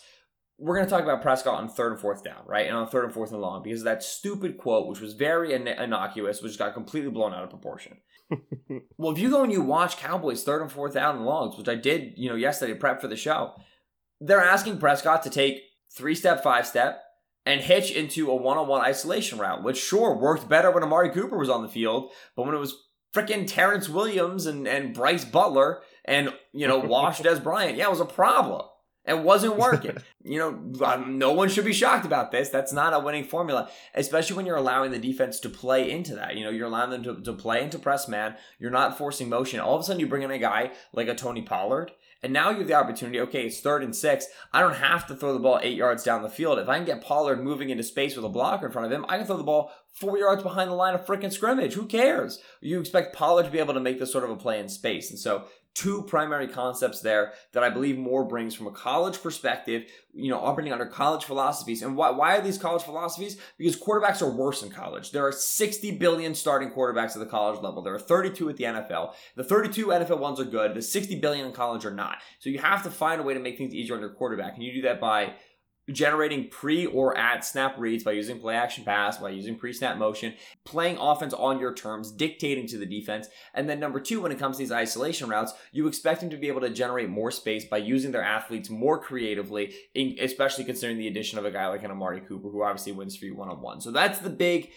We're 0.59 0.75
going 0.75 0.87
to 0.87 0.89
talk 0.89 1.03
about 1.03 1.21
Prescott 1.21 1.55
on 1.55 1.69
third 1.69 1.91
and 1.91 2.01
fourth 2.01 2.23
down, 2.23 2.41
right? 2.45 2.67
And 2.67 2.75
on 2.75 2.87
third 2.87 3.05
and 3.05 3.13
fourth 3.13 3.31
and 3.31 3.39
long 3.39 3.61
because 3.61 3.83
that 3.83 4.01
stupid 4.01 4.57
quote, 4.57 4.87
which 4.87 4.99
was 4.99 5.13
very 5.13 5.53
innocuous, 5.53 6.41
which 6.41 6.57
got 6.57 6.73
completely 6.73 7.11
blown 7.11 7.33
out 7.33 7.43
of 7.43 7.51
proportion. 7.51 7.97
well, 8.97 9.11
if 9.11 9.19
you 9.19 9.29
go 9.29 9.43
and 9.43 9.51
you 9.51 9.61
watch 9.61 9.97
Cowboys 9.97 10.43
third 10.43 10.61
and 10.61 10.71
fourth 10.71 10.95
down 10.95 11.17
and 11.17 11.25
longs, 11.25 11.57
which 11.57 11.69
I 11.69 11.75
did, 11.75 12.13
you 12.17 12.29
know, 12.29 12.35
yesterday 12.35 12.73
prep 12.73 13.01
for 13.01 13.07
the 13.07 13.15
show, 13.15 13.53
they're 14.19 14.43
asking 14.43 14.79
Prescott 14.79 15.23
to 15.23 15.29
take 15.29 15.61
three 15.95 16.15
step, 16.15 16.41
five 16.41 16.65
step, 16.65 17.03
and 17.45 17.61
hitch 17.61 17.91
into 17.91 18.29
a 18.29 18.35
one 18.35 18.57
on 18.57 18.67
one 18.67 18.81
isolation 18.81 19.39
route, 19.39 19.63
which 19.63 19.81
sure 19.81 20.17
worked 20.17 20.49
better 20.49 20.71
when 20.71 20.83
Amari 20.83 21.11
Cooper 21.11 21.37
was 21.37 21.49
on 21.49 21.61
the 21.61 21.69
field, 21.69 22.11
but 22.35 22.45
when 22.45 22.55
it 22.55 22.59
was 22.59 22.75
freaking 23.15 23.47
Terrance 23.47 23.87
Williams 23.87 24.45
and, 24.45 24.67
and 24.67 24.93
Brice 24.93 25.23
Butler 25.23 25.81
and, 26.03 26.33
you 26.51 26.67
know, 26.67 26.79
Wash 26.85 27.21
Dez 27.21 27.41
Bryant, 27.41 27.77
yeah, 27.77 27.85
it 27.85 27.91
was 27.91 27.99
a 27.99 28.05
problem. 28.05 28.63
It 29.07 29.19
wasn't 29.19 29.55
working. 29.57 29.97
you 30.23 30.39
know, 30.39 30.85
um, 30.85 31.17
no 31.17 31.31
one 31.33 31.49
should 31.49 31.65
be 31.65 31.73
shocked 31.73 32.05
about 32.05 32.31
this. 32.31 32.49
That's 32.49 32.73
not 32.73 32.93
a 32.93 32.99
winning 32.99 33.23
formula, 33.23 33.69
especially 33.95 34.35
when 34.35 34.45
you're 34.45 34.55
allowing 34.55 34.91
the 34.91 34.99
defense 34.99 35.39
to 35.41 35.49
play 35.49 35.89
into 35.89 36.15
that. 36.15 36.35
You 36.35 36.43
know, 36.43 36.51
you're 36.51 36.67
allowing 36.67 36.89
them 36.89 37.03
to, 37.03 37.21
to 37.21 37.33
play 37.33 37.63
into 37.63 37.79
press 37.79 38.07
man. 38.07 38.35
You're 38.59 38.71
not 38.71 38.97
forcing 38.97 39.29
motion. 39.29 39.59
All 39.59 39.75
of 39.75 39.81
a 39.81 39.83
sudden, 39.83 39.99
you 39.99 40.07
bring 40.07 40.23
in 40.23 40.31
a 40.31 40.39
guy 40.39 40.71
like 40.93 41.07
a 41.07 41.15
Tony 41.15 41.41
Pollard 41.41 41.91
and 42.23 42.33
now 42.33 42.49
you 42.49 42.57
have 42.57 42.67
the 42.67 42.73
opportunity, 42.73 43.19
okay, 43.21 43.45
it's 43.45 43.59
third 43.59 43.83
and 43.83 43.95
six. 43.95 44.25
I 44.51 44.61
don't 44.61 44.75
have 44.75 45.05
to 45.07 45.15
throw 45.15 45.33
the 45.33 45.39
ball 45.39 45.59
eight 45.61 45.77
yards 45.77 46.03
down 46.03 46.23
the 46.23 46.29
field. 46.29 46.57
If 46.57 46.67
I 46.67 46.77
can 46.77 46.85
get 46.85 47.03
Pollard 47.03 47.43
moving 47.43 47.69
into 47.69 47.83
space 47.83 48.15
with 48.15 48.25
a 48.25 48.29
blocker 48.29 48.65
in 48.65 48.71
front 48.71 48.87
of 48.87 48.91
him, 48.91 49.05
I 49.07 49.17
can 49.17 49.27
throw 49.27 49.37
the 49.37 49.43
ball 49.43 49.71
four 49.93 50.17
yards 50.17 50.41
behind 50.41 50.71
the 50.71 50.75
line 50.75 50.95
of 50.95 51.05
freaking 51.05 51.31
scrimmage. 51.31 51.73
Who 51.73 51.85
cares? 51.85 52.41
You 52.59 52.79
expect 52.79 53.15
Pollard 53.15 53.43
to 53.43 53.51
be 53.51 53.59
able 53.59 53.75
to 53.75 53.79
make 53.79 53.99
this 53.99 54.11
sort 54.11 54.23
of 54.23 54.31
a 54.31 54.35
play 54.35 54.59
in 54.59 54.67
space. 54.67 55.11
And 55.11 55.19
so 55.19 55.45
two 55.77 56.01
primary 56.01 56.47
concepts 56.47 57.01
there 57.01 57.33
that 57.53 57.63
I 57.63 57.69
believe 57.69 57.99
Moore 57.99 58.23
brings 58.23 58.55
from 58.55 58.65
a 58.65 58.71
college 58.71 59.21
perspective, 59.21 59.85
you 60.11 60.31
know, 60.31 60.39
operating 60.39 60.73
under 60.73 60.87
college 60.87 61.23
philosophies. 61.23 61.83
And 61.83 61.95
why, 61.95 62.09
why 62.09 62.35
are 62.35 62.41
these 62.41 62.57
college 62.57 62.81
philosophies? 62.81 63.37
Because 63.59 63.79
quarterbacks 63.79 64.23
are 64.23 64.31
worse 64.31 64.63
in 64.63 64.71
college. 64.71 65.11
There 65.11 65.27
are 65.27 65.31
60 65.31 65.91
billion 65.99 66.33
starting 66.33 66.71
quarterbacks 66.71 67.13
at 67.13 67.19
the 67.19 67.27
college 67.27 67.61
level. 67.61 67.83
There 67.83 67.93
are 67.93 67.99
32 67.99 68.49
at 68.49 68.57
the 68.57 68.63
NFL. 68.63 69.13
The 69.35 69.43
32 69.43 69.85
NFL 69.85 70.17
ones 70.17 70.39
are 70.39 70.45
good. 70.45 70.73
The 70.73 70.81
60 70.81 71.19
billion 71.19 71.45
in 71.45 71.51
college 71.51 71.85
are 71.85 71.93
not. 71.93 72.23
So 72.39 72.49
you 72.49 72.57
have 72.57 72.81
to 72.81 72.89
find 72.89 73.21
a 73.21 73.23
way 73.23 73.35
to 73.35 73.39
make 73.39 73.59
things 73.59 73.75
easier 73.75 73.93
on 73.93 74.01
your 74.01 74.09
quarterback. 74.09 74.55
And 74.55 74.63
you 74.63 74.73
do 74.73 74.81
that 74.81 74.99
by 74.99 75.35
generating 75.91 76.49
pre 76.49 76.85
or 76.85 77.17
at 77.17 77.45
snap 77.45 77.75
reads 77.77 78.03
by 78.03 78.11
using 78.11 78.39
play 78.39 78.55
action 78.55 78.83
pass, 78.83 79.17
by 79.17 79.29
using 79.29 79.55
pre 79.55 79.71
snap 79.71 79.97
motion, 79.97 80.33
playing 80.65 80.97
offense 80.97 81.33
on 81.33 81.59
your 81.59 81.73
terms, 81.73 82.11
dictating 82.11 82.67
to 82.67 82.77
the 82.77 82.85
defense. 82.85 83.27
And 83.53 83.69
then 83.69 83.79
number 83.79 83.99
two, 83.99 84.21
when 84.21 84.31
it 84.31 84.39
comes 84.39 84.57
to 84.57 84.63
these 84.63 84.71
isolation 84.71 85.29
routes, 85.29 85.53
you 85.71 85.87
expect 85.87 86.21
them 86.21 86.29
to 86.29 86.37
be 86.37 86.47
able 86.47 86.61
to 86.61 86.69
generate 86.69 87.09
more 87.09 87.31
space 87.31 87.65
by 87.65 87.77
using 87.77 88.11
their 88.11 88.23
athletes 88.23 88.69
more 88.69 88.99
creatively, 88.99 89.73
especially 90.19 90.65
considering 90.65 90.97
the 90.97 91.07
addition 91.07 91.39
of 91.39 91.45
a 91.45 91.51
guy 91.51 91.67
like 91.67 91.83
an 91.83 91.91
Amari 91.91 92.21
Cooper, 92.21 92.49
who 92.49 92.63
obviously 92.63 92.91
wins 92.91 93.15
for 93.15 93.25
you 93.25 93.35
one 93.35 93.49
on 93.49 93.61
one. 93.61 93.81
So 93.81 93.91
that's 93.91 94.19
the 94.19 94.29
big 94.29 94.71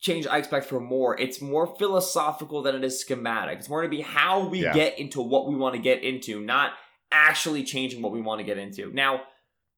change 0.00 0.26
I 0.26 0.38
expect 0.38 0.66
for 0.66 0.80
more. 0.80 1.18
It's 1.18 1.40
more 1.40 1.66
philosophical 1.76 2.62
than 2.62 2.74
it 2.74 2.84
is 2.84 3.00
schematic. 3.00 3.58
It's 3.58 3.68
more 3.68 3.82
to 3.82 3.88
be 3.88 4.00
how 4.00 4.48
we 4.48 4.62
yeah. 4.62 4.72
get 4.72 4.98
into 4.98 5.20
what 5.20 5.48
we 5.48 5.56
want 5.56 5.74
to 5.74 5.80
get 5.80 6.02
into, 6.02 6.40
not 6.40 6.72
actually 7.12 7.64
changing 7.64 8.00
what 8.00 8.12
we 8.12 8.20
want 8.20 8.38
to 8.38 8.44
get 8.44 8.56
into. 8.56 8.92
Now, 8.92 9.22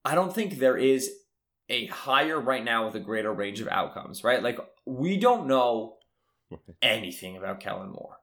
I 0.05 0.15
don't 0.15 0.35
think 0.35 0.59
there 0.59 0.77
is 0.77 1.11
a 1.69 1.87
higher 1.87 2.41
right 2.41 2.65
now 2.65 2.87
with 2.87 2.95
a 2.95 3.01
greater 3.01 3.33
range 3.33 3.61
of 3.61 3.69
outcomes, 3.69 4.25
right? 4.25 4.43
Like 4.43 4.59
we 4.85 5.17
don't 5.17 5.47
know 5.47 5.97
anything 6.83 7.37
about 7.37 7.61
Kellen 7.61 7.91
Moore. 7.91 8.19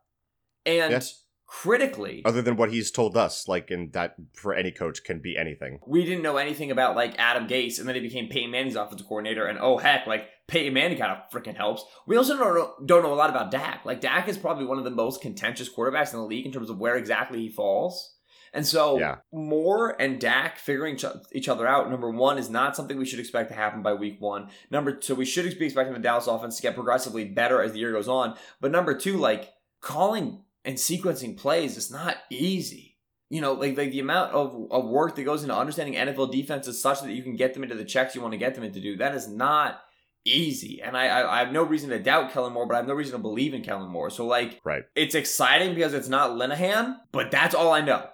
And 0.65 0.92
yes. 0.92 1.24
critically 1.48 2.22
other 2.26 2.42
than 2.42 2.58
what 2.58 2.72
he's 2.72 2.92
told 2.92 3.18
us, 3.18 3.48
like 3.48 3.72
in 3.72 3.92
that 3.92 4.15
for 4.34 4.54
any 4.54 4.72
coach 4.72 5.04
can 5.04 5.20
be 5.20 5.38
anything. 5.38 5.80
We 5.88 6.06
didn't 6.06 6.22
know 6.22 6.38
anything 6.38 6.70
about 6.70 6.96
like 6.96 7.15
Adam 7.18 7.48
Gase 7.48 7.80
and 7.80 7.88
then 7.88 7.96
he 7.96 8.02
became 8.02 8.28
Peyton 8.28 8.52
Manning's 8.52 8.76
offensive 8.76 9.08
coordinator 9.08 9.48
and 9.48 9.58
oh 9.60 9.78
heck, 9.78 10.06
like 10.06 10.28
Peyton 10.48 10.74
Manning 10.74 10.98
kind 10.98 11.12
of 11.12 11.30
freaking 11.32 11.56
helps. 11.56 11.84
We 12.06 12.18
also 12.18 12.38
don't 12.38 12.56
know, 12.56 12.74
don't 12.86 13.04
know 13.04 13.13
a 13.13 13.15
lot 13.15 13.30
about 13.30 13.52
Dak. 13.52 13.86
Like 13.86 14.02
Dak 14.02 14.28
is 14.28 14.38
probably 14.38 14.65
one 14.65 14.78
of 14.78 14.84
the 14.84 14.92
most 14.92 15.22
contentious 15.22 15.74
quarterbacks 15.74 16.13
in 16.13 16.20
the 16.20 16.26
league 16.26 16.46
in 16.46 16.52
terms 16.52 16.70
of 16.70 16.78
where 16.78 16.98
exactly 16.98 17.39
he 17.39 17.50
falls. 17.50 18.15
And 18.54 18.66
so 18.66 19.00
yeah. 19.00 19.18
Moore 19.32 19.96
and 20.00 20.20
Dak 20.20 20.58
figuring 20.58 20.98
each 21.32 21.50
other 21.50 21.68
out, 21.68 21.90
number 21.90 22.10
one, 22.10 22.38
is 22.38 22.50
not 22.50 22.76
something 22.76 22.98
we 22.98 23.06
should 23.06 23.20
expect 23.20 23.50
to 23.50 23.56
happen 23.56 23.82
by 23.82 23.94
week 23.94 24.20
one. 24.20 24.50
Number 24.72 24.92
two, 24.92 25.16
we 25.16 25.26
should 25.26 25.46
be 25.58 25.66
expecting 25.66 25.94
the 25.94 26.00
Dallas 26.00 26.28
offense 26.28 26.58
to 26.58 26.62
get 26.62 26.76
progressively 26.76 27.26
better 27.26 27.62
as 27.62 27.74
the 27.74 27.80
year 27.80 27.92
goes 27.92 28.08
on. 28.08 28.36
But 28.60 28.72
number 28.72 28.94
two, 28.94 29.18
like 29.18 29.54
calling 29.82 30.44
and 30.66 30.76
sequencing 30.76 31.38
plays 31.38 31.78
is 31.78 31.92
not 31.92 32.18
easy. 32.30 32.98
You 33.30 33.42
know, 33.42 33.54
like, 33.54 33.78
like 33.78 33.92
the 33.92 34.00
amount 34.00 34.34
of, 34.34 34.72
of 34.72 34.88
work 34.88 35.16
that 35.16 35.24
goes 35.24 35.44
into 35.44 35.56
understanding 35.56 35.94
NFL 35.94 36.32
defenses 36.32 36.82
such 36.82 37.02
that 37.02 37.14
you 37.14 37.22
can 37.22 37.36
get 37.36 37.54
them 37.54 37.62
into 37.64 37.76
the 37.76 37.86
checks 37.86 38.16
you 38.16 38.22
want 38.22 38.32
to 38.32 38.40
get 38.40 38.56
them 38.56 38.64
into 38.64 38.80
do, 38.80 38.98
that 38.98 39.14
is 39.14 39.28
not 39.28 39.82
easy. 40.26 40.82
And 40.82 40.98
I, 40.98 41.08
I, 41.08 41.36
I 41.36 41.40
have 41.40 41.52
no 41.52 41.64
reason 41.64 41.90
to 41.92 42.00
doubt 42.00 42.32
Kellen 42.32 42.54
Moore, 42.54 42.66
but 42.66 42.74
I 42.74 42.78
have 42.78 42.88
no 42.88 42.94
reason 42.94 43.14
to 43.14 43.20
believe 43.20 43.54
in 43.54 43.62
Kellen 43.62 43.90
Moore. 43.90 44.10
So 44.10 44.26
like 44.26 44.60
right. 44.64 44.84
it's 44.96 45.16
exciting 45.16 45.76
because 45.76 45.94
it's 45.94 46.10
not 46.10 46.32
Linehan, 46.32 46.98
but 47.12 47.32
that's 47.32 47.56
all 47.56 47.72
I 47.72 47.82
know. 47.82 48.08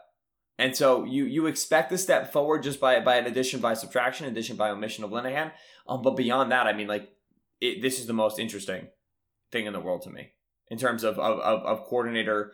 And 0.58 0.76
so 0.76 1.04
you 1.04 1.26
you 1.26 1.48
expect 1.48 1.92
a 1.92 1.98
step 1.98 2.32
forward 2.32 2.64
just 2.64 2.80
by 2.80 3.00
by 3.00 3.18
an 3.18 3.26
addition 3.26 3.60
by 3.60 3.74
subtraction, 3.74 4.26
addition 4.26 4.56
by 4.56 4.70
omission 4.70 5.04
of 5.04 5.12
Linehan. 5.12 5.52
Um, 5.88 6.02
but 6.02 6.16
beyond 6.16 6.52
that, 6.52 6.68
I 6.68 6.74
mean, 6.74 6.88
like 6.88 7.10
it, 7.60 7.82
this 7.82 8.00
is 8.00 8.08
the 8.08 8.14
most 8.14 8.40
interesting 8.40 8.88
thing 9.52 9.66
in 9.66 9.74
the 9.74 9.80
world 9.80 10.02
to 10.04 10.10
me 10.10 10.32
in 10.70 10.78
terms 10.78 11.04
of 11.04 11.20
of, 11.20 11.40
of, 11.40 11.66
of 11.66 11.86
coordinator 11.86 12.54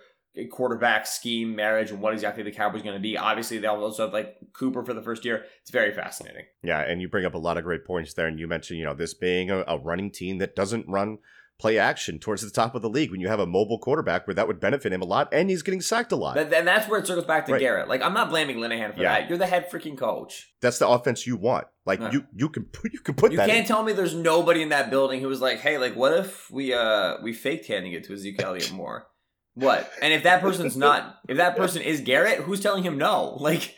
quarterback 0.50 1.06
scheme 1.06 1.56
marriage 1.56 1.92
and 1.92 2.02
what 2.02 2.14
exactly 2.14 2.42
the 2.42 2.52
Cowboys 2.52 2.82
going 2.82 2.96
to 2.96 3.02
be. 3.02 3.18
Obviously, 3.18 3.58
they 3.58 3.68
also 3.68 4.06
have 4.06 4.14
like 4.14 4.38
Cooper 4.54 4.84
for 4.84 4.94
the 4.94 5.02
first 5.02 5.26
year. 5.26 5.44
It's 5.62 5.72
very 5.72 5.94
fascinating. 5.94 6.46
Yeah, 6.64 6.80
and 6.80 7.02
you 7.02 7.10
bring 7.10 7.26
up 7.26 7.34
a 7.34 7.40
lot 7.40 7.58
of 7.58 7.64
great 7.64 7.86
points 7.86 8.14
there. 8.14 8.28
And 8.28 8.40
you 8.40 8.48
mentioned, 8.48 8.80
you 8.80 8.86
know, 8.86 8.94
this 8.94 9.14
being 9.14 9.52
a, 9.52 9.64
a 9.68 9.78
running 9.78 10.10
team 10.10 10.38
that 10.38 10.56
doesn't 10.56 10.88
run 10.88 11.18
play 11.62 11.78
action 11.78 12.18
towards 12.18 12.42
the 12.42 12.50
top 12.50 12.74
of 12.74 12.82
the 12.82 12.90
league 12.90 13.12
when 13.12 13.22
you 13.22 13.28
have 13.28 13.40
a 13.40 13.46
mobile 13.46 13.78
quarterback 13.78 14.26
where 14.26 14.34
that 14.34 14.48
would 14.48 14.60
benefit 14.60 14.92
him 14.92 15.02
a 15.02 15.06
lot 15.06 15.30
and 15.32 15.48
he's 15.50 15.62
getting 15.62 15.80
sacked 15.80 16.12
a 16.12 16.16
lot. 16.16 16.36
And 16.38 16.68
that's 16.68 16.90
where 16.90 17.00
it 17.00 17.06
circles 17.06 17.28
back 17.28 17.46
to 17.46 17.52
Right. 17.54 17.60
Garrett. 17.62 17.88
Like 17.88 18.02
I'm 18.02 18.16
not 18.16 18.30
blaming 18.30 18.58
Linehan 18.58 18.96
for 18.96 19.02
Yeah. 19.04 19.20
that. 19.20 19.30
You're 19.30 19.38
the 19.38 19.46
head 19.46 19.70
freaking 19.70 19.96
coach. 19.98 20.52
That's 20.60 20.80
the 20.80 20.88
offense 20.88 21.28
you 21.28 21.38
want. 21.38 21.68
Like 21.86 22.00
you 22.12 22.26
you 22.36 22.50
can 22.50 22.64
put 22.66 22.92
you 22.94 23.00
can 23.00 23.14
put 23.14 23.32
You 23.32 23.38
that 23.38 23.48
can't 23.48 23.60
in. 23.62 23.66
tell 23.66 23.84
me 23.84 23.94
there's 23.94 24.16
nobody 24.16 24.64
in 24.64 24.70
that 24.70 24.90
building 24.90 25.22
who 25.22 25.28
was 25.28 25.40
like, 25.42 25.60
"Hey, 25.60 25.78
like, 25.78 25.96
what 25.96 26.14
if 26.18 26.50
we 26.50 26.74
uh 26.74 27.18
we 27.22 27.32
faked 27.32 27.68
handing 27.68 27.94
it 27.94 28.04
to 28.06 28.14
Ezekiel 28.14 28.48
Elliott 28.50 28.72
more?" 28.72 29.08
What? 29.54 29.92
And 30.02 30.14
if 30.14 30.24
that 30.24 30.42
person's 30.42 30.76
not, 30.78 31.18
if 31.28 31.38
that 31.38 31.58
person 31.58 31.82
is 31.82 32.02
Garrett, 32.02 32.40
who's 32.40 32.60
telling 32.62 32.84
him 32.84 32.98
no? 32.98 33.38
Like, 33.40 33.60
th- 33.62 33.76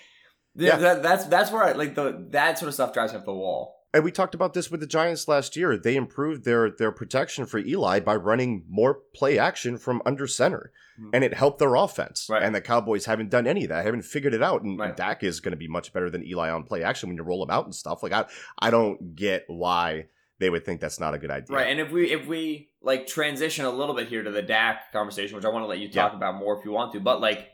Yeah. 0.56 0.76
that, 0.78 1.04
that's 1.04 1.26
that's 1.26 1.52
where 1.52 1.64
I, 1.64 1.72
like 1.74 1.96
the 1.96 2.28
that 2.32 2.60
sort 2.60 2.68
of 2.70 2.74
stuff 2.76 2.94
drives 2.94 3.12
me 3.12 3.20
up 3.20 3.26
the 3.26 3.34
wall. 3.34 3.76
And 3.94 4.04
we 4.04 4.12
talked 4.12 4.34
about 4.34 4.54
this 4.54 4.72
with 4.72 4.80
the 4.80 4.88
Giants 4.88 5.28
last 5.28 5.56
year. 5.56 5.78
They 5.78 5.96
improved 5.96 6.46
their 6.46 6.72
their 6.72 6.92
protection 6.92 7.46
for 7.46 7.60
Eli 7.60 8.00
by 8.00 8.16
running 8.16 8.66
more 8.68 8.96
play 9.14 9.38
action 9.38 9.78
from 9.78 10.02
under 10.06 10.26
center. 10.26 10.72
Mhm. 11.00 11.10
And 11.14 11.24
it 11.24 11.34
helped 11.36 11.60
their 11.60 11.76
offense. 11.76 12.28
Right. 12.30 12.42
And 12.42 12.56
the 12.56 12.62
Cowboys 12.62 13.06
haven't 13.06 13.30
done 13.30 13.46
any 13.48 13.64
of 13.64 13.70
that. 13.70 13.86
haven't 13.86 14.04
figured 14.04 14.34
it 14.34 14.42
out. 14.42 14.64
And 14.64 14.80
Right. 14.80 14.96
Dak 14.98 15.24
is 15.24 15.40
going 15.40 15.52
to 15.52 15.58
be 15.58 15.68
much 15.68 15.94
better 15.94 16.10
than 16.10 16.26
Eli 16.26 16.50
on 16.50 16.64
play 16.64 16.84
action 16.84 17.10
when 17.10 17.18
you 17.18 17.24
roll 17.24 17.44
him 17.44 17.52
out 17.52 17.66
and 17.66 17.76
stuff. 17.76 18.02
Like 18.02 18.14
I 18.14 18.26
I 18.60 18.72
don't 18.72 19.16
get 19.16 19.44
why 19.48 20.08
they 20.40 20.50
would 20.50 20.66
think 20.66 20.82
that's 20.82 21.00
not 21.00 21.14
a 21.14 21.20
good 21.20 21.30
idea. 21.32 21.56
Right. 21.56 21.68
And 21.68 21.80
if 21.80 21.92
we 21.92 22.12
if 22.12 22.26
we 22.28 22.70
like 22.82 23.06
transition 23.08 23.64
a 23.66 23.70
little 23.70 23.94
bit 23.96 24.08
here 24.08 24.24
to 24.24 24.32
the 24.32 24.42
Dak 24.42 24.92
conversation, 24.92 25.36
which 25.36 25.46
I 25.46 25.50
want 25.50 25.64
to 25.64 25.68
let 25.68 25.80
you 25.80 25.90
talk 25.90 26.14
about 26.14 26.36
more 26.36 26.58
if 26.58 26.66
you 26.66 26.72
want 26.72 26.94
to, 26.94 27.00
but 27.00 27.22
like 27.22 27.50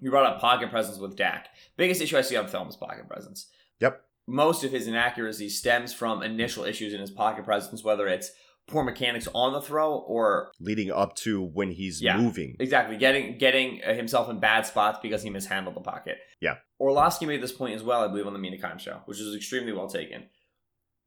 you 0.00 0.10
brought 0.10 0.26
up 0.26 0.40
pocket 0.40 0.70
presence 0.70 0.98
with 0.98 1.16
Dak. 1.16 1.48
Biggest 1.76 2.00
issue 2.00 2.16
I 2.16 2.20
see 2.20 2.36
on 2.36 2.46
film 2.46 2.68
is 2.68 2.76
pocket 2.76 3.08
presence. 3.08 3.50
Yep. 3.80 4.02
Most 4.26 4.64
of 4.64 4.70
his 4.70 4.86
inaccuracy 4.86 5.48
stems 5.48 5.92
from 5.92 6.22
initial 6.22 6.64
issues 6.64 6.94
in 6.94 7.00
his 7.00 7.10
pocket 7.10 7.44
presence, 7.44 7.84
whether 7.84 8.06
it's 8.08 8.30
poor 8.66 8.82
mechanics 8.82 9.28
on 9.34 9.52
the 9.52 9.60
throw 9.60 9.94
or 9.96 10.50
Leading 10.58 10.90
up 10.90 11.14
to 11.16 11.42
when 11.42 11.70
he's 11.70 12.00
Yeah. 12.00 12.16
moving. 12.16 12.56
exactly 12.58 12.96
getting 12.96 13.36
getting 13.36 13.82
uh, 13.86 13.92
himself 13.92 14.30
in 14.30 14.40
bad 14.40 14.64
spots 14.64 14.98
because 15.02 15.22
he 15.22 15.28
mishandled 15.28 15.76
the 15.76 15.80
pocket. 15.82 16.16
Yeah. 16.40 16.54
Orlovsky 16.80 17.26
made 17.26 17.42
this 17.42 17.52
point 17.52 17.74
as 17.74 17.82
well, 17.82 18.02
I 18.02 18.08
believe, 18.08 18.26
on 18.26 18.32
the 18.32 18.38
Mina 18.38 18.56
Kime 18.56 18.80
show, 18.80 19.02
which 19.04 19.18
was 19.18 19.34
extremely 19.36 19.72
well 19.72 19.88
taken. 19.88 20.24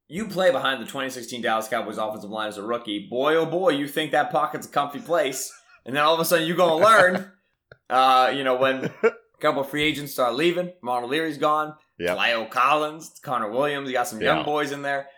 You 0.06 0.28
play 0.28 0.52
behind 0.52 0.80
the 0.80 0.86
2016 0.86 1.42
Dallas 1.42 1.66
Cowboys 1.68 1.98
offensive 1.98 2.30
line 2.30 2.48
as 2.48 2.56
a 2.58 2.62
rookie. 2.62 3.08
Boy, 3.10 3.34
oh 3.34 3.44
boy, 3.46 3.70
you 3.70 3.88
think 3.88 4.12
that 4.12 4.30
pocket's 4.30 4.66
a 4.68 4.70
comfy 4.70 5.00
place. 5.00 5.52
And 5.84 5.96
then 5.96 6.02
all 6.04 6.14
of 6.14 6.20
a 6.20 6.24
sudden 6.24 6.46
you're 6.46 6.56
going 6.56 6.80
to 6.80 6.88
learn, 6.88 7.32
uh, 7.90 8.32
you 8.34 8.44
know, 8.44 8.54
when 8.56 8.84
a 9.02 9.12
couple 9.40 9.62
of 9.62 9.68
free 9.68 9.82
agents 9.82 10.12
start 10.12 10.34
leaving. 10.34 10.72
Ronald 10.82 11.10
Leary's 11.10 11.38
gone. 11.38 11.74
Yeah. 11.98 12.14
La'el 12.16 12.48
Collins, 12.50 13.18
Connor 13.22 13.50
Williams. 13.50 13.88
You 13.88 13.94
got 13.94 14.08
some 14.08 14.20
young 14.20 14.38
Yeah. 14.38 14.44
boys 14.44 14.72
in 14.72 14.82
there. 14.82 15.08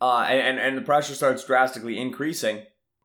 Uh, 0.00 0.26
and, 0.28 0.40
and, 0.40 0.58
and 0.58 0.76
the 0.78 0.82
pressure 0.82 1.14
starts 1.14 1.44
drastically 1.44 1.98
increasing. 1.98 2.62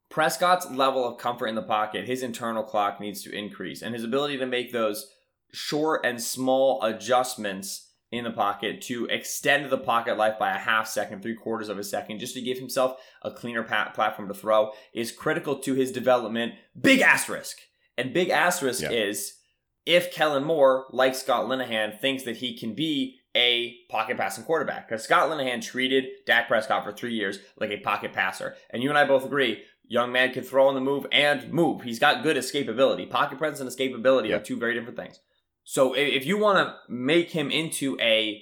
Prescott's 0.10 0.70
level 0.70 1.06
of 1.06 1.18
comfort 1.18 1.48
in 1.48 1.56
the 1.56 1.62
pocket, 1.64 2.06
his 2.06 2.24
internal 2.24 2.64
clock 2.64 3.00
needs 3.02 3.24
to 3.24 3.36
increase. 3.36 3.82
And 3.82 3.94
his 3.94 4.04
ability 4.04 4.38
to 4.38 4.46
make 4.46 4.72
those 4.72 5.12
short 5.52 6.06
and 6.06 6.22
small 6.22 6.82
adjustments 6.84 7.92
in 8.12 8.24
the 8.24 8.32
pocket 8.32 8.82
to 8.84 9.06
extend 9.08 9.70
the 9.70 9.78
pocket 9.78 10.16
life 10.18 10.38
by 10.40 10.52
a 10.52 10.58
half 10.58 10.88
second, 10.88 11.22
three 11.22 11.36
quarters 11.36 11.70
of 11.70 11.78
a 11.80 11.84
second, 11.84 12.20
just 12.20 12.34
to 12.36 12.42
give 12.42 12.58
himself 12.58 12.98
a 13.24 13.32
cleaner 13.32 13.64
pa- 13.64 13.92
platform 13.94 14.28
to 14.28 14.34
throw 14.34 14.72
is 14.94 15.12
critical 15.12 15.58
to 15.60 15.74
his 15.74 15.92
development. 15.92 16.54
Big 16.80 17.02
asterisk. 17.02 17.58
And 17.98 18.14
big 18.14 18.30
asterisk 18.30 18.84
Yeah. 18.84 18.92
is 18.92 19.34
if 19.86 20.12
Kellen 20.12 20.44
Moore, 20.44 20.86
like 20.92 21.16
Scott 21.16 21.46
Linehan, 21.46 22.00
thinks 22.00 22.24
that 22.24 22.38
he 22.38 22.58
can 22.58 22.74
be 22.74 23.20
a 23.36 23.76
pocket 23.90 24.18
passing 24.18 24.44
quarterback. 24.46 24.88
Because 24.88 25.04
Scott 25.04 25.30
Linehan 25.30 25.62
treated 25.62 26.06
Dak 26.26 26.48
Prescott 26.48 26.84
for 26.84 26.92
three 26.94 27.14
years 27.14 27.40
like 27.58 27.70
a 27.72 27.78
pocket 27.78 28.14
passer. 28.14 28.56
And 28.70 28.82
you 28.82 28.90
and 28.90 28.98
I 28.98 29.06
both 29.06 29.26
agree, 29.26 29.64
young 29.88 30.12
man 30.12 30.32
can 30.32 30.44
throw 30.44 30.68
on 30.68 30.76
the 30.76 30.82
move 30.82 31.06
and 31.12 31.52
move. 31.52 31.82
He's 31.84 32.00
got 32.00 32.24
good 32.24 32.38
escapability. 32.38 33.10
Pocket 33.10 33.38
presence 33.38 33.60
and 33.60 33.70
escapability 33.70 34.30
Yeah. 34.30 34.38
are 34.38 34.40
two 34.44 34.58
very 34.58 34.74
different 34.74 34.98
things. 34.98 35.20
So 35.64 35.94
if 35.96 36.26
you 36.26 36.38
want 36.38 36.58
to 36.60 36.76
make 36.88 37.32
him 37.32 37.52
into 37.52 37.98
a 38.00 38.42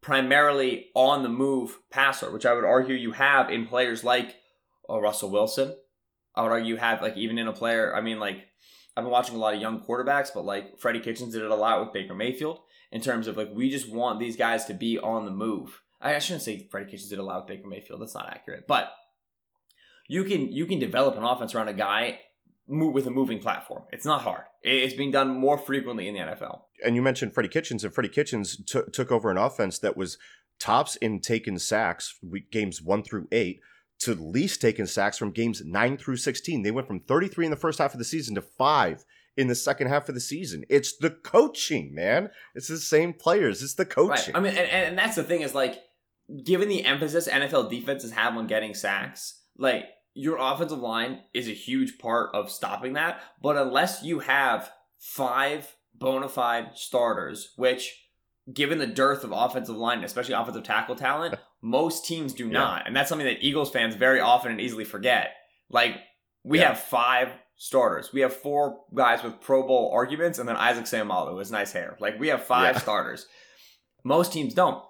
primarily 0.00 0.86
on 0.94 1.22
the 1.22 1.28
move 1.28 1.78
passer, 1.90 2.30
which 2.30 2.46
I 2.46 2.52
would 2.54 2.64
argue 2.64 2.94
you 2.94 3.12
have 3.12 3.50
in 3.50 3.66
players 3.66 4.02
like 4.02 4.36
uh, 4.88 5.00
Russell 5.00 5.30
Wilson, 5.30 5.76
I 6.34 6.42
would 6.42 6.52
argue 6.52 6.74
you 6.74 6.76
have 6.80 7.02
like 7.02 7.16
even 7.16 7.38
in 7.38 7.46
a 7.48 7.52
player. 7.52 7.94
I 7.94 8.00
mean, 8.00 8.18
like 8.18 8.46
I've 8.96 9.04
been 9.04 9.10
watching 9.10 9.36
a 9.36 9.38
lot 9.38 9.54
of 9.54 9.60
young 9.60 9.80
quarterbacks, 9.80 10.28
but 10.34 10.44
like 10.44 10.78
Freddie 10.78 11.00
Kitchens 11.00 11.32
did 11.32 11.42
it 11.42 11.50
a 11.50 11.54
lot 11.54 11.80
with 11.80 11.92
Baker 11.92 12.14
Mayfield 12.14 12.60
in 12.90 13.00
terms 13.00 13.26
of 13.26 13.36
like 13.36 13.50
we 13.52 13.70
just 13.70 13.90
want 13.90 14.20
these 14.20 14.36
guys 14.36 14.66
to 14.66 14.74
be 14.74 14.98
on 14.98 15.24
the 15.24 15.30
move. 15.30 15.82
I, 16.00 16.18
shouldn't 16.18 16.42
say 16.42 16.68
Freddie 16.70 16.90
Kitchens 16.90 17.08
did 17.08 17.18
a 17.18 17.22
lot 17.22 17.42
with 17.42 17.48
Baker 17.48 17.68
Mayfield. 17.68 18.02
That's 18.02 18.14
not 18.14 18.28
accurate, 18.28 18.66
but 18.66 18.92
you 20.08 20.24
can 20.24 20.52
you 20.52 20.66
can 20.66 20.78
develop 20.78 21.16
an 21.16 21.22
offense 21.22 21.54
around 21.54 21.68
a 21.68 21.74
guy 21.74 22.20
move 22.68 22.92
with 22.92 23.06
a 23.06 23.10
moving 23.10 23.38
platform. 23.38 23.84
It's 23.92 24.04
not 24.04 24.22
hard. 24.22 24.44
It's 24.62 24.94
being 24.94 25.10
done 25.10 25.28
more 25.28 25.58
frequently 25.58 26.08
in 26.08 26.14
the 26.14 26.20
NFL. 26.20 26.62
and 26.84 26.94
you 26.94 27.02
mentioned 27.02 27.34
Freddie 27.34 27.48
Kitchens, 27.48 27.84
and 27.84 27.94
Freddie 27.94 28.08
Kitchens 28.08 28.62
took 28.66 28.92
took 28.92 29.10
over 29.10 29.30
an 29.30 29.38
offense 29.38 29.78
that 29.78 29.96
was 29.96 30.18
tops 30.58 30.96
in 30.96 31.20
taken 31.20 31.58
sacks 31.58 32.18
games 32.50 32.82
one 32.82 33.02
through 33.02 33.26
eight 33.32 33.60
to 34.02 34.14
least 34.14 34.60
taken 34.60 34.86
sacks 34.86 35.18
from 35.18 35.30
games 35.30 35.62
nine 35.64 35.96
through 35.96 36.16
sixteen. 36.16 36.62
They 36.62 36.70
went 36.70 36.86
from 36.86 37.00
thirty 37.00 37.28
three 37.28 37.44
in 37.44 37.50
the 37.50 37.56
first 37.56 37.78
half 37.78 37.92
of 37.92 37.98
the 37.98 38.04
season 38.04 38.34
to 38.36 38.42
five 38.42 39.04
in 39.36 39.48
the 39.48 39.54
second 39.54 39.88
half 39.88 40.08
of 40.08 40.14
the 40.14 40.20
season. 40.20 40.64
It's 40.68 40.96
the 40.96 41.10
coaching, 41.10 41.94
man. 41.94 42.30
It's 42.54 42.68
the 42.68 42.78
same 42.78 43.12
players. 43.14 43.62
It's 43.62 43.74
the 43.74 43.84
Right. 43.84 43.90
coaching. 43.90 44.36
I 44.36 44.40
mean, 44.40 44.54
and, 44.56 44.68
and 44.68 44.98
that's 44.98 45.16
the 45.16 45.24
thing 45.24 45.40
is 45.40 45.54
like, 45.54 45.78
given 46.44 46.68
the 46.68 46.84
emphasis 46.84 47.28
NFL 47.28 47.70
defenses 47.70 48.12
have 48.12 48.36
on 48.36 48.46
getting 48.46 48.74
sacks, 48.74 49.40
like 49.56 49.86
your 50.14 50.36
offensive 50.38 50.78
line 50.78 51.20
is 51.32 51.48
a 51.48 51.52
huge 51.54 51.98
part 51.98 52.34
of 52.34 52.50
stopping 52.50 52.92
that. 52.94 53.22
But 53.40 53.56
unless 53.56 54.02
you 54.02 54.18
have 54.18 54.70
five 54.98 55.74
bona 55.94 56.28
fide 56.28 56.70
starters, 56.74 57.52
which 57.56 57.98
given 58.52 58.78
the 58.78 58.86
dearth 58.86 59.24
of 59.24 59.32
offensive 59.32 59.76
line, 59.76 60.02
especially 60.04 60.34
offensive 60.34 60.64
tackle 60.64 60.96
talent, 60.96 61.34
most 61.62 62.04
teams 62.06 62.32
do 62.32 62.46
Yeah. 62.46 62.52
not. 62.52 62.86
And 62.86 62.96
that's 62.96 63.08
something 63.08 63.26
that 63.26 63.42
Eagles 63.44 63.70
fans 63.70 63.94
very 63.94 64.20
often 64.20 64.50
and 64.52 64.60
easily 64.60 64.84
forget. 64.84 65.34
Like, 65.70 65.96
we 66.44 66.58
Yeah. 66.58 66.68
have 66.68 66.80
five 66.80 67.32
starters. 67.56 68.12
We 68.12 68.22
have 68.22 68.34
four 68.34 68.80
guys 68.94 69.22
with 69.22 69.40
Pro 69.40 69.64
Bowl 69.66 69.92
arguments, 69.94 70.38
and 70.40 70.48
then 70.48 70.56
Isaac 70.56 70.86
Seumalo 70.86 71.30
who 71.30 71.38
has 71.38 71.52
nice 71.52 71.72
hair. 71.72 71.96
Like, 72.00 72.18
we 72.18 72.28
have 72.28 72.44
five 72.44 72.74
Yeah. 72.76 72.80
starters. 72.82 73.26
Most 74.04 74.32
teams 74.32 74.54
don't. 74.54 74.82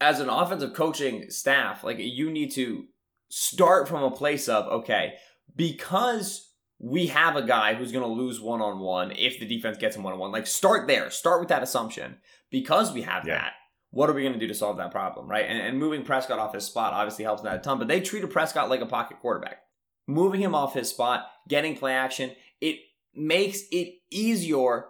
As 0.00 0.20
an 0.20 0.28
offensive 0.28 0.74
coaching 0.74 1.28
staff, 1.30 1.82
like, 1.82 1.96
you 1.98 2.30
need 2.30 2.52
to 2.52 2.84
start 3.28 3.88
from 3.88 4.02
a 4.04 4.10
place 4.10 4.48
of, 4.48 4.66
okay, 4.66 5.14
because 5.56 6.48
we 6.78 7.06
have 7.06 7.36
a 7.36 7.42
guy 7.42 7.74
who's 7.74 7.92
going 7.92 8.04
to 8.04 8.10
lose 8.22 8.40
one 8.40 8.60
on 8.60 8.80
one 8.80 9.12
if 9.12 9.38
the 9.38 9.46
defense 9.46 9.78
gets 9.78 9.96
him 9.96 10.02
one 10.02 10.12
on 10.12 10.18
one. 10.18 10.32
Like, 10.32 10.46
start 10.46 10.86
there. 10.88 11.10
Start 11.10 11.40
with 11.40 11.48
that 11.48 11.62
assumption. 11.62 12.18
Because 12.52 12.92
we 12.92 13.02
have 13.02 13.26
Yeah. 13.26 13.38
that, 13.38 13.52
what 13.90 14.08
are 14.08 14.12
we 14.12 14.22
going 14.22 14.34
to 14.34 14.38
do 14.38 14.46
to 14.46 14.54
solve 14.54 14.76
that 14.76 14.92
problem, 14.92 15.26
right? 15.26 15.44
And, 15.46 15.58
and 15.58 15.78
moving 15.78 16.04
Prescott 16.04 16.38
off 16.38 16.54
his 16.54 16.64
spot 16.64 16.92
obviously 16.92 17.24
helps 17.24 17.42
that 17.42 17.56
a 17.56 17.58
ton, 17.58 17.78
but 17.80 17.88
they 17.88 18.00
treated 18.00 18.30
Prescott 18.30 18.70
like 18.70 18.80
a 18.80 18.86
pocket 18.86 19.18
quarterback. 19.20 19.58
Moving 20.06 20.40
him 20.40 20.54
off 20.54 20.74
his 20.74 20.88
spot, 20.88 21.26
getting 21.48 21.76
play 21.76 21.92
action, 21.94 22.30
it 22.60 22.76
makes 23.14 23.62
it 23.72 23.94
easier, 24.10 24.86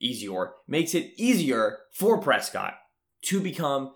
easier, 0.00 0.52
makes 0.68 0.94
it 0.94 1.12
easier 1.16 1.78
for 1.92 2.20
Prescott 2.20 2.74
to 3.22 3.40
become 3.40 3.92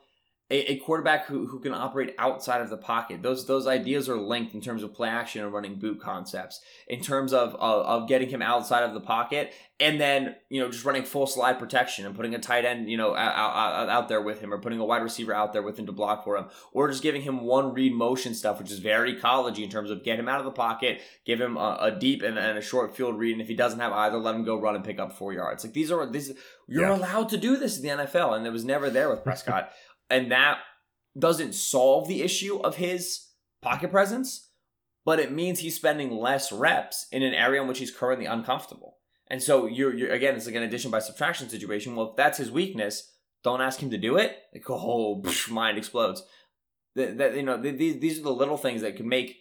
a, 0.50 0.72
a 0.72 0.76
quarterback 0.78 1.26
who, 1.26 1.46
who 1.46 1.60
can 1.60 1.72
operate 1.72 2.14
outside 2.18 2.60
of 2.60 2.70
the 2.70 2.76
pocket. 2.76 3.22
Those 3.22 3.46
those 3.46 3.66
ideas 3.66 4.08
are 4.08 4.16
linked 4.16 4.54
in 4.54 4.60
terms 4.60 4.82
of 4.82 4.92
play 4.92 5.08
action 5.08 5.44
and 5.44 5.52
running 5.52 5.76
boot 5.76 6.00
concepts, 6.00 6.60
in 6.88 7.00
terms 7.00 7.32
of, 7.32 7.54
of 7.54 7.86
of 8.02 8.08
getting 8.08 8.28
him 8.28 8.42
outside 8.42 8.82
of 8.82 8.92
the 8.94 9.00
pocket, 9.00 9.52
and 9.78 10.00
then 10.00 10.34
you 10.48 10.60
know 10.60 10.68
just 10.70 10.84
running 10.84 11.04
full 11.04 11.26
slide 11.28 11.58
protection 11.58 12.04
and 12.04 12.16
putting 12.16 12.34
a 12.34 12.38
tight 12.38 12.64
end 12.64 12.90
you 12.90 12.96
know 12.96 13.14
out, 13.14 13.34
out, 13.36 13.88
out 13.88 14.08
there 14.08 14.20
with 14.20 14.40
him, 14.40 14.52
or 14.52 14.58
putting 14.58 14.80
a 14.80 14.84
wide 14.84 15.02
receiver 15.02 15.32
out 15.32 15.52
there 15.52 15.62
with 15.62 15.78
him 15.78 15.86
to 15.86 15.92
block 15.92 16.24
for 16.24 16.36
him, 16.36 16.46
or 16.72 16.88
just 16.88 17.02
giving 17.02 17.22
him 17.22 17.42
one 17.42 17.72
read 17.72 17.92
motion 17.94 18.34
stuff, 18.34 18.58
which 18.58 18.70
is 18.72 18.80
very 18.80 19.14
collegey 19.20 19.62
in 19.62 19.70
terms 19.70 19.90
of 19.90 20.02
get 20.02 20.18
him 20.18 20.28
out 20.28 20.40
of 20.40 20.44
the 20.44 20.50
pocket, 20.50 21.00
give 21.24 21.40
him 21.40 21.56
a, 21.56 21.78
a 21.80 21.90
deep 21.92 22.22
and, 22.22 22.36
and 22.38 22.58
a 22.58 22.62
short 22.62 22.96
field 22.96 23.16
read, 23.18 23.32
and 23.32 23.40
if 23.40 23.46
he 23.48 23.54
doesn't 23.54 23.78
have 23.80 23.92
either, 23.92 24.18
let 24.18 24.34
him 24.34 24.44
go 24.44 24.56
run 24.60 24.74
and 24.74 24.84
pick 24.84 24.98
up 24.98 25.16
four 25.16 25.32
yards. 25.32 25.64
Like 25.64 25.72
these 25.74 25.92
are 25.92 26.10
these 26.10 26.32
you're 26.66 26.86
Yeah. 26.88 26.96
allowed 26.96 27.28
to 27.30 27.36
do 27.36 27.56
this 27.56 27.78
in 27.78 27.82
the 27.82 28.04
NFL, 28.04 28.36
and 28.36 28.46
it 28.46 28.50
was 28.50 28.64
never 28.64 28.90
there 28.90 29.08
with 29.08 29.22
Prescott 29.24 29.70
and 30.10 30.30
that 30.32 30.58
doesn't 31.18 31.54
solve 31.54 32.08
the 32.08 32.22
issue 32.22 32.58
of 32.58 32.76
his 32.76 33.28
pocket 33.62 33.90
presence, 33.90 34.50
but 35.04 35.18
it 35.18 35.32
means 35.32 35.58
he's 35.58 35.76
spending 35.76 36.10
less 36.10 36.52
reps 36.52 37.06
in 37.10 37.22
an 37.22 37.34
area 37.34 37.62
in 37.62 37.68
which 37.68 37.78
he's 37.78 37.90
currently 37.90 38.26
uncomfortable. 38.26 38.96
And 39.28 39.42
so 39.42 39.66
you're, 39.66 39.94
you're 39.94 40.12
again, 40.12 40.34
it's 40.34 40.46
like 40.46 40.54
an 40.54 40.62
addition 40.62 40.90
by 40.90 40.98
subtraction 40.98 41.48
situation. 41.48 41.94
Well, 41.94 42.10
if 42.10 42.16
that's 42.16 42.38
his 42.38 42.50
weakness, 42.50 43.12
don't 43.42 43.60
ask 43.60 43.80
him 43.80 43.90
to 43.90 43.98
do 43.98 44.16
it. 44.16 44.36
Like, 44.52 44.64
oh, 44.70 45.22
mind 45.50 45.78
explodes. 45.78 46.22
That, 46.96 47.18
that 47.18 47.36
you 47.36 47.44
know, 47.44 47.56
these 47.56 48.00
these 48.00 48.18
are 48.18 48.24
the 48.24 48.32
little 48.32 48.56
things 48.56 48.82
that 48.82 48.96
can 48.96 49.08
make 49.08 49.36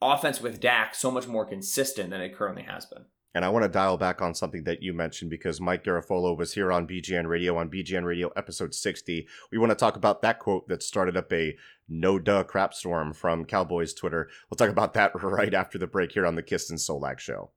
offense 0.00 0.40
with 0.40 0.60
Dak 0.60 0.94
so 0.94 1.10
much 1.10 1.26
more 1.26 1.44
consistent 1.44 2.10
than 2.10 2.22
it 2.22 2.34
currently 2.34 2.62
has 2.62 2.86
been. 2.86 3.04
And 3.34 3.44
I 3.44 3.48
want 3.48 3.64
to 3.64 3.68
dial 3.68 3.96
back 3.96 4.22
on 4.22 4.32
something 4.32 4.62
that 4.64 4.80
you 4.80 4.92
mentioned 4.92 5.28
because 5.28 5.60
Mike 5.60 5.82
Garafolo 5.82 6.36
was 6.36 6.54
here 6.54 6.70
on 6.70 6.86
BGN 6.86 7.26
Radio 7.26 7.56
on 7.56 7.68
BGN 7.68 8.04
Radio 8.04 8.30
episode 8.36 8.72
60. 8.72 9.26
We 9.50 9.58
want 9.58 9.70
to 9.70 9.76
talk 9.76 9.96
about 9.96 10.22
that 10.22 10.38
quote 10.38 10.68
that 10.68 10.84
started 10.84 11.16
up 11.16 11.32
a 11.32 11.56
no 11.88 12.20
duh 12.20 12.44
crap 12.44 12.74
storm 12.74 13.12
from 13.12 13.44
Cowboys 13.44 13.92
Twitter. 13.92 14.28
We'll 14.48 14.56
talk 14.56 14.70
about 14.70 14.94
that 14.94 15.10
right 15.22 15.52
after 15.52 15.78
the 15.78 15.88
break 15.88 16.12
here 16.12 16.26
on 16.26 16.36
the 16.36 16.42
Kist 16.42 16.70
and 16.70 16.78
Solak 16.78 17.18
show. 17.18 17.50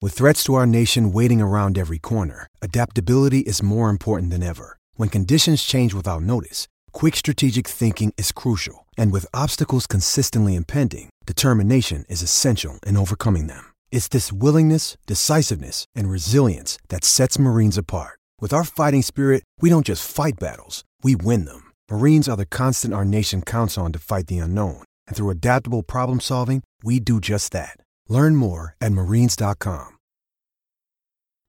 With 0.00 0.12
threats 0.12 0.44
to 0.44 0.54
our 0.54 0.66
nation 0.66 1.12
waiting 1.12 1.40
around 1.40 1.76
every 1.76 1.98
corner, 1.98 2.46
adaptability 2.62 3.40
is 3.40 3.62
more 3.62 3.90
important 3.90 4.30
than 4.30 4.42
ever. 4.42 4.78
When 4.94 5.08
conditions 5.08 5.64
change 5.64 5.92
without 5.92 6.22
notice, 6.22 6.68
quick 6.92 7.16
strategic 7.16 7.66
thinking 7.66 8.14
is 8.16 8.30
crucial. 8.30 8.86
And 8.96 9.10
with 9.10 9.26
obstacles 9.34 9.88
consistently 9.88 10.54
impending, 10.54 11.10
determination 11.26 12.04
is 12.08 12.22
essential 12.22 12.78
in 12.86 12.96
overcoming 12.96 13.48
them. 13.48 13.73
It's 13.94 14.08
this 14.08 14.32
willingness, 14.32 14.96
decisiveness, 15.06 15.86
and 15.94 16.10
resilience 16.10 16.78
that 16.88 17.04
sets 17.04 17.38
Marines 17.38 17.78
apart. 17.78 18.18
With 18.40 18.52
our 18.52 18.64
fighting 18.64 19.02
spirit, 19.02 19.44
we 19.60 19.70
don't 19.70 19.86
just 19.86 20.04
fight 20.04 20.34
battles, 20.40 20.82
we 21.04 21.14
win 21.14 21.44
them. 21.44 21.70
Marines 21.88 22.28
are 22.28 22.36
the 22.36 22.44
constant 22.44 22.92
our 22.92 23.04
nation 23.04 23.40
counts 23.40 23.78
on 23.78 23.92
to 23.92 24.00
fight 24.00 24.26
the 24.26 24.40
unknown. 24.40 24.82
And 25.06 25.16
through 25.16 25.30
adaptable 25.30 25.84
problem 25.84 26.18
solving, 26.18 26.64
we 26.82 26.98
do 26.98 27.20
just 27.20 27.52
that. 27.52 27.76
Learn 28.08 28.34
more 28.34 28.74
at 28.80 28.90
marines.com. 28.90 29.96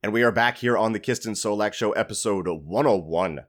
And 0.03 0.13
we 0.13 0.21
are 0.21 0.31
back 0.31 0.60
here 0.60 0.77
on 0.77 0.91
the 0.91 0.99
Kist 0.99 1.25
and 1.25 1.36
Solak 1.36 1.73
Show, 1.73 1.93
episode 1.93 2.47
101. 2.47 3.39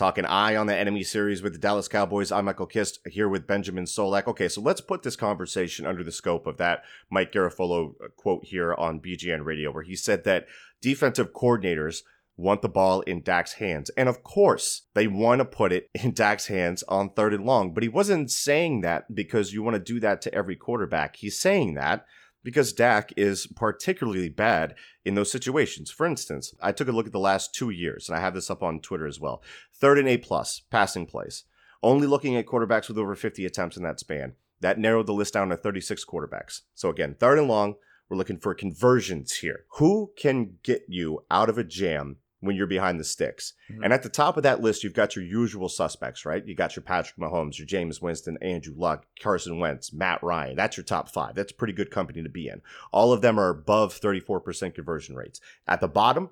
Talking 0.00 0.24
Eye 0.24 0.56
on 0.56 0.66
the 0.66 0.74
Enemy 0.74 1.02
series 1.02 1.42
with 1.42 1.52
the 1.52 1.58
Dallas 1.58 1.86
Cowboys. 1.86 2.32
I'm 2.32 2.46
Michael 2.46 2.64
Kist 2.64 3.00
here 3.06 3.28
with 3.28 3.46
Benjamin 3.46 3.84
Solak. 3.84 4.26
Okay, 4.28 4.48
so 4.48 4.62
let's 4.62 4.80
put 4.80 5.02
this 5.02 5.14
conversation 5.14 5.84
under 5.84 6.02
the 6.02 6.10
scope 6.10 6.46
of 6.46 6.56
that 6.56 6.84
Mike 7.10 7.32
Garafolo 7.32 7.92
uh, 8.02 8.08
quote 8.16 8.46
here 8.46 8.72
on 8.72 9.02
BGN 9.02 9.44
Radio, 9.44 9.70
where 9.70 9.82
he 9.82 9.94
said 9.94 10.24
that 10.24 10.46
defensive 10.80 11.34
coordinators 11.34 11.98
want 12.38 12.62
the 12.62 12.68
ball 12.70 13.02
in 13.02 13.22
Dak's 13.22 13.52
hands. 13.52 13.90
And 13.90 14.08
of 14.08 14.22
course, 14.22 14.86
they 14.94 15.06
want 15.06 15.40
to 15.40 15.44
put 15.44 15.70
it 15.70 15.90
in 15.94 16.14
Dak's 16.14 16.46
hands 16.46 16.82
on 16.88 17.10
third 17.10 17.34
and 17.34 17.44
long. 17.44 17.74
But 17.74 17.82
he 17.82 17.90
wasn't 17.90 18.30
saying 18.30 18.80
that 18.80 19.14
because 19.14 19.52
you 19.52 19.62
want 19.62 19.74
to 19.74 19.92
do 19.92 20.00
that 20.00 20.22
to 20.22 20.34
every 20.34 20.56
quarterback. 20.56 21.16
He's 21.16 21.38
saying 21.38 21.74
that 21.74 22.06
because 22.42 22.72
Dak 22.72 23.12
is 23.16 23.46
particularly 23.46 24.28
bad 24.28 24.74
in 25.04 25.14
those 25.14 25.30
situations. 25.30 25.90
For 25.90 26.06
instance, 26.06 26.54
I 26.60 26.72
took 26.72 26.88
a 26.88 26.92
look 26.92 27.06
at 27.06 27.12
the 27.12 27.18
last 27.18 27.54
two 27.54 27.70
years, 27.70 28.08
and 28.08 28.16
I 28.16 28.20
have 28.20 28.34
this 28.34 28.50
up 28.50 28.62
on 28.62 28.80
Twitter 28.80 29.06
as 29.06 29.20
well. 29.20 29.42
Third 29.74 29.98
and 29.98 30.08
A 30.08 30.18
plus 30.18 30.62
passing 30.70 31.06
plays. 31.06 31.44
Only 31.82 32.06
looking 32.06 32.36
at 32.36 32.46
quarterbacks 32.46 32.88
with 32.88 32.98
over 32.98 33.14
50 33.14 33.44
attempts 33.46 33.76
in 33.76 33.82
that 33.84 34.00
span. 34.00 34.34
That 34.60 34.78
narrowed 34.78 35.06
the 35.06 35.14
list 35.14 35.34
down 35.34 35.48
to 35.48 35.56
36 35.56 36.04
quarterbacks. 36.04 36.60
So 36.74 36.90
again, 36.90 37.16
third 37.18 37.38
and 37.38 37.48
long, 37.48 37.76
we're 38.08 38.18
looking 38.18 38.38
for 38.38 38.54
conversions 38.54 39.36
here. 39.36 39.64
Who 39.78 40.12
can 40.16 40.58
get 40.62 40.82
you 40.88 41.24
out 41.30 41.48
of 41.48 41.56
a 41.56 41.64
jam 41.64 42.16
when 42.40 42.56
you're 42.56 42.66
behind 42.66 42.98
the 42.98 43.04
sticks. 43.04 43.52
Mm-hmm. 43.70 43.84
And 43.84 43.92
at 43.92 44.02
the 44.02 44.08
top 44.08 44.36
of 44.36 44.42
that 44.42 44.60
list, 44.60 44.82
you've 44.82 44.94
got 44.94 45.14
your 45.14 45.24
usual 45.24 45.68
suspects, 45.68 46.24
right? 46.24 46.44
You 46.44 46.54
got 46.54 46.74
your 46.74 46.82
Patrick 46.82 47.16
Mahomes, 47.16 47.58
your 47.58 47.66
Jameis 47.66 48.00
Winston, 48.00 48.38
Andrew 48.40 48.74
Luck, 48.76 49.06
Carson 49.20 49.58
Wentz, 49.58 49.92
Matt 49.92 50.22
Ryan. 50.22 50.56
That's 50.56 50.76
your 50.76 50.84
top 50.84 51.10
five. 51.10 51.34
That's 51.34 51.52
pretty 51.52 51.74
good 51.74 51.90
company 51.90 52.22
to 52.22 52.28
be 52.28 52.48
in. 52.48 52.62
All 52.92 53.12
of 53.12 53.20
them 53.20 53.38
are 53.38 53.50
above 53.50 53.98
34% 53.98 54.74
conversion 54.74 55.16
rates. 55.16 55.40
At 55.66 55.80
the 55.80 55.88
bottom, 55.88 56.30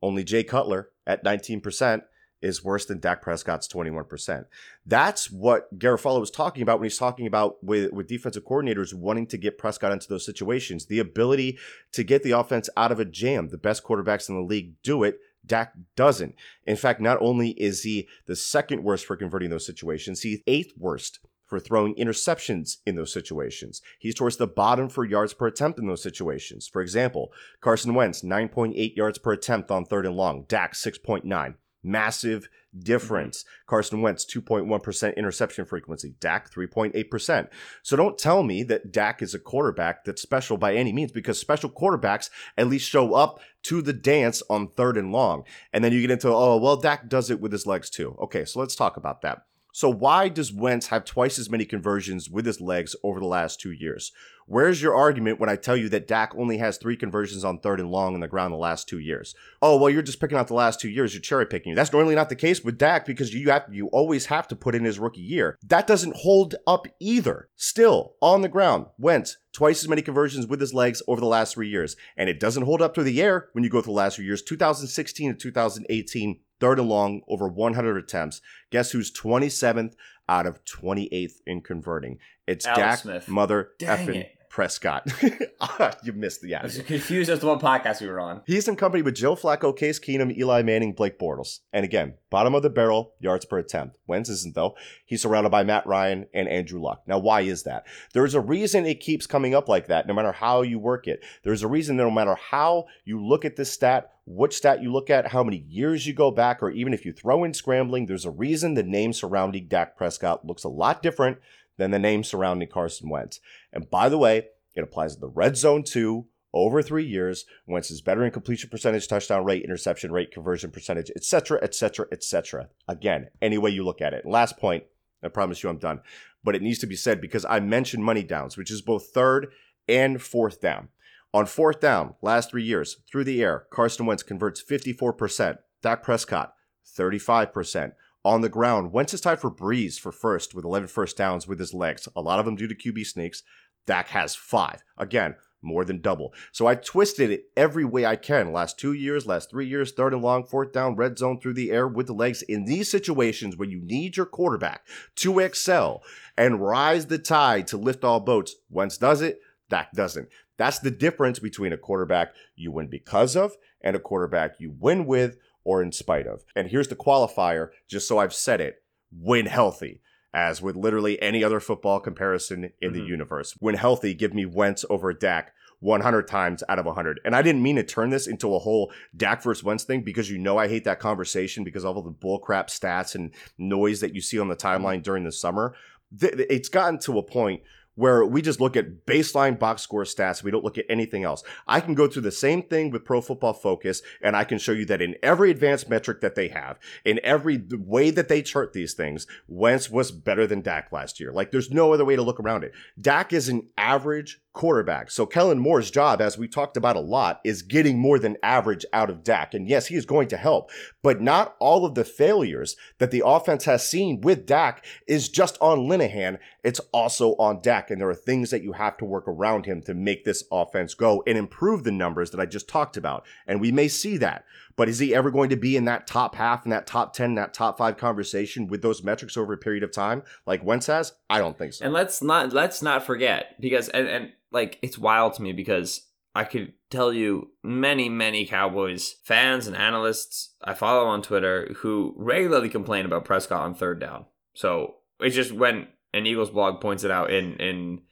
only 0.00 0.24
Jay 0.24 0.44
Cutler 0.44 0.90
at 1.06 1.24
19% 1.24 2.02
is 2.40 2.62
worse 2.62 2.86
than 2.86 3.00
Dak 3.00 3.20
Prescott's 3.20 3.66
21%. 3.66 4.44
That's 4.86 5.30
what 5.30 5.76
Garafolo 5.76 6.20
was 6.20 6.30
talking 6.30 6.62
about 6.62 6.78
when 6.78 6.84
he's 6.84 6.98
talking 6.98 7.26
about 7.26 7.62
with, 7.64 7.92
with 7.92 8.06
defensive 8.06 8.44
coordinators 8.44 8.94
wanting 8.94 9.26
to 9.28 9.36
get 9.36 9.58
Prescott 9.58 9.92
into 9.92 10.08
those 10.08 10.24
situations. 10.24 10.86
The 10.86 11.00
ability 11.00 11.58
to 11.92 12.04
get 12.04 12.22
the 12.22 12.30
offense 12.30 12.70
out 12.76 12.92
of 12.92 13.00
a 13.00 13.04
jam. 13.04 13.48
The 13.48 13.58
best 13.58 13.82
quarterbacks 13.82 14.28
in 14.28 14.36
the 14.36 14.42
league 14.42 14.74
do 14.82 15.02
it 15.02 15.18
Dak 15.46 15.72
doesn't. 15.96 16.34
In 16.66 16.76
fact, 16.76 17.00
not 17.00 17.18
only 17.20 17.50
is 17.50 17.82
he 17.82 18.08
the 18.26 18.36
second 18.36 18.84
worst 18.84 19.06
for 19.06 19.16
converting 19.16 19.50
those 19.50 19.66
situations, 19.66 20.22
he's 20.22 20.40
eighth 20.46 20.72
worst 20.76 21.20
for 21.48 21.58
throwing 21.58 21.94
interceptions 21.94 22.76
in 22.84 22.94
those 22.94 23.12
situations. 23.12 23.80
He's 23.98 24.14
towards 24.14 24.36
the 24.36 24.46
bottom 24.46 24.88
for 24.88 25.04
yards 25.04 25.32
per 25.32 25.46
attempt 25.46 25.78
in 25.78 25.86
those 25.86 26.02
situations. 26.02 26.68
For 26.68 26.82
example, 26.82 27.32
Carson 27.60 27.94
Wentz, 27.94 28.22
9.8 28.22 28.94
yards 28.94 29.18
per 29.18 29.32
attempt 29.32 29.70
on 29.70 29.86
third 29.86 30.04
and 30.04 30.14
long, 30.14 30.44
Dak, 30.46 30.74
6.9. 30.74 31.54
Massive 31.82 32.48
difference. 32.78 33.42
Mm-hmm. 33.42 33.70
Carson 33.70 34.02
Wentz, 34.02 34.24
2.1% 34.24 35.16
interception 35.16 35.64
frequency. 35.64 36.14
Dak, 36.20 36.52
3.8%. 36.52 37.48
So 37.82 37.96
don't 37.96 38.18
tell 38.18 38.42
me 38.42 38.62
that 38.64 38.92
Dak 38.92 39.22
is 39.22 39.34
a 39.34 39.38
quarterback 39.38 40.04
that's 40.04 40.22
special 40.22 40.56
by 40.56 40.74
any 40.74 40.92
means 40.92 41.12
because 41.12 41.38
special 41.38 41.70
quarterbacks 41.70 42.30
at 42.56 42.68
least 42.68 42.88
show 42.88 43.14
up 43.14 43.40
to 43.64 43.82
the 43.82 43.92
dance 43.92 44.42
on 44.50 44.68
third 44.68 44.96
and 44.96 45.12
long. 45.12 45.44
And 45.72 45.82
then 45.82 45.92
you 45.92 46.00
get 46.00 46.10
into, 46.10 46.28
oh, 46.28 46.56
well, 46.58 46.76
Dak 46.76 47.08
does 47.08 47.30
it 47.30 47.40
with 47.40 47.52
his 47.52 47.66
legs 47.66 47.90
too. 47.90 48.16
Okay, 48.20 48.44
so 48.44 48.60
let's 48.60 48.76
talk 48.76 48.96
about 48.96 49.22
that. 49.22 49.42
So 49.72 49.88
why 49.88 50.28
does 50.28 50.52
Wentz 50.52 50.88
have 50.88 51.04
twice 51.04 51.38
as 51.38 51.50
many 51.50 51.64
conversions 51.64 52.28
with 52.28 52.46
his 52.46 52.60
legs 52.60 52.96
over 53.04 53.20
the 53.20 53.26
last 53.26 53.60
two 53.60 53.70
years? 53.70 54.12
Where's 54.48 54.80
your 54.80 54.94
argument 54.94 55.38
when 55.38 55.50
I 55.50 55.56
tell 55.56 55.76
you 55.76 55.90
that 55.90 56.08
Dak 56.08 56.34
only 56.34 56.56
has 56.56 56.78
three 56.78 56.96
conversions 56.96 57.44
on 57.44 57.58
third 57.58 57.80
and 57.80 57.90
long 57.90 58.14
in 58.14 58.20
the 58.20 58.28
ground 58.28 58.54
the 58.54 58.58
last 58.58 58.88
two 58.88 58.98
years? 58.98 59.34
Oh, 59.60 59.76
well, 59.76 59.90
you're 59.90 60.00
just 60.00 60.20
picking 60.20 60.38
out 60.38 60.48
the 60.48 60.54
last 60.54 60.80
two 60.80 60.88
years. 60.88 61.12
You're 61.12 61.20
cherry 61.20 61.44
picking. 61.44 61.74
That's 61.74 61.92
normally 61.92 62.14
not 62.14 62.30
the 62.30 62.34
case 62.34 62.64
with 62.64 62.78
Dak 62.78 63.04
because 63.04 63.34
you 63.34 63.50
have 63.50 63.66
you 63.70 63.88
always 63.88 64.26
have 64.26 64.48
to 64.48 64.56
put 64.56 64.74
in 64.74 64.84
his 64.84 64.98
rookie 64.98 65.20
year. 65.20 65.58
That 65.62 65.86
doesn't 65.86 66.16
hold 66.16 66.54
up 66.66 66.86
either. 66.98 67.50
Still 67.56 68.14
on 68.22 68.40
the 68.40 68.48
ground, 68.48 68.86
Wentz 68.96 69.36
twice 69.52 69.82
as 69.82 69.88
many 69.88 70.00
conversions 70.00 70.46
with 70.46 70.60
his 70.60 70.72
legs 70.72 71.02
over 71.06 71.20
the 71.20 71.26
last 71.26 71.54
three 71.54 71.68
years, 71.68 71.94
and 72.16 72.30
it 72.30 72.40
doesn't 72.40 72.62
hold 72.62 72.80
up 72.80 72.94
through 72.94 73.04
the 73.04 73.20
air 73.20 73.48
when 73.52 73.64
you 73.64 73.70
go 73.70 73.82
through 73.82 73.92
the 73.92 73.98
last 73.98 74.16
three 74.16 74.24
years. 74.24 74.40
2016 74.40 75.30
and 75.30 75.38
2018 75.38 76.40
third 76.60 76.78
and 76.78 76.88
long, 76.88 77.20
over 77.28 77.48
100 77.48 77.96
attempts. 77.96 78.40
Guess 78.70 78.92
who's 78.92 79.12
27th 79.12 79.94
out 80.28 80.46
of 80.46 80.64
28th 80.64 81.40
in 81.46 81.60
converting? 81.60 82.18
It's 82.46 82.66
Alex 82.66 82.80
Dak 82.80 82.98
Smith. 83.00 83.28
Mother 83.28 83.70
Dang 83.78 84.06
effing 84.06 84.16
it. 84.16 84.37
Prescott. 84.50 85.06
Ah, 85.60 85.92
you 86.04 86.12
missed 86.12 86.40
the 86.40 86.54
I 86.54 86.62
was 86.62 86.78
ad. 86.78 86.86
confused 86.86 87.28
as 87.28 87.40
to 87.40 87.46
what 87.46 87.58
podcast 87.58 88.00
we 88.00 88.06
were 88.06 88.20
on. 88.20 88.42
He's 88.46 88.68
in 88.68 88.76
company 88.76 89.02
with 89.02 89.16
Joe 89.16 89.34
Flacco, 89.34 89.76
Case 89.76 89.98
Keenum, 89.98 90.36
Eli 90.38 90.62
Manning, 90.62 90.92
Blake 90.92 91.18
Bortles. 91.18 91.58
And 91.72 91.84
again, 91.84 92.14
bottom 92.30 92.54
of 92.54 92.62
the 92.62 92.70
barrel, 92.70 93.14
yards 93.18 93.44
per 93.44 93.58
attempt. 93.58 93.96
Wentz 94.06 94.28
isn't, 94.30 94.54
though. 94.54 94.76
He's 95.04 95.20
surrounded 95.20 95.50
by 95.50 95.64
Matt 95.64 95.84
Ryan 95.84 96.26
and 96.32 96.48
Andrew 96.48 96.80
Luck. 96.80 97.02
Now, 97.08 97.18
why 97.18 97.40
is 97.40 97.64
that? 97.64 97.86
There's 98.14 98.34
a 98.34 98.40
reason 98.40 98.86
it 98.86 99.00
keeps 99.00 99.26
coming 99.26 99.52
up 99.52 99.68
like 99.68 99.88
that, 99.88 100.06
no 100.06 100.14
matter 100.14 100.30
how 100.30 100.62
you 100.62 100.78
work 100.78 101.08
it. 101.08 101.24
There's 101.42 101.64
a 101.64 101.68
reason 101.68 101.96
that 101.96 102.04
no 102.04 102.10
matter 102.12 102.36
how 102.36 102.86
you 103.04 103.20
look 103.20 103.44
at 103.44 103.56
this 103.56 103.72
stat, 103.72 104.12
which 104.26 104.54
stat 104.56 104.80
you 104.80 104.92
look 104.92 105.10
at, 105.10 105.26
how 105.26 105.42
many 105.42 105.64
years 105.68 106.06
you 106.06 106.12
go 106.14 106.30
back, 106.30 106.62
or 106.62 106.70
even 106.70 106.94
if 106.94 107.04
you 107.04 107.12
throw 107.12 107.42
in 107.42 107.52
scrambling, 107.52 108.06
there's 108.06 108.24
a 108.26 108.30
reason 108.30 108.74
the 108.74 108.84
name 108.84 109.12
surrounding 109.12 109.66
Dak 109.66 109.96
Prescott 109.96 110.46
looks 110.46 110.62
a 110.62 110.68
lot 110.68 111.02
different 111.02 111.38
than 111.78 111.90
the 111.90 111.98
name 111.98 112.22
surrounding 112.22 112.68
Carson 112.68 113.08
Wentz. 113.08 113.40
And 113.72 113.88
by 113.88 114.08
the 114.08 114.18
way, 114.18 114.48
it 114.74 114.84
applies 114.84 115.14
to 115.14 115.20
the 115.20 115.28
red 115.28 115.56
zone 115.56 115.82
too. 115.82 116.26
Over 116.52 116.82
three 116.82 117.04
years, 117.04 117.44
Wentz 117.66 117.90
is 117.90 118.00
better 118.00 118.24
in 118.24 118.30
completion 118.30 118.70
percentage, 118.70 119.06
touchdown 119.06 119.44
rate, 119.44 119.64
interception 119.64 120.12
rate, 120.12 120.32
conversion 120.32 120.70
percentage, 120.70 121.10
etc., 121.14 121.58
etc., 121.62 122.06
etc. 122.10 122.68
Again, 122.86 123.28
any 123.42 123.58
way 123.58 123.70
you 123.70 123.84
look 123.84 124.00
at 124.00 124.14
it. 124.14 124.26
Last 124.26 124.56
point, 124.56 124.84
I 125.22 125.28
promise 125.28 125.62
you 125.62 125.68
I'm 125.68 125.78
done. 125.78 126.00
But 126.42 126.54
it 126.54 126.62
needs 126.62 126.78
to 126.78 126.86
be 126.86 126.96
said 126.96 127.20
because 127.20 127.44
I 127.44 127.60
mentioned 127.60 128.04
money 128.04 128.22
downs, 128.22 128.56
which 128.56 128.70
is 128.70 128.80
both 128.80 129.08
third 129.08 129.48
and 129.88 130.22
fourth 130.22 130.60
down. 130.60 130.88
On 131.34 131.44
fourth 131.44 131.80
down, 131.80 132.14
last 132.22 132.50
three 132.50 132.62
years, 132.62 132.96
through 133.10 133.24
the 133.24 133.42
air, 133.42 133.66
Carson 133.70 134.06
Wentz 134.06 134.22
converts 134.22 134.62
54%. 134.62 135.58
Dak 135.82 136.02
Prescott, 136.02 136.54
35%. 136.98 137.92
On 138.28 138.42
the 138.42 138.50
ground, 138.50 138.92
Wentz 138.92 139.14
is 139.14 139.22
tied 139.22 139.40
for 139.40 139.50
Brees 139.50 139.98
for 139.98 140.12
first 140.12 140.54
with 140.54 140.66
11 140.66 140.88
first 140.88 141.16
downs 141.16 141.48
with 141.48 141.58
his 141.58 141.72
legs, 141.72 142.06
a 142.14 142.20
lot 142.20 142.38
of 142.38 142.44
them 142.44 142.56
due 142.56 142.68
to 142.68 142.74
QB 142.74 143.06
sneaks. 143.06 143.42
Dak 143.86 144.08
has 144.08 144.34
five. 144.34 144.84
Again, 144.98 145.34
more 145.62 145.82
than 145.82 146.02
double. 146.02 146.34
So 146.52 146.66
I 146.66 146.74
twisted 146.74 147.30
it 147.30 147.44
every 147.56 147.86
way 147.86 148.04
I 148.04 148.16
can. 148.16 148.52
Last 148.52 148.78
two 148.78 148.92
years, 148.92 149.26
last 149.26 149.48
three 149.48 149.66
years, 149.66 149.92
third 149.92 150.12
and 150.12 150.20
long, 150.20 150.44
fourth 150.44 150.72
down, 150.72 150.94
red 150.94 151.16
zone 151.16 151.40
through 151.40 151.54
the 151.54 151.70
air 151.70 151.88
with 151.88 152.06
the 152.06 152.12
legs. 152.12 152.42
In 152.42 152.66
these 152.66 152.90
situations 152.90 153.56
where 153.56 153.66
you 153.66 153.80
need 153.80 154.18
your 154.18 154.26
quarterback 154.26 154.82
to 155.16 155.38
excel 155.38 156.02
and 156.36 156.60
rise 156.60 157.06
the 157.06 157.16
tide 157.16 157.66
to 157.68 157.78
lift 157.78 158.04
all 158.04 158.20
boats, 158.20 158.56
Wentz 158.68 158.98
does 158.98 159.22
it, 159.22 159.40
Dak 159.70 159.92
doesn't. 159.92 160.28
That's 160.58 160.80
the 160.80 160.90
difference 160.90 161.38
between 161.38 161.72
a 161.72 161.78
quarterback 161.78 162.34
you 162.56 162.72
win 162.72 162.88
because 162.88 163.36
of 163.36 163.56
and 163.80 163.96
a 163.96 164.00
quarterback 164.00 164.56
you 164.58 164.74
win 164.78 165.06
with 165.06 165.38
or 165.68 165.82
in 165.82 165.92
spite 165.92 166.26
of. 166.26 166.42
And 166.56 166.68
here's 166.70 166.88
the 166.88 166.96
qualifier, 166.96 167.68
just 167.86 168.08
so 168.08 168.16
I've 168.18 168.32
said 168.32 168.60
it 168.62 168.82
win 169.12 169.44
healthy. 169.46 170.00
As 170.32 170.60
with 170.62 170.76
literally 170.76 171.20
any 171.22 171.42
other 171.44 171.60
football 171.60 172.00
comparison 172.00 172.70
in 172.82 172.92
the 172.92 173.00
Mhm. 173.00 173.08
universe. 173.08 173.54
When 173.60 173.74
healthy, 173.74 174.12
give 174.14 174.32
me 174.34 174.44
Wentz 174.44 174.84
over 174.90 175.12
Dak 175.14 175.52
100 175.80 176.26
times 176.28 176.62
out 176.68 176.78
of 176.78 176.86
100. 176.86 177.18
And 177.24 177.34
I 177.34 177.40
didn't 177.42 177.62
mean 177.62 177.76
to 177.76 177.82
turn 177.82 178.10
this 178.10 178.26
into 178.26 178.54
a 178.54 178.58
whole 178.58 178.92
Dak 179.16 179.42
versus 179.42 179.64
Wentz 179.64 179.84
thing 179.84 180.02
because 180.02 180.30
you 180.30 180.38
know 180.38 180.58
I 180.58 180.68
hate 180.68 180.84
that 180.84 181.00
conversation 181.00 181.64
because 181.64 181.84
of 181.84 181.96
all 181.96 182.02
the 182.02 182.10
bullcrap 182.12 182.66
stats 182.68 183.14
and 183.14 183.34
noise 183.56 184.00
that 184.00 184.14
you 184.14 184.20
see 184.20 184.38
on 184.38 184.48
the 184.48 184.56
timeline 184.56 185.02
during 185.02 185.24
the 185.24 185.32
summer. 185.32 185.74
It's 186.20 186.68
gotten 186.68 186.98
to 187.00 187.18
a 187.18 187.22
point 187.22 187.62
where 187.98 188.24
we 188.24 188.40
just 188.40 188.60
look 188.60 188.76
at 188.76 189.04
baseline 189.06 189.58
box 189.58 189.82
score 189.82 190.04
stats. 190.04 190.40
We 190.40 190.52
don't 190.52 190.62
look 190.62 190.78
at 190.78 190.84
anything 190.88 191.24
else. 191.24 191.42
I 191.66 191.80
can 191.80 191.94
go 191.94 192.06
through 192.06 192.22
the 192.22 192.30
same 192.30 192.62
thing 192.62 192.90
with 192.90 193.04
Pro 193.04 193.20
Football 193.20 193.54
Focus, 193.54 194.02
and 194.22 194.36
I 194.36 194.44
can 194.44 194.58
show 194.58 194.70
you 194.70 194.84
that 194.84 195.02
in 195.02 195.16
every 195.20 195.50
advanced 195.50 195.90
metric 195.90 196.20
that 196.20 196.36
they 196.36 196.46
have, 196.46 196.78
in 197.04 197.18
every 197.24 197.60
way 197.72 198.10
that 198.10 198.28
they 198.28 198.40
chart 198.40 198.72
these 198.72 198.94
things, 198.94 199.26
Wentz 199.48 199.90
was 199.90 200.12
better 200.12 200.46
than 200.46 200.62
Dak 200.62 200.92
last 200.92 201.18
year. 201.18 201.32
Like 201.32 201.50
there's 201.50 201.72
no 201.72 201.92
other 201.92 202.04
way 202.04 202.14
to 202.14 202.22
look 202.22 202.38
around 202.38 202.62
it. 202.62 202.72
Dak 203.00 203.32
is 203.32 203.48
an 203.48 203.66
average 203.76 204.40
quarterback. 204.58 205.08
So 205.08 205.24
Kellen 205.24 205.60
Moore's 205.60 205.88
job, 205.88 206.20
as 206.20 206.36
we 206.36 206.48
talked 206.48 206.76
about 206.76 206.96
a 206.96 207.00
lot, 207.00 207.40
is 207.44 207.62
getting 207.62 207.96
more 207.96 208.18
than 208.18 208.36
average 208.42 208.84
out 208.92 209.08
of 209.08 209.22
Dak. 209.22 209.54
And 209.54 209.68
yes, 209.68 209.86
he 209.86 209.94
is 209.94 210.04
going 210.04 210.26
to 210.28 210.36
help, 210.36 210.72
but 211.00 211.20
not 211.20 211.54
all 211.60 211.86
of 211.86 211.94
the 211.94 212.04
failures 212.04 212.76
that 212.98 213.12
the 213.12 213.22
offense 213.24 213.66
has 213.66 213.88
seen 213.88 214.20
with 214.20 214.46
Dak 214.46 214.84
is 215.06 215.28
just 215.28 215.56
on 215.60 215.86
Linehan. 215.88 216.38
It's 216.64 216.80
also 216.92 217.36
on 217.36 217.62
Dak. 217.62 217.88
And 217.88 218.00
there 218.00 218.10
are 218.10 218.14
things 218.16 218.50
that 218.50 218.64
you 218.64 218.72
have 218.72 218.96
to 218.96 219.04
work 219.04 219.28
around 219.28 219.64
him 219.64 219.80
to 219.82 219.94
make 219.94 220.24
this 220.24 220.42
offense 220.50 220.92
go 220.92 221.22
and 221.24 221.38
improve 221.38 221.84
the 221.84 221.92
numbers 221.92 222.32
that 222.32 222.40
I 222.40 222.46
just 222.46 222.68
talked 222.68 222.96
about. 222.96 223.24
And 223.46 223.60
we 223.60 223.70
may 223.70 223.86
see 223.86 224.16
that. 224.16 224.44
But 224.78 224.88
is 224.88 225.00
he 225.00 225.12
ever 225.12 225.32
going 225.32 225.50
to 225.50 225.56
be 225.56 225.76
in 225.76 225.86
that 225.86 226.06
top 226.06 226.36
half, 226.36 226.64
in 226.64 226.70
that 226.70 226.86
top 226.86 227.12
10, 227.12 227.34
that 227.34 227.52
top 227.52 227.78
five 227.78 227.96
conversation 227.96 228.68
with 228.68 228.80
those 228.80 229.02
metrics 229.02 229.36
over 229.36 229.52
a 229.52 229.58
period 229.58 229.82
of 229.82 229.90
time, 229.90 230.22
like 230.46 230.62
Wentz 230.62 230.86
has? 230.86 231.14
I 231.28 231.40
don't 231.40 231.58
think 231.58 231.72
so. 231.72 231.84
And 231.84 231.92
let's 231.92 232.22
not 232.22 232.52
let's 232.52 232.80
not 232.80 233.04
forget 233.04 233.60
because 233.60 233.88
and, 233.88 234.06
and 234.06 234.32
like 234.52 234.78
it's 234.80 234.96
wild 234.96 235.34
to 235.34 235.42
me 235.42 235.52
because 235.52 236.06
I 236.32 236.44
could 236.44 236.74
tell 236.90 237.12
you 237.12 237.50
many, 237.64 238.08
many 238.08 238.46
Cowboys 238.46 239.16
fans 239.24 239.66
and 239.66 239.76
analysts 239.76 240.54
I 240.62 240.74
follow 240.74 241.08
on 241.08 241.22
Twitter 241.22 241.74
who 241.78 242.14
regularly 242.16 242.68
complain 242.68 243.04
about 243.04 243.24
Prescott 243.24 243.62
on 243.62 243.74
third 243.74 243.98
down. 243.98 244.26
So 244.54 244.94
it's 245.18 245.34
just 245.34 245.50
when 245.50 245.88
an 246.14 246.24
Eagles 246.24 246.50
blog 246.50 246.80
points 246.80 247.02
it 247.02 247.10
out 247.10 247.32
in 247.32 247.54
in 247.56 248.02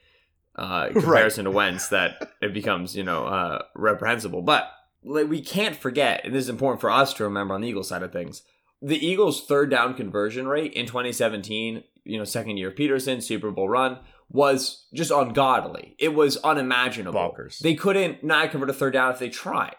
uh, 0.56 0.88
comparison 0.92 1.44
right. 1.44 1.52
to 1.52 1.56
Wentz 1.56 1.88
that 1.90 2.32
it 2.42 2.52
becomes 2.52 2.96
you 2.96 3.04
know 3.04 3.24
uh, 3.24 3.62
reprehensible. 3.76 4.42
But 4.42 4.68
like, 5.06 5.28
we 5.28 5.40
can't 5.40 5.76
forget, 5.76 6.22
and 6.24 6.34
this 6.34 6.44
is 6.44 6.48
important 6.48 6.80
for 6.80 6.90
us 6.90 7.14
to 7.14 7.24
remember 7.24 7.54
on 7.54 7.60
the 7.60 7.68
Eagles 7.68 7.88
side 7.88 8.02
of 8.02 8.12
things. 8.12 8.42
The 8.82 9.04
Eagles' 9.04 9.46
third 9.46 9.70
down 9.70 9.94
conversion 9.94 10.46
rate 10.46 10.72
in 10.74 10.86
2017, 10.86 11.84
you 12.04 12.18
know, 12.18 12.24
second 12.24 12.58
year 12.58 12.68
of 12.68 12.74
Pederson, 12.74 13.22
Super 13.22 13.50
Bowl 13.50 13.68
run, 13.68 13.98
was 14.28 14.86
just 14.92 15.10
ungodly. 15.10 15.94
It 15.98 16.14
was 16.14 16.36
unimaginable. 16.38 17.18
Bonkers. 17.18 17.60
They 17.60 17.74
couldn't 17.74 18.24
not 18.24 18.50
convert 18.50 18.70
a 18.70 18.74
third 18.74 18.92
down 18.92 19.12
if 19.12 19.18
they 19.18 19.30
tried. 19.30 19.76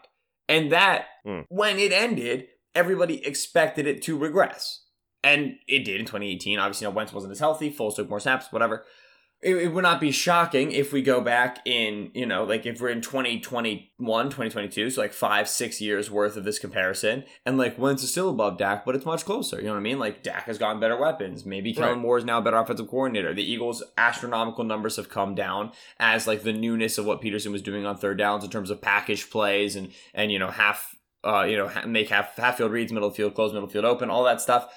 And 0.50 0.72
that, 0.72 1.06
mm. 1.26 1.46
when 1.50 1.78
it 1.78 1.92
ended, 1.92 2.48
everybody 2.74 3.26
expected 3.26 3.86
it 3.86 4.02
to 4.04 4.18
regress. 4.18 4.86
And 5.24 5.56
it 5.68 5.84
did 5.84 6.00
in 6.00 6.06
2018. 6.06 6.58
Obviously, 6.58 6.86
you 6.86 6.90
know, 6.90 6.96
Wentz 6.96 7.12
wasn't 7.12 7.34
as 7.34 7.40
healthy, 7.40 7.72
Foles 7.72 7.96
took 7.96 8.10
more 8.10 8.20
snaps, 8.20 8.52
whatever 8.52 8.86
it, 9.42 9.56
it, 9.56 9.68
would 9.68 9.84
not 9.84 10.02
be 10.02 10.12
shocking 10.12 10.72
if 10.72 10.92
we 10.92 11.04
go 11.04 11.22
back 11.22 11.60
in, 11.64 12.10
you 12.16 12.26
know, 12.26 12.44
like 12.44 12.66
if 12.66 12.82
we're 12.82 12.90
in 12.90 13.02
2021, 13.02 14.26
2022, 14.26 14.90
so 14.90 15.02
like 15.02 15.14
five, 15.14 15.48
six 15.48 15.80
years 15.80 16.10
worth 16.10 16.36
of 16.36 16.44
this 16.44 16.58
comparison, 16.58 17.24
and 17.46 17.56
like 17.56 17.78
Wentz 17.78 18.02
is 18.02 18.10
still 18.10 18.30
above 18.30 18.58
Dak, 18.58 18.84
but 18.84 18.96
it's 18.96 19.06
much 19.06 19.26
closer. 19.26 19.58
You 19.58 19.66
know 19.66 19.74
what 19.74 19.80
I 19.80 19.82
mean? 19.82 20.00
Like 20.00 20.24
Dak 20.24 20.46
has 20.46 20.58
gotten 20.58 20.80
better 20.80 20.98
weapons. 20.98 21.46
Maybe 21.46 21.72
Kellen 21.72 21.94
right. 21.94 22.02
Moore 22.02 22.18
is 22.18 22.26
now 22.26 22.40
a 22.40 22.42
better 22.42 22.58
offensive 22.58 22.88
coordinator. 22.88 23.32
The 23.32 23.50
Eagles' 23.50 23.84
astronomical 23.96 24.64
numbers 24.64 24.96
have 24.96 25.10
come 25.10 25.36
down 25.36 25.72
as 26.00 26.26
like 26.26 26.42
the 26.42 26.54
newness 26.54 26.98
of 26.98 27.06
what 27.06 27.22
Pederson 27.22 27.52
was 27.52 27.62
doing 27.62 27.86
on 27.86 27.96
third 27.96 28.18
downs 28.18 28.44
in 28.44 28.50
terms 28.50 28.72
of 28.72 28.82
package 28.82 29.30
plays 29.30 29.76
and 29.76 29.92
and 30.16 30.32
you 30.32 30.40
know 30.40 30.50
half 30.50 30.96
uh, 31.24 31.44
you 31.44 31.58
know, 31.58 31.70
make 31.86 32.10
half 32.10 32.36
half 32.38 32.58
field 32.58 32.72
reads, 32.72 32.92
middle 32.92 33.12
field, 33.12 33.36
close 33.36 33.52
middle 33.52 33.68
field 33.68 33.86
open, 33.86 34.10
all 34.10 34.24
that 34.24 34.40
stuff 34.40 34.74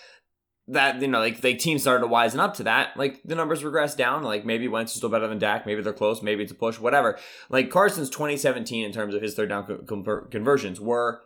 that 0.69 1.01
you 1.01 1.09
know, 1.09 1.19
like 1.19 1.41
the 1.41 1.55
team 1.55 1.79
started 1.79 2.07
to 2.07 2.13
wisen 2.13 2.39
up 2.39 2.55
to 2.55 2.65
that. 2.65 2.97
Like 2.97 3.23
the 3.25 3.35
numbers 3.35 3.65
regress 3.65 3.95
down. 3.95 4.23
Like 4.23 4.45
maybe 4.45 4.69
Wentz 4.69 4.93
is 4.93 4.99
still 4.99 5.09
better 5.09 5.27
than 5.27 5.39
Dak. 5.39 5.67
Maybe 5.67 5.83
they're 5.83 5.93
close. 5.93 6.23
Maybe 6.23 6.43
it's 6.43 6.53
a 6.53 6.57
push. 6.57 6.79
Whatever. 6.79 7.19
Like 7.49 7.71
Carson's 7.71 8.11
2017 8.11 8.85
in 8.85 8.93
terms 8.93 9.15
of 9.15 9.23
his 9.23 9.35
third 9.35 9.49
down 9.49 9.67
co- 9.67 10.27
conversions 10.31 10.81
were 10.81 11.23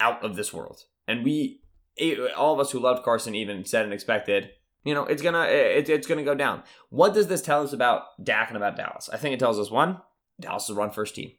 out 0.00 0.24
of 0.24 0.36
this 0.36 0.52
world, 0.52 0.82
and 1.06 1.24
we, 1.24 1.60
all 2.36 2.52
of 2.52 2.60
us 2.60 2.72
who 2.72 2.80
loved 2.80 3.04
Carson, 3.04 3.34
even 3.34 3.64
said 3.64 3.84
and 3.84 3.94
expected. 3.94 4.50
You 4.84 4.92
know, 4.92 5.04
it's 5.04 5.22
gonna 5.22 5.44
it, 5.44 5.88
it's 5.88 6.06
gonna 6.06 6.24
go 6.24 6.34
down. 6.34 6.62
What 6.90 7.14
does 7.14 7.28
this 7.28 7.40
tell 7.40 7.62
us 7.62 7.72
about 7.72 8.02
Dak 8.22 8.48
and 8.48 8.56
about 8.56 8.76
Dallas? 8.76 9.08
I 9.10 9.16
think 9.16 9.32
it 9.32 9.40
tells 9.40 9.58
us 9.58 9.70
one, 9.70 9.98
Dallas 10.38 10.64
is 10.64 10.70
a 10.70 10.74
run 10.74 10.90
first 10.90 11.14
team. 11.14 11.32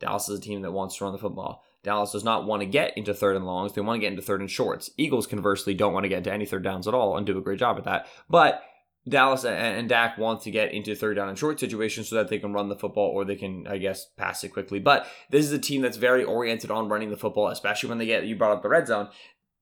Dallas 0.00 0.28
is 0.28 0.38
a 0.38 0.42
team 0.42 0.62
that 0.62 0.72
wants 0.72 0.96
to 0.96 1.04
run 1.04 1.12
the 1.12 1.18
football. 1.18 1.62
Dallas 1.82 2.12
does 2.12 2.24
not 2.24 2.46
want 2.46 2.60
to 2.60 2.66
get 2.66 2.96
into 2.96 3.14
third 3.14 3.36
and 3.36 3.46
longs. 3.46 3.72
They 3.72 3.80
want 3.80 3.96
to 3.96 4.00
get 4.00 4.12
into 4.12 4.22
third 4.22 4.40
and 4.40 4.50
shorts. 4.50 4.90
Eagles, 4.96 5.26
conversely, 5.26 5.74
don't 5.74 5.94
want 5.94 6.04
to 6.04 6.08
get 6.08 6.18
into 6.18 6.32
any 6.32 6.44
third 6.44 6.62
downs 6.62 6.86
at 6.86 6.94
all 6.94 7.16
and 7.16 7.26
do 7.26 7.38
a 7.38 7.42
great 7.42 7.58
job 7.58 7.78
at 7.78 7.84
that. 7.84 8.06
But 8.28 8.62
Dallas 9.08 9.44
and 9.44 9.88
Dak 9.88 10.18
want 10.18 10.42
to 10.42 10.50
get 10.50 10.72
into 10.72 10.94
third 10.94 11.16
down 11.16 11.30
and 11.30 11.38
short 11.38 11.58
situations 11.58 12.08
so 12.08 12.16
that 12.16 12.28
they 12.28 12.38
can 12.38 12.52
run 12.52 12.68
the 12.68 12.76
football 12.76 13.08
or 13.08 13.24
they 13.24 13.36
can, 13.36 13.66
I 13.66 13.78
guess, 13.78 14.06
pass 14.16 14.44
it 14.44 14.50
quickly. 14.50 14.78
But 14.78 15.06
this 15.30 15.44
is 15.44 15.52
a 15.52 15.58
team 15.58 15.80
that's 15.80 15.96
very 15.96 16.22
oriented 16.22 16.70
on 16.70 16.88
running 16.88 17.10
the 17.10 17.16
football, 17.16 17.48
especially 17.48 17.88
when 17.88 17.98
they 17.98 18.06
get, 18.06 18.26
you 18.26 18.36
brought 18.36 18.52
up 18.52 18.62
the 18.62 18.68
red 18.68 18.86
zone. 18.86 19.08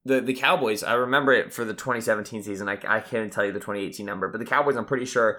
The, 0.04 0.20
the 0.20 0.34
Cowboys, 0.34 0.82
I 0.82 0.94
remember 0.94 1.32
it 1.32 1.52
for 1.52 1.64
the 1.64 1.74
2017 1.74 2.42
season. 2.42 2.68
I, 2.68 2.78
I 2.86 3.00
can't 3.00 3.32
tell 3.32 3.44
you 3.44 3.52
the 3.52 3.60
2018 3.60 4.04
number, 4.04 4.28
but 4.28 4.38
the 4.38 4.46
Cowboys, 4.46 4.76
I'm 4.76 4.86
pretty 4.86 5.04
sure, 5.04 5.38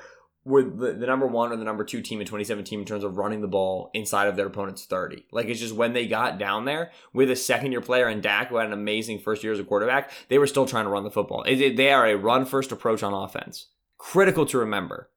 were 0.50 0.64
the, 0.64 0.94
the 0.94 1.06
number 1.06 1.28
one 1.28 1.52
or 1.52 1.56
the 1.56 1.64
number 1.64 1.84
two 1.84 2.02
team 2.02 2.20
in 2.20 2.26
2017 2.26 2.80
in 2.80 2.86
terms 2.86 3.04
of 3.04 3.18
running 3.18 3.42
the 3.42 3.48
ball 3.48 3.92
inside 3.94 4.28
of 4.28 4.36
their 4.36 4.48
opponent's 4.48 4.86
30. 4.86 5.26
Like 5.32 5.46
it's 5.46 5.60
just 5.60 5.76
when 5.76 5.94
they 5.94 6.08
got 6.08 6.40
down 6.40 6.66
there 6.66 6.92
with 7.14 7.30
a 7.30 7.36
second 7.36 7.72
year 7.72 7.82
player 7.82 8.08
and 8.08 8.22
Dak, 8.22 8.50
who 8.50 8.58
had 8.58 8.66
an 8.66 8.74
amazing 8.74 9.20
first 9.20 9.44
year 9.44 9.54
as 9.54 9.60
a 9.60 9.64
quarterback, 9.64 10.12
they 10.28 10.40
were 10.40 10.48
still 10.48 10.66
trying 10.66 10.86
to 10.86 10.90
run 10.90 11.04
the 11.04 11.12
football. 11.12 11.44
It, 11.44 11.62
it, 11.62 11.78
they 11.78 11.92
are 11.92 12.08
a 12.08 12.18
run 12.18 12.46
first 12.46 12.72
approach 12.72 13.04
on 13.04 13.14
offense. 13.14 13.68
Critical 13.98 14.46
to 14.48 14.58
remember 14.58 15.10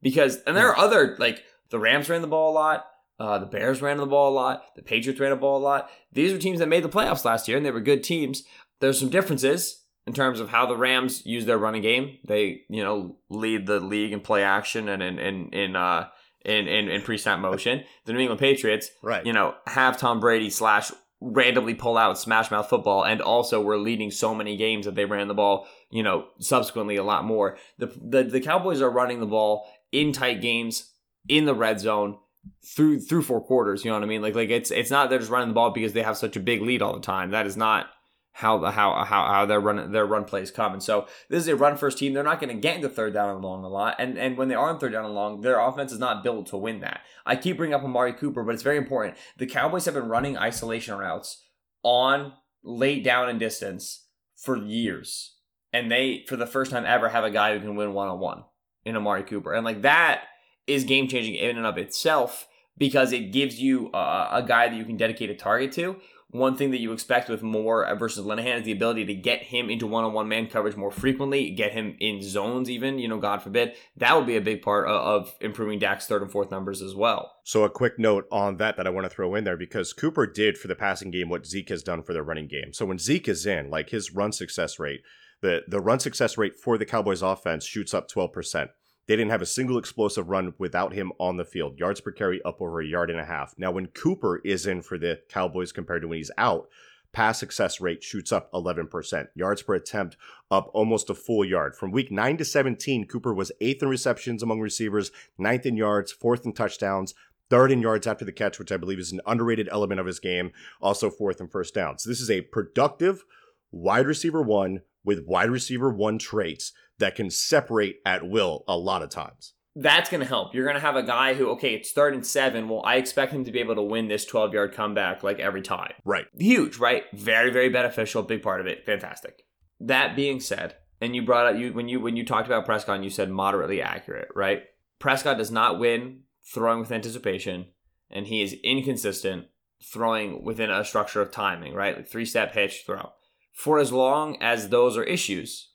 because, 0.00 0.36
and 0.46 0.56
there 0.56 0.68
are 0.68 0.78
other 0.78 1.16
like 1.18 1.42
the 1.68 1.78
Rams 1.78 2.08
ran 2.08 2.22
the 2.22 2.28
ball 2.28 2.52
a 2.52 2.54
lot. 2.54 2.86
Uh, 3.20 3.38
the 3.38 3.46
Bears 3.46 3.82
ran 3.82 3.96
the 3.96 4.06
ball 4.06 4.32
a 4.32 4.34
lot. 4.34 4.74
The 4.76 4.82
Patriots 4.82 5.20
ran 5.20 5.30
the 5.30 5.36
ball 5.36 5.58
a 5.58 5.60
lot. 5.60 5.90
These 6.12 6.32
are 6.32 6.38
teams 6.38 6.60
that 6.60 6.68
made 6.68 6.84
the 6.84 6.88
playoffs 6.88 7.24
last 7.24 7.48
year, 7.48 7.56
and 7.56 7.66
they 7.66 7.72
were 7.72 7.80
good 7.80 8.04
teams. 8.04 8.44
There's 8.80 8.98
some 8.98 9.08
differences 9.08 9.82
in 10.08 10.14
terms 10.14 10.40
of 10.40 10.48
how 10.48 10.64
the 10.64 10.74
Rams 10.74 11.26
use 11.26 11.44
their 11.44 11.58
running 11.58 11.82
game. 11.82 12.16
They, 12.26 12.62
you 12.70 12.82
know, 12.82 13.16
lead 13.28 13.66
the 13.66 13.78
league 13.78 14.14
in 14.14 14.20
play 14.20 14.42
action 14.42 14.88
and 14.88 15.02
in 15.02 15.18
in 15.18 15.50
in 15.52 15.76
uh 15.76 16.08
in 16.46 16.66
in, 16.66 16.88
in 16.88 17.02
pre-snap 17.02 17.40
motion. 17.40 17.84
The 18.06 18.14
New 18.14 18.20
England 18.20 18.40
Patriots, 18.40 18.90
right? 19.02 19.24
You 19.24 19.34
know, 19.34 19.54
have 19.66 19.98
Tom 19.98 20.18
Brady 20.18 20.48
slash 20.48 20.90
randomly 21.20 21.74
pull 21.74 21.98
out 21.98 22.18
smash 22.18 22.50
mouth 22.50 22.70
football, 22.70 23.04
and 23.04 23.20
also 23.20 23.60
were 23.60 23.76
leading 23.76 24.10
so 24.10 24.34
many 24.34 24.56
games 24.56 24.86
that 24.86 24.94
they 24.94 25.04
ran 25.04 25.28
the 25.28 25.34
ball. 25.34 25.66
You 25.90 26.02
know, 26.02 26.28
subsequently 26.38 26.96
a 26.96 27.04
lot 27.04 27.26
more. 27.26 27.58
The 27.76 27.92
the, 28.00 28.24
the 28.24 28.40
Cowboys 28.40 28.80
are 28.80 28.90
running 28.90 29.20
the 29.20 29.26
ball 29.26 29.70
in 29.92 30.12
tight 30.12 30.40
games 30.40 30.90
in 31.28 31.44
the 31.44 31.54
red 31.54 31.80
zone 31.80 32.16
through 32.64 33.00
through 33.00 33.24
four 33.24 33.42
quarters. 33.42 33.84
You 33.84 33.90
know 33.90 33.98
what 33.98 34.04
I 34.04 34.08
mean? 34.08 34.22
Like 34.22 34.34
like 34.34 34.48
it's 34.48 34.70
it's 34.70 34.90
not 34.90 35.10
they're 35.10 35.18
just 35.18 35.30
running 35.30 35.48
the 35.48 35.54
ball 35.54 35.70
because 35.70 35.92
they 35.92 36.02
have 36.02 36.16
such 36.16 36.34
a 36.34 36.40
big 36.40 36.62
lead 36.62 36.80
all 36.80 36.94
the 36.94 37.00
time. 37.00 37.32
That 37.32 37.44
is 37.44 37.58
not 37.58 37.90
how 38.38 38.64
how 38.66 39.04
how 39.04 39.26
how 39.26 39.46
their 39.46 39.58
run 39.58 39.90
their 39.90 40.06
run 40.06 40.24
plays 40.24 40.52
come. 40.52 40.72
And 40.72 40.82
so 40.82 41.08
this 41.28 41.42
is 41.42 41.48
a 41.48 41.56
run 41.56 41.76
first 41.76 41.98
team. 41.98 42.12
They're 42.12 42.22
not 42.22 42.38
going 42.38 42.54
to 42.54 42.60
get 42.60 42.76
into 42.76 42.88
third 42.88 43.12
down 43.12 43.30
and 43.30 43.44
long 43.44 43.64
a 43.64 43.68
lot. 43.68 43.96
And 43.98 44.16
and 44.16 44.38
when 44.38 44.46
they 44.46 44.54
are 44.54 44.70
in 44.70 44.78
third 44.78 44.92
down 44.92 45.04
and 45.04 45.14
long, 45.14 45.40
their 45.40 45.58
offense 45.58 45.90
is 45.90 45.98
not 45.98 46.22
built 46.22 46.46
to 46.48 46.56
win 46.56 46.78
that. 46.80 47.00
I 47.26 47.34
keep 47.34 47.56
bringing 47.56 47.74
up 47.74 47.82
Amari 47.82 48.12
Cooper, 48.12 48.44
but 48.44 48.54
it's 48.54 48.62
very 48.62 48.76
important. 48.76 49.16
The 49.38 49.46
Cowboys 49.46 49.86
have 49.86 49.94
been 49.94 50.08
running 50.08 50.38
isolation 50.38 50.96
routes 50.96 51.42
on 51.82 52.32
late 52.62 53.02
down 53.02 53.28
and 53.28 53.40
distance 53.40 54.06
for 54.36 54.56
years. 54.56 55.34
And 55.72 55.90
they, 55.90 56.24
for 56.28 56.36
the 56.36 56.46
first 56.46 56.70
time 56.70 56.86
ever, 56.86 57.08
have 57.08 57.24
a 57.24 57.30
guy 57.32 57.54
who 57.54 57.60
can 57.60 57.74
win 57.74 57.92
one 57.92 58.08
on 58.08 58.20
one 58.20 58.44
in 58.84 58.96
Amari 58.96 59.24
Cooper. 59.24 59.52
And 59.52 59.64
like 59.64 59.82
that 59.82 60.22
is 60.68 60.84
game 60.84 61.08
changing 61.08 61.34
in 61.34 61.56
and 61.56 61.66
of 61.66 61.76
itself 61.76 62.46
because 62.76 63.12
it 63.12 63.32
gives 63.32 63.60
you 63.60 63.90
a, 63.92 64.28
a 64.34 64.44
guy 64.46 64.68
that 64.68 64.76
you 64.76 64.84
can 64.84 64.96
dedicate 64.96 65.28
a 65.28 65.34
target 65.34 65.72
to 65.72 65.96
one 66.30 66.56
thing 66.56 66.72
that 66.72 66.80
you 66.80 66.92
expect 66.92 67.30
with 67.30 67.42
Moore 67.42 67.86
versus 67.98 68.24
Linehan 68.24 68.58
is 68.58 68.64
the 68.64 68.72
ability 68.72 69.06
to 69.06 69.14
get 69.14 69.44
him 69.44 69.70
into 69.70 69.86
one-on-one 69.86 70.28
man 70.28 70.46
coverage 70.46 70.76
more 70.76 70.90
frequently, 70.90 71.50
get 71.50 71.72
him 71.72 71.96
in 72.00 72.22
zones 72.22 72.68
even, 72.68 72.98
you 72.98 73.08
know, 73.08 73.18
God 73.18 73.42
forbid. 73.42 73.74
That 73.96 74.14
would 74.14 74.26
be 74.26 74.36
a 74.36 74.40
big 74.42 74.60
part 74.60 74.86
of 74.86 75.34
improving 75.40 75.78
Dak's 75.78 76.06
third 76.06 76.20
and 76.20 76.30
fourth 76.30 76.50
numbers 76.50 76.82
as 76.82 76.94
well. 76.94 77.32
So 77.44 77.64
a 77.64 77.70
quick 77.70 77.98
note 77.98 78.26
on 78.30 78.58
that 78.58 78.76
that 78.76 78.86
I 78.86 78.90
want 78.90 79.06
to 79.06 79.10
throw 79.10 79.34
in 79.34 79.44
there 79.44 79.56
because 79.56 79.94
Cooper 79.94 80.26
did 80.26 80.58
for 80.58 80.68
the 80.68 80.74
passing 80.74 81.10
game 81.10 81.30
what 81.30 81.46
Zeke 81.46 81.70
has 81.70 81.82
done 81.82 82.02
for 82.02 82.12
the 82.12 82.22
running 82.22 82.46
game. 82.46 82.74
So 82.74 82.84
when 82.84 82.98
Zeke 82.98 83.28
is 83.28 83.46
in, 83.46 83.70
like 83.70 83.88
his 83.88 84.14
run 84.14 84.32
success 84.32 84.78
rate, 84.78 85.00
the 85.40 85.62
the 85.66 85.80
run 85.80 86.00
success 86.00 86.36
rate 86.36 86.58
for 86.58 86.76
the 86.76 86.84
Cowboys 86.84 87.22
offense 87.22 87.64
shoots 87.64 87.94
up 87.94 88.10
12%. 88.10 88.68
They 89.08 89.16
didn't 89.16 89.30
have 89.30 89.42
a 89.42 89.46
single 89.46 89.78
explosive 89.78 90.28
run 90.28 90.52
without 90.58 90.92
him 90.92 91.12
on 91.18 91.38
the 91.38 91.44
field. 91.44 91.78
Yards 91.78 92.00
per 92.00 92.12
carry 92.12 92.42
up 92.42 92.60
over 92.60 92.80
a 92.80 92.86
yard 92.86 93.10
and 93.10 93.18
a 93.18 93.24
half. 93.24 93.54
Now, 93.56 93.70
when 93.70 93.86
Cooper 93.86 94.42
is 94.44 94.66
in 94.66 94.82
for 94.82 94.98
the 94.98 95.20
Cowboys 95.30 95.72
compared 95.72 96.02
to 96.02 96.08
when 96.08 96.18
he's 96.18 96.30
out, 96.36 96.68
pass 97.12 97.40
success 97.40 97.80
rate 97.80 98.02
shoots 98.02 98.32
up 98.32 98.52
11%. 98.52 99.28
Yards 99.34 99.62
per 99.62 99.74
attempt 99.74 100.18
up 100.50 100.70
almost 100.74 101.08
a 101.08 101.14
full 101.14 101.42
yard. 101.42 101.74
From 101.74 101.90
week 101.90 102.10
9 102.12 102.36
to 102.36 102.44
17, 102.44 103.06
Cooper 103.06 103.32
was 103.32 103.50
eighth 103.62 103.82
in 103.82 103.88
receptions 103.88 104.42
among 104.42 104.60
receivers, 104.60 105.10
ninth 105.38 105.64
in 105.64 105.78
yards, 105.78 106.12
fourth 106.12 106.44
in 106.44 106.52
touchdowns, 106.52 107.14
third 107.48 107.72
in 107.72 107.80
yards 107.80 108.06
after 108.06 108.26
the 108.26 108.32
catch, 108.32 108.58
which 108.58 108.70
I 108.70 108.76
believe 108.76 108.98
is 108.98 109.12
an 109.12 109.22
underrated 109.26 109.70
element 109.72 110.00
of 110.00 110.06
his 110.06 110.20
game, 110.20 110.52
also 110.82 111.08
fourth 111.08 111.40
in 111.40 111.48
first 111.48 111.72
downs. 111.72 112.02
So 112.02 112.10
this 112.10 112.20
is 112.20 112.30
a 112.30 112.42
productive 112.42 113.24
wide 113.70 114.06
receiver 114.06 114.42
one 114.42 114.80
with 115.04 115.24
wide 115.26 115.50
receiver 115.50 115.90
one 115.90 116.18
traits 116.18 116.72
that 116.98 117.14
can 117.14 117.30
separate 117.30 117.96
at 118.04 118.28
will 118.28 118.64
a 118.66 118.76
lot 118.76 119.02
of 119.02 119.10
times. 119.10 119.54
that's 119.76 120.10
going 120.10 120.20
to 120.20 120.26
help. 120.26 120.54
You're 120.54 120.64
going 120.64 120.74
to 120.74 120.80
have 120.80 120.96
a 120.96 121.04
guy 121.04 121.34
who, 121.34 121.50
okay, 121.50 121.74
it's 121.74 121.92
third 121.92 122.12
and 122.12 122.26
seven. 122.26 122.68
Well, 122.68 122.82
I 122.84 122.96
expect 122.96 123.32
him 123.32 123.44
to 123.44 123.52
be 123.52 123.60
able 123.60 123.76
to 123.76 123.82
win 123.82 124.08
this 124.08 124.24
12 124.24 124.52
yard 124.52 124.74
comeback 124.74 125.22
like 125.22 125.38
every 125.38 125.62
time. 125.62 125.92
Right. 126.04 126.26
Huge, 126.36 126.78
right? 126.78 127.04
Very, 127.12 127.50
very 127.52 127.68
beneficial. 127.68 128.24
Big 128.24 128.42
part 128.42 128.60
of 128.60 128.66
it. 128.66 128.84
Fantastic. 128.84 129.44
That 129.78 130.16
being 130.16 130.40
said, 130.40 130.74
and 131.00 131.14
you 131.14 131.22
brought 131.24 131.46
up 131.46 131.60
you 131.60 131.72
when 131.72 131.88
you 131.88 132.00
when 132.00 132.16
you 132.16 132.24
talked 132.24 132.48
about 132.48 132.66
Prescott, 132.66 132.96
and 132.96 133.04
you 133.04 133.10
said 133.10 133.30
moderately 133.30 133.80
accurate, 133.80 134.28
right? 134.34 134.64
Prescott 134.98 135.38
does 135.38 135.52
not 135.52 135.78
win 135.78 136.22
throwing 136.52 136.80
with 136.80 136.90
anticipation, 136.90 137.66
and 138.10 138.26
he 138.26 138.42
is 138.42 138.56
inconsistent 138.64 139.46
throwing 139.80 140.42
within 140.42 140.70
a 140.70 140.84
structure 140.84 141.22
of 141.22 141.30
timing, 141.30 141.72
right? 141.74 141.96
Like 141.96 142.08
three 142.08 142.24
step 142.24 142.52
pitch 142.52 142.82
throw. 142.84 143.12
For 143.58 143.80
as 143.80 143.90
long 143.90 144.40
as 144.40 144.68
those 144.68 144.96
are 144.96 145.02
issues, 145.02 145.72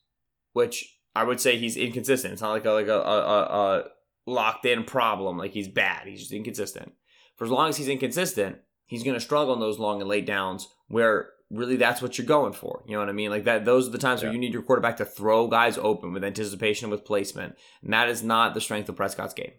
which 0.54 0.98
I 1.14 1.26
would 1.26 1.42
say 1.42 1.58
he's 1.58 1.76
inconsistent. 1.76 2.32
It's 2.32 2.42
not 2.42 2.52
like 2.52 2.64
a 2.64 2.72
like 2.72 2.88
a, 2.88 3.02
a, 3.02 3.42
a 3.42 3.84
locked 4.26 4.66
in 4.66 4.86
problem, 4.86 5.38
like 5.38 5.52
he's 5.52 5.68
bad. 5.68 6.08
He's 6.08 6.22
just 6.22 6.32
inconsistent. 6.32 6.94
For 7.36 7.44
as 7.44 7.52
long 7.52 7.68
as 7.68 7.76
he's 7.76 7.90
inconsistent, 7.90 8.60
he's 8.86 9.04
going 9.04 9.16
to 9.16 9.20
struggle 9.20 9.54
in 9.54 9.60
those 9.60 9.80
long 9.80 10.00
and 10.00 10.10
late 10.10 10.26
downs 10.26 10.70
where 10.88 11.32
really 11.52 11.76
that's 11.76 12.02
what 12.02 12.18
you're 12.18 12.26
going 12.26 12.54
for. 12.54 12.86
You 12.88 12.94
know 12.94 13.00
what 13.00 13.10
I 13.10 13.14
mean? 13.14 13.30
Like 13.32 13.44
that 13.44 13.66
those 13.66 13.90
are 13.90 13.92
the 13.92 13.98
times 13.98 14.22
yeah. 14.22 14.28
where 14.28 14.34
you 14.34 14.40
need 14.40 14.54
your 14.54 14.64
quarterback 14.64 14.96
to 14.98 15.06
throw 15.06 15.48
guys 15.48 15.78
open 15.78 16.14
with 16.14 16.24
anticipation 16.24 16.90
with 16.90 17.04
placement. 17.04 17.56
And 17.84 17.92
that 17.92 18.08
is 18.08 18.24
not 18.24 18.54
the 18.54 18.62
strength 18.62 18.88
of 18.88 18.96
Prescott's 18.96 19.34
game. 19.34 19.52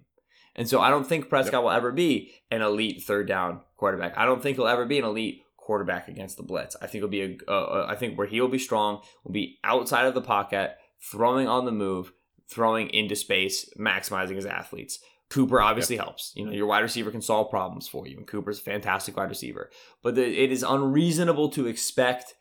And 0.57 0.67
so 0.67 0.81
I 0.81 0.89
don't 0.89 1.07
think 1.07 1.29
Prescott 1.29 1.53
yep. 1.59 1.63
will 1.65 1.71
ever 1.73 1.93
be 1.93 2.33
an 2.51 2.63
elite 2.63 3.03
third 3.03 3.29
down 3.29 3.61
quarterback. 3.77 4.17
I 4.17 4.25
don't 4.25 4.43
think 4.43 4.57
he'll 4.57 4.67
ever 4.67 4.87
be 4.87 4.99
an 4.99 5.05
elite 5.05 5.43
quarterback 5.65 6.09
against 6.09 6.37
the 6.37 6.43
blitz. 6.43 6.77
I 6.81 6.87
think 6.87 6.97
it'll 6.97 7.09
be 7.09 7.23
a. 7.23 7.51
Uh, 7.51 7.87
I 7.89 7.97
think 7.97 8.17
where 8.17 8.27
he'll 8.27 8.49
be 8.49 8.59
strong 8.59 9.03
will 9.25 9.33
be 9.33 9.59
outside 9.65 10.07
of 10.07 10.15
the 10.15 10.21
pocket, 10.21 10.77
throwing 11.11 11.49
on 11.49 11.65
the 11.65 11.73
move, 11.73 12.13
throwing 12.49 12.89
into 12.91 13.17
space, 13.17 13.69
maximizing 13.79 14.37
his 14.37 14.47
athletes. 14.47 14.99
Cooper 15.31 15.61
obviously 15.61 15.97
yep. 15.97 16.05
helps. 16.05 16.33
You 16.37 16.47
know, 16.47 16.53
your 16.53 16.67
wide 16.67 16.81
receiver 16.81 17.11
can 17.11 17.23
solve 17.23 17.51
problems 17.51 17.89
for 17.89 18.07
you, 18.07 18.19
and 18.19 18.27
Cooper's 18.27 18.59
a 18.59 18.63
fantastic 18.63 19.17
wide 19.17 19.31
receiver. 19.31 19.71
But 20.03 20.15
the, 20.15 20.25
it 20.25 20.53
is 20.53 20.63
unreasonable 20.63 21.49
to 21.51 21.67
expect 21.67 22.35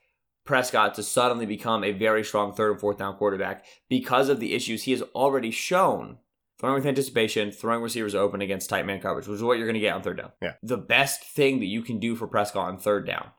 Prescott 0.46 0.94
to 0.96 1.04
suddenly 1.04 1.46
become 1.46 1.84
a 1.84 1.94
very 1.94 2.24
strong 2.24 2.54
third 2.54 2.72
and 2.72 2.80
fourth 2.80 2.98
down 2.98 3.16
quarterback 3.16 3.66
because 3.90 4.30
of 4.30 4.40
the 4.40 4.54
issues 4.54 4.84
he 4.84 4.92
has 4.92 5.02
already 5.16 5.52
shown 5.52 6.18
throwing 6.64 6.76
with 6.76 6.86
anticipation, 6.86 7.52
throwing 7.52 7.82
receivers 7.82 8.16
open 8.16 8.42
against 8.42 8.70
tight 8.70 8.86
man 8.86 9.02
coverage, 9.02 9.28
which 9.28 9.36
is 9.36 9.44
what 9.44 9.58
you're 9.58 9.68
going 9.68 9.74
to 9.74 9.82
get 9.82 9.94
on 9.94 10.02
third 10.02 10.16
down. 10.16 10.32
Yeah. 10.42 10.54
The 10.64 10.78
best 10.78 11.22
thing 11.22 11.60
that 11.60 11.66
you 11.66 11.82
can 11.82 12.00
do 12.00 12.16
for 12.16 12.26
Prescott 12.26 12.70
on 12.70 12.78
third 12.78 13.06
down 13.06 13.32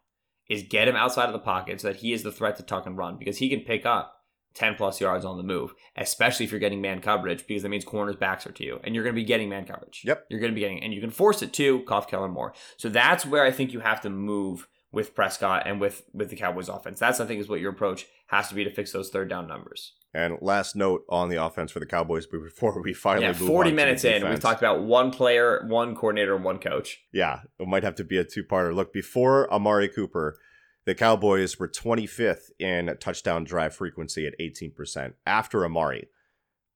is 0.51 0.63
get 0.63 0.89
him 0.89 0.95
outside 0.95 1.25
of 1.25 1.33
the 1.33 1.39
pocket 1.39 1.81
so 1.81 1.89
that 1.89 1.97
he 1.97 2.13
is 2.13 2.23
the 2.23 2.31
threat 2.31 2.57
to 2.59 2.63
tuck 2.63 2.85
and 2.85 2.99
run 2.99 3.17
because 3.17 3.39
he 3.39 3.49
can 3.49 3.61
pick 3.61 3.87
up 3.87 4.21
10 4.57 4.75
plus 4.75 5.01
yards 5.01 5.25
on 5.25 5.39
the 5.39 5.43
move, 5.43 5.73
especially 5.97 6.45
if 6.45 6.53
you're 6.53 6.61
getting 6.61 6.83
man 6.83 7.01
coverage, 7.01 7.47
because 7.47 7.63
that 7.63 7.71
means 7.71 7.87
corners 7.87 8.15
backs 8.15 8.47
are 8.47 8.53
to 8.53 8.63
you. 8.63 8.79
And 8.85 8.95
you're 8.95 9.05
going 9.05 9.15
to 9.15 9.21
be 9.21 9.25
getting 9.25 9.49
man 9.49 9.65
coverage. 9.65 10.03
Yep. 10.05 10.27
You're 10.29 10.41
going 10.41 10.53
to 10.53 10.55
be 10.55 10.61
getting, 10.61 10.83
and 10.83 10.93
you 10.93 11.01
can 11.01 11.09
force 11.09 11.41
it 11.41 11.55
too, 11.55 11.83
Goff, 11.87 12.07
Kellen 12.07 12.31
Moore. 12.31 12.53
So 12.77 12.91
that's 12.91 13.25
where 13.25 13.43
I 13.43 13.51
think 13.51 13.73
you 13.73 13.81
have 13.81 14.03
to 14.03 14.11
move 14.11 14.69
with 14.93 15.15
Prescott 15.15 15.67
and 15.67 15.81
with 15.81 16.05
with 16.13 16.31
the 16.31 16.37
Cowboys 16.37 16.69
offense. 16.69 17.01
That's 17.01 17.21
I 17.21 17.27
think 17.27 17.41
is 17.41 17.49
what 17.49 17.61
your 17.61 17.73
approach 17.73 18.07
has 18.27 18.49
to 18.49 18.55
be 18.55 18.65
to 18.65 18.71
fix 18.71 18.93
those 18.93 19.11
third 19.11 19.29
down 19.29 19.47
numbers. 19.47 19.93
And 20.13 20.39
last 20.41 20.77
note 20.77 21.05
on 21.09 21.29
the 21.29 21.45
offense 21.45 21.73
for 21.73 21.81
the 21.81 21.87
Cowboys 21.87 22.27
before 22.53 22.81
we 22.81 22.95
finally 22.95 23.27
yeah, 23.27 23.33
forty 23.33 23.73
minutes 23.73 24.05
in, 24.05 24.29
we've 24.29 24.41
talked 24.41 24.61
about 24.61 24.83
one 24.83 25.11
player, 25.11 25.65
one 25.67 25.95
coordinator, 25.95 26.37
and 26.37 26.45
one 26.45 26.59
coach. 26.59 27.01
Yeah, 27.13 27.41
it 27.59 27.67
might 27.67 27.83
have 27.83 27.97
to 27.97 28.05
be 28.05 28.19
a 28.19 28.25
two 28.25 28.45
parter. 28.45 28.75
Look, 28.75 28.93
before 28.93 29.53
Amari 29.53 29.89
Cooper, 29.89 30.39
the 30.85 30.95
Cowboys 30.95 31.59
were 31.59 31.69
25th 31.69 32.51
in 32.59 32.95
touchdown 33.01 33.45
drive 33.45 33.75
frequency 33.75 34.27
at 34.27 34.39
18%. 34.39 35.15
After 35.25 35.65
Amari, 35.65 36.09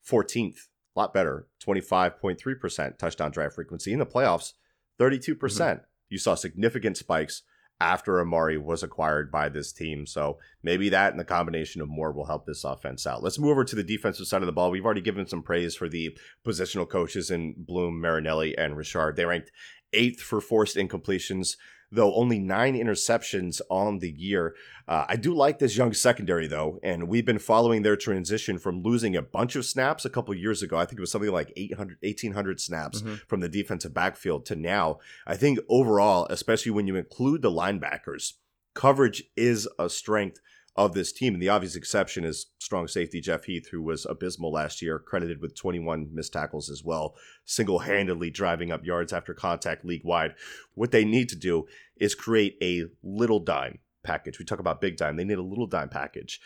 14th, 0.08 0.56
a 0.96 0.98
lot 0.98 1.12
better, 1.12 1.46
25.3% 1.64 2.98
touchdown 2.98 3.30
drive 3.30 3.54
frequency. 3.54 3.92
In 3.92 3.98
the 3.98 4.06
playoffs, 4.06 4.54
32%. 4.98 5.38
percent 5.38 5.80
mm 5.80 5.82
hmm 5.82 5.84
You 6.08 6.18
saw 6.18 6.34
significant 6.34 6.96
spikes 6.96 7.42
after 7.80 8.20
Amari 8.20 8.58
was 8.58 8.82
acquired 8.82 9.30
by 9.30 9.48
this 9.48 9.72
team. 9.72 10.06
So 10.06 10.38
maybe 10.62 10.88
that 10.88 11.12
and 11.12 11.20
the 11.20 11.24
combination 11.24 11.80
of 11.80 11.88
Moore 11.88 12.12
will 12.12 12.26
help 12.26 12.44
this 12.44 12.64
offense 12.64 13.06
out. 13.06 13.22
Let's 13.22 13.38
move 13.38 13.50
over 13.50 13.64
to 13.64 13.76
the 13.76 13.84
defensive 13.84 14.26
side 14.26 14.42
of 14.42 14.46
the 14.46 14.52
ball. 14.52 14.70
We've 14.70 14.84
already 14.84 15.00
given 15.00 15.26
some 15.26 15.42
praise 15.42 15.76
for 15.76 15.88
the 15.88 16.18
positional 16.44 16.88
coaches 16.88 17.30
in 17.30 17.54
Bloom, 17.56 18.00
Marinelli, 18.00 18.56
and 18.58 18.76
Richard. 18.76 19.16
They 19.16 19.24
ranked 19.24 19.52
eighth 19.92 20.20
for 20.20 20.40
forced 20.40 20.76
incompletions 20.76 21.56
though 21.90 22.14
only 22.14 22.38
nine 22.38 22.74
interceptions 22.74 23.60
on 23.70 23.98
the 23.98 24.10
year. 24.10 24.54
Uh, 24.86 25.04
I 25.08 25.16
do 25.16 25.34
like 25.34 25.58
this 25.58 25.76
young 25.76 25.92
secondary, 25.92 26.46
though, 26.46 26.78
and 26.82 27.08
we've 27.08 27.24
been 27.24 27.38
following 27.38 27.82
their 27.82 27.96
transition 27.96 28.58
from 28.58 28.82
losing 28.82 29.16
a 29.16 29.22
bunch 29.22 29.56
of 29.56 29.64
snaps 29.64 30.04
a 30.04 30.10
couple 30.10 30.34
years 30.34 30.62
ago. 30.62 30.76
I 30.76 30.84
think 30.84 30.98
it 30.98 31.00
was 31.00 31.10
something 31.10 31.30
like 31.30 31.52
800, 31.56 31.98
1,800 32.02 32.60
snaps 32.60 33.00
mm-hmm. 33.00 33.16
from 33.26 33.40
the 33.40 33.48
defensive 33.48 33.94
backfield 33.94 34.46
to 34.46 34.56
now. 34.56 34.98
I 35.26 35.36
think 35.36 35.58
overall, 35.68 36.26
especially 36.30 36.72
when 36.72 36.86
you 36.86 36.96
include 36.96 37.42
the 37.42 37.50
linebackers, 37.50 38.34
coverage 38.74 39.24
is 39.36 39.68
a 39.78 39.88
strength 39.88 40.40
of 40.76 40.94
this 40.94 41.12
team. 41.12 41.34
And 41.34 41.42
the 41.42 41.48
obvious 41.48 41.76
exception 41.76 42.24
is 42.24 42.46
strong 42.58 42.88
safety 42.88 43.20
Jeff 43.20 43.44
Heath, 43.44 43.68
who 43.70 43.82
was 43.82 44.06
abysmal 44.06 44.52
last 44.52 44.80
year, 44.80 44.98
credited 44.98 45.40
with 45.40 45.56
21 45.56 46.08
missed 46.12 46.32
tackles 46.32 46.70
as 46.70 46.84
well, 46.84 47.14
single 47.44 47.80
handedly 47.80 48.30
driving 48.30 48.70
up 48.70 48.84
yards 48.84 49.12
after 49.12 49.34
contact 49.34 49.84
league 49.84 50.04
wide. 50.04 50.34
What 50.74 50.92
they 50.92 51.04
need 51.04 51.28
to 51.30 51.36
do 51.36 51.66
is 51.96 52.14
create 52.14 52.56
a 52.62 52.84
little 53.02 53.40
dime 53.40 53.80
package. 54.04 54.38
We 54.38 54.44
talk 54.44 54.60
about 54.60 54.80
big 54.80 54.96
dime, 54.96 55.16
they 55.16 55.24
need 55.24 55.38
a 55.38 55.42
little 55.42 55.66
dime 55.66 55.88
package 55.88 56.40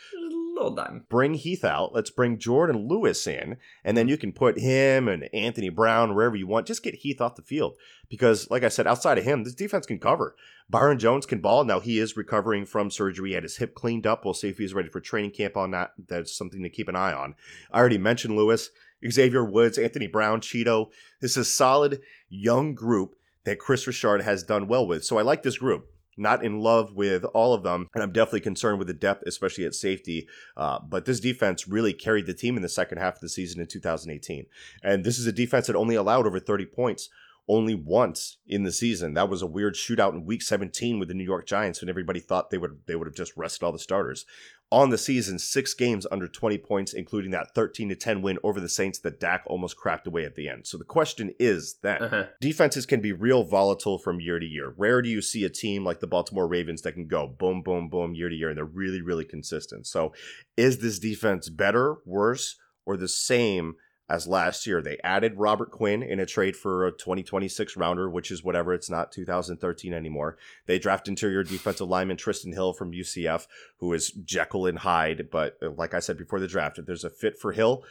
little 0.53 0.75
dime. 0.75 1.05
Bring 1.09 1.33
Heath 1.33 1.63
out. 1.63 1.93
Let's 1.93 2.09
bring 2.09 2.37
Jourdan 2.37 2.87
Lewis 2.89 3.27
in, 3.27 3.57
and 3.83 3.97
then 3.97 4.07
you 4.07 4.17
can 4.17 4.31
put 4.31 4.59
him 4.59 5.07
and 5.07 5.29
Anthony 5.33 5.69
Brown 5.69 6.15
wherever 6.15 6.35
you 6.35 6.47
want. 6.47 6.67
Just 6.67 6.83
get 6.83 6.95
Heath 6.95 7.21
off 7.21 7.35
the 7.35 7.41
field 7.41 7.75
because, 8.09 8.49
like 8.49 8.63
I 8.63 8.69
said, 8.69 8.87
outside 8.87 9.17
of 9.17 9.23
him, 9.23 9.43
this 9.43 9.55
defense 9.55 9.85
can 9.85 9.99
cover. 9.99 10.35
Byron 10.69 10.99
Jones 10.99 11.25
can 11.25 11.39
ball. 11.39 11.65
Now 11.65 11.79
he 11.79 11.99
is 11.99 12.17
recovering 12.17 12.65
from 12.65 12.89
surgery. 12.89 13.29
He 13.29 13.35
had 13.35 13.43
his 13.43 13.57
hip 13.57 13.75
cleaned 13.75 14.07
up. 14.07 14.23
We'll 14.23 14.33
see 14.33 14.49
if 14.49 14.57
he's 14.57 14.73
ready 14.73 14.89
for 14.89 15.01
training 15.01 15.31
camp 15.31 15.57
on 15.57 15.71
that. 15.71 15.91
That's 16.07 16.35
something 16.35 16.63
to 16.63 16.69
keep 16.69 16.87
an 16.87 16.95
eye 16.95 17.13
on. 17.13 17.35
I 17.71 17.79
already 17.79 17.97
mentioned 17.97 18.35
Lewis, 18.35 18.69
Xavier 19.07 19.43
Woods, 19.43 19.77
Anthony 19.77 20.07
Brown, 20.07 20.41
Chido. 20.41 20.87
This 21.21 21.31
is 21.31 21.37
a 21.37 21.45
solid 21.45 22.01
young 22.29 22.73
group 22.73 23.15
that 23.45 23.59
Kris 23.59 23.85
Richard 23.85 24.21
has 24.21 24.43
done 24.43 24.67
well 24.67 24.87
with. 24.87 25.03
So 25.03 25.17
I 25.17 25.21
like 25.21 25.43
this 25.43 25.57
group 25.57 25.89
not 26.17 26.43
in 26.43 26.59
love 26.59 26.93
with 26.93 27.23
all 27.25 27.53
of 27.53 27.63
them, 27.63 27.87
and 27.93 28.03
I'm 28.03 28.11
definitely 28.11 28.41
concerned 28.41 28.79
with 28.79 28.87
the 28.87 28.93
depth, 28.93 29.23
especially 29.25 29.65
at 29.65 29.75
safety. 29.75 30.27
Uh, 30.55 30.79
but 30.79 31.05
this 31.05 31.19
defense 31.19 31.67
really 31.67 31.93
carried 31.93 32.25
the 32.25 32.33
team 32.33 32.55
in 32.55 32.61
the 32.61 32.69
second 32.69 32.97
half 32.97 33.15
of 33.15 33.21
the 33.21 33.29
season 33.29 33.61
in 33.61 33.67
2018, 33.67 34.45
and 34.83 35.03
this 35.03 35.19
is 35.19 35.27
a 35.27 35.31
defense 35.31 35.67
that 35.67 35.75
only 35.75 35.95
allowed 35.95 36.27
over 36.27 36.39
30 36.39 36.65
points 36.65 37.09
only 37.47 37.75
once 37.75 38.37
in 38.47 38.63
the 38.63 38.71
season. 38.71 39.13
That 39.13 39.29
was 39.29 39.41
a 39.41 39.47
weird 39.47 39.75
shootout 39.75 40.13
in 40.13 40.25
week 40.25 40.41
17 40.41 40.99
with 40.99 41.09
the 41.09 41.13
New 41.13 41.23
York 41.23 41.45
Giants 41.45 41.81
when 41.81 41.89
everybody 41.89 42.19
thought 42.19 42.49
they 42.49 42.57
would 42.57 42.79
they 42.85 42.95
would 42.95 43.07
have 43.07 43.15
just 43.15 43.35
rested 43.35 43.65
all 43.65 43.71
the 43.71 43.79
starters. 43.79 44.25
On 44.73 44.89
the 44.89 44.97
season, 44.97 45.37
six 45.37 45.75
games 45.75 46.07
under 46.09 46.27
20 46.27 46.57
points, 46.57 46.93
including 46.93 47.29
that 47.29 47.53
13 47.53 47.89
to 47.89 47.95
10 47.95 48.23
win 48.23 48.39
over 48.43 48.59
the 48.59 48.67
Saints 48.67 48.97
that 49.01 49.19
Dak 49.19 49.43
almost 49.45 49.77
crapped 49.77 50.07
away 50.07 50.25
at 50.25 50.33
the 50.33 50.49
end. 50.49 50.65
So 50.65 50.79
the 50.79 50.83
question 50.83 51.31
is 51.39 51.75
that 51.83 52.01
uh-huh. 52.01 52.23
defenses 52.41 52.87
can 52.87 52.99
be 52.99 53.11
real 53.11 53.43
volatile 53.43 53.99
from 53.99 54.19
year 54.19 54.39
to 54.39 54.45
year. 54.47 54.73
Rare 54.75 55.03
do 55.03 55.09
you 55.09 55.21
see 55.21 55.43
a 55.43 55.49
team 55.49 55.85
like 55.85 55.99
the 55.99 56.07
Baltimore 56.07 56.47
Ravens 56.47 56.81
that 56.81 56.93
can 56.93 57.05
go 57.05 57.27
boom, 57.27 57.61
boom, 57.61 57.87
boom 57.87 58.15
year 58.15 58.29
to 58.29 58.35
year, 58.35 58.49
and 58.49 58.57
they're 58.57 58.65
really, 58.65 58.99
really 58.99 59.25
consistent. 59.25 59.85
So 59.85 60.11
is 60.57 60.79
this 60.79 60.97
defense 60.97 61.49
better, 61.49 61.97
worse, 62.03 62.55
or 62.83 62.97
the 62.97 63.07
same 63.07 63.75
as 64.13 64.27
last 64.27 64.67
year. 64.67 64.79
They 64.79 64.99
added 65.03 65.39
Robert 65.39 65.71
Quinn 65.71 66.03
in 66.03 66.19
a 66.19 66.25
trade 66.25 66.55
for 66.55 66.85
a 66.85 66.91
2026 66.91 67.75
rounder, 67.75 68.07
which 68.07 68.29
is 68.29 68.43
whatever. 68.43 68.71
It's 68.71 68.89
not 68.89 69.11
2013 69.11 69.91
anymore. 69.91 70.37
They 70.67 70.77
draft 70.77 71.07
interior 71.07 71.43
defensive 71.43 71.87
lineman 71.89 72.17
Trysten 72.17 72.53
Hill 72.53 72.73
from 72.73 72.91
UCF, 72.91 73.47
who 73.77 73.91
is 73.91 74.11
Jekyll 74.11 74.67
and 74.67 74.77
Hyde. 74.77 75.29
But 75.31 75.57
uh, 75.63 75.71
like 75.71 75.95
I 75.95 75.99
said 75.99 76.19
before 76.19 76.39
the 76.39 76.47
draft, 76.47 76.77
if 76.77 76.85
there's 76.85 77.03
a 77.03 77.09
fit 77.09 77.39
for 77.39 77.53
Hill, 77.53 77.83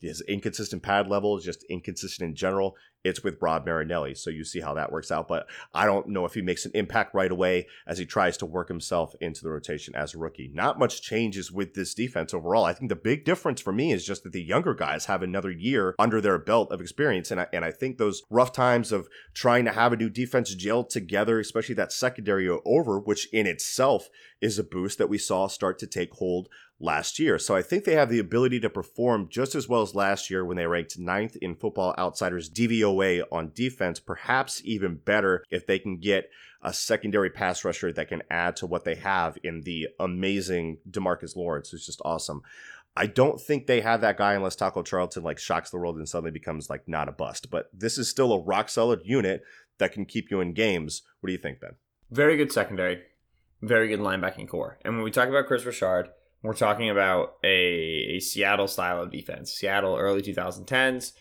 his 0.00 0.22
inconsistent 0.22 0.82
pad 0.82 1.08
level 1.08 1.36
is 1.36 1.44
just 1.44 1.62
inconsistent 1.64 2.30
in 2.30 2.34
general 2.34 2.74
it's 3.04 3.24
with 3.24 3.40
Rod 3.40 3.64
Marinelli. 3.64 4.14
So 4.14 4.30
you 4.30 4.44
see 4.44 4.60
how 4.60 4.74
that 4.74 4.92
works 4.92 5.10
out. 5.10 5.28
But 5.28 5.46
I 5.72 5.86
don't 5.86 6.08
know 6.08 6.24
if 6.24 6.34
he 6.34 6.42
makes 6.42 6.64
an 6.64 6.72
impact 6.74 7.14
right 7.14 7.30
away 7.30 7.66
as 7.86 7.98
he 7.98 8.06
tries 8.06 8.36
to 8.38 8.46
work 8.46 8.68
himself 8.68 9.14
into 9.20 9.42
the 9.42 9.50
rotation 9.50 9.94
as 9.94 10.14
a 10.14 10.18
rookie. 10.18 10.50
Not 10.52 10.78
much 10.78 11.02
changes 11.02 11.50
with 11.50 11.74
this 11.74 11.94
defense 11.94 12.34
overall. 12.34 12.64
I 12.64 12.72
think 12.72 12.88
the 12.88 12.96
big 12.96 13.24
difference 13.24 13.60
for 13.60 13.72
me 13.72 13.92
is 13.92 14.04
just 14.04 14.22
that 14.24 14.32
the 14.32 14.42
younger 14.42 14.74
guys 14.74 15.06
have 15.06 15.22
another 15.22 15.50
year 15.50 15.94
under 15.98 16.20
their 16.20 16.38
belt 16.38 16.70
of 16.72 16.80
experience. 16.80 17.30
And 17.30 17.40
I, 17.40 17.46
and 17.52 17.64
I 17.64 17.70
think 17.70 17.96
those 17.96 18.22
rough 18.30 18.52
times 18.52 18.92
of 18.92 19.08
trying 19.34 19.64
to 19.64 19.72
have 19.72 19.92
a 19.92 19.96
new 19.96 20.10
defense 20.10 20.54
gel 20.54 20.84
together, 20.84 21.40
especially 21.40 21.74
that 21.76 21.92
secondary 21.92 22.48
over, 22.48 22.98
which 22.98 23.32
in 23.32 23.46
itself 23.46 24.08
is 24.40 24.58
a 24.58 24.64
boost 24.64 24.98
that 24.98 25.08
we 25.08 25.18
saw 25.18 25.46
start 25.46 25.78
to 25.78 25.86
take 25.86 26.14
hold 26.14 26.48
last 26.80 27.18
year. 27.18 27.38
So 27.38 27.54
I 27.54 27.62
think 27.62 27.84
they 27.84 27.94
have 27.94 28.08
the 28.08 28.18
ability 28.18 28.58
to 28.60 28.70
perform 28.70 29.28
just 29.28 29.54
as 29.54 29.68
well 29.68 29.82
as 29.82 29.94
last 29.94 30.30
year 30.30 30.44
when 30.44 30.56
they 30.56 30.66
ranked 30.66 30.98
ninth 30.98 31.36
in 31.36 31.54
Football 31.54 31.94
Outsiders 31.98 32.50
DVOA 32.50 33.22
on 33.30 33.52
defense, 33.54 34.00
perhaps 34.00 34.62
even 34.64 34.96
better 34.96 35.44
if 35.50 35.66
they 35.66 35.78
can 35.78 35.98
get 35.98 36.30
a 36.62 36.72
secondary 36.72 37.30
pass 37.30 37.64
rusher 37.64 37.92
that 37.92 38.08
can 38.08 38.22
add 38.30 38.56
to 38.56 38.66
what 38.66 38.84
they 38.84 38.94
have 38.94 39.38
in 39.42 39.62
the 39.62 39.88
amazing 39.98 40.78
DeMarcus 40.90 41.36
Lawrence, 41.36 41.70
who's 41.70 41.86
just 41.86 42.02
awesome. 42.04 42.42
I 42.96 43.06
don't 43.06 43.40
think 43.40 43.66
they 43.66 43.82
have 43.82 44.00
that 44.00 44.18
guy 44.18 44.34
unless 44.34 44.56
Taco 44.56 44.82
Charlton 44.82 45.22
like 45.22 45.38
shocks 45.38 45.70
the 45.70 45.78
world 45.78 45.96
and 45.96 46.08
suddenly 46.08 46.32
becomes 46.32 46.68
like 46.68 46.88
not 46.88 47.08
a 47.08 47.12
bust. 47.12 47.50
But 47.50 47.70
this 47.72 47.98
is 47.98 48.08
still 48.08 48.32
a 48.32 48.42
rock 48.42 48.68
solid 48.68 49.02
unit 49.04 49.42
that 49.78 49.92
can 49.92 50.04
keep 50.04 50.30
you 50.30 50.40
in 50.40 50.52
games. 50.52 51.02
What 51.20 51.28
do 51.28 51.32
you 51.32 51.38
think, 51.38 51.60
Ben? 51.60 51.76
Very 52.10 52.36
good 52.36 52.52
secondary, 52.52 53.02
very 53.62 53.88
good 53.88 54.00
linebacking 54.00 54.48
core. 54.48 54.78
And 54.84 54.96
when 54.96 55.04
we 55.04 55.10
talk 55.10 55.28
about 55.28 55.46
Kris 55.46 55.64
Richard, 55.64 56.10
we're 56.42 56.54
talking 56.54 56.90
about 56.90 57.36
a, 57.44 58.16
a 58.16 58.20
Seattle 58.20 58.68
style 58.68 59.02
of 59.02 59.10
defense. 59.10 59.52
Seattle 59.52 59.96
early 59.96 60.22
2010s 60.22 61.12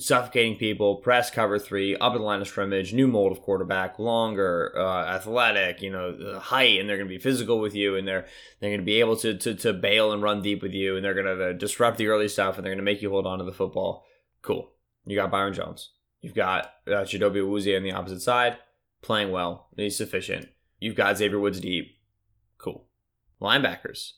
suffocating 0.00 0.56
people, 0.56 0.96
press 0.96 1.30
cover 1.30 1.58
three, 1.58 1.96
up 1.96 2.14
in 2.14 2.20
the 2.20 2.24
line 2.24 2.40
of 2.40 2.48
scrimmage, 2.48 2.92
new 2.92 3.06
mold 3.06 3.32
of 3.32 3.42
quarterback, 3.42 3.98
longer, 3.98 4.72
uh, 4.76 5.04
athletic, 5.06 5.82
you 5.82 5.90
know, 5.90 6.38
height, 6.40 6.80
and 6.80 6.88
they're 6.88 6.96
going 6.96 7.08
to 7.08 7.14
be 7.14 7.20
physical 7.20 7.60
with 7.60 7.74
you, 7.74 7.96
and 7.96 8.06
they're 8.06 8.26
they're 8.58 8.70
going 8.70 8.80
to 8.80 8.84
be 8.84 9.00
able 9.00 9.16
to, 9.16 9.36
to 9.36 9.54
to 9.54 9.72
bail 9.72 10.12
and 10.12 10.22
run 10.22 10.42
deep 10.42 10.62
with 10.62 10.72
you, 10.72 10.96
and 10.96 11.04
they're 11.04 11.14
going 11.14 11.38
to 11.38 11.54
disrupt 11.54 11.98
the 11.98 12.08
early 12.08 12.28
stuff, 12.28 12.56
and 12.56 12.64
they're 12.64 12.72
going 12.72 12.84
to 12.84 12.90
make 12.90 13.02
you 13.02 13.10
hold 13.10 13.26
on 13.26 13.38
to 13.38 13.44
the 13.44 13.52
football. 13.52 14.04
Cool. 14.42 14.70
You 15.04 15.16
got 15.16 15.30
Byron 15.30 15.54
Jones. 15.54 15.90
You've 16.20 16.34
got 16.34 16.72
uh, 16.86 17.04
Awuzie 17.04 17.76
on 17.76 17.82
the 17.82 17.92
opposite 17.92 18.20
side, 18.20 18.58
playing 19.02 19.30
well. 19.30 19.68
He's 19.76 19.96
sufficient. 19.96 20.48
You've 20.78 20.96
got 20.96 21.16
Xavier 21.16 21.38
Woods 21.38 21.60
deep. 21.60 21.96
Cool. 22.58 22.86
Linebackers. 23.40 24.12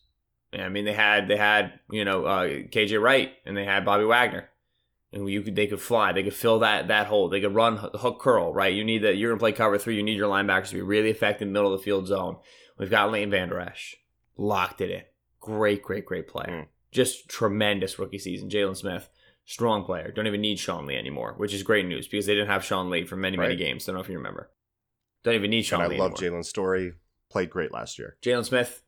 I 0.53 0.69
mean, 0.69 0.85
they 0.85 0.93
had 0.93 1.29
they 1.29 1.37
had 1.37 1.81
you 1.91 2.05
know 2.05 2.25
uh, 2.25 2.45
KJ 2.45 3.01
Wright, 3.01 3.33
and 3.47 3.57
they 3.57 3.65
had 3.65 3.85
Bobby 3.85 4.05
Wagner 4.05 4.49
and 5.13 5.29
you 5.29 5.43
could 5.43 5.55
they 5.55 5.67
could 5.67 5.81
fly, 5.81 6.13
they 6.13 6.23
could 6.23 6.35
fill 6.35 6.61
that 6.61 6.89
that 6.89 7.07
hole, 7.07 7.29
they 7.29 7.41
could 7.41 7.55
run 7.55 7.77
hook 7.77 8.21
curl, 8.21 8.53
right? 8.53 8.73
You 8.73 8.85
need 8.85 9.03
that. 9.03 9.17
You're 9.17 9.31
gonna 9.31 9.39
play 9.39 9.53
cover 9.53 9.79
three. 9.79 9.97
You 9.97 10.03
need 10.03 10.17
your 10.17 10.31
linebackers 10.31 10.69
to 10.69 10.75
be 10.75 10.83
really 10.83 11.11
effective 11.11 11.49
middle 11.49 11.73
of 11.73 11.79
the 11.79 11.85
field 11.85 12.07
zone. 12.07 12.37
We've 12.79 12.91
got 12.91 13.13
Leighton 13.13 13.31
Vander 13.31 13.61
Esch, 13.61 13.97
locked 14.37 14.81
it 14.81 14.91
in. 14.91 15.03
Great, 15.41 15.83
great, 15.83 16.07
great 16.07 16.29
player. 16.29 16.63
Mm. 16.63 16.67
Just 16.91 17.29
tremendous 17.29 17.99
rookie 17.99 18.19
season. 18.19 18.49
Jaylon 18.49 18.77
Smith, 18.77 19.09
strong 19.45 19.85
player. 19.85 20.11
Don't 20.11 20.27
even 20.27 20.41
need 20.41 20.59
Sean 20.59 20.87
Lee 20.87 20.97
anymore, 20.97 21.35
which 21.37 21.53
is 21.53 21.63
great 21.63 21.87
news 21.87 22.09
because 22.09 22.27
they 22.27 22.35
didn't 22.35 22.49
have 22.49 22.65
Sean 22.65 22.91
Lee 22.91 23.05
for 23.05 23.17
many, 23.17 23.37
right. 23.37 23.49
many 23.49 23.57
games. 23.57 23.85
Don't 23.85 23.95
know 23.95 24.01
if 24.01 24.09
you 24.09 24.17
remember. 24.17 24.51
Don't 25.25 25.35
even 25.35 25.51
need 25.51 25.63
Sean 25.63 25.83
and 25.83 25.91
Lee. 25.91 25.97
I 25.97 26.01
love 26.01 26.15
Jaylon's 26.15 26.49
story. 26.49 26.95
Played 27.31 27.51
great 27.51 27.73
last 27.73 27.99
year. 27.99 28.17
Jaylon 28.23 28.45
Smith, 28.45 28.83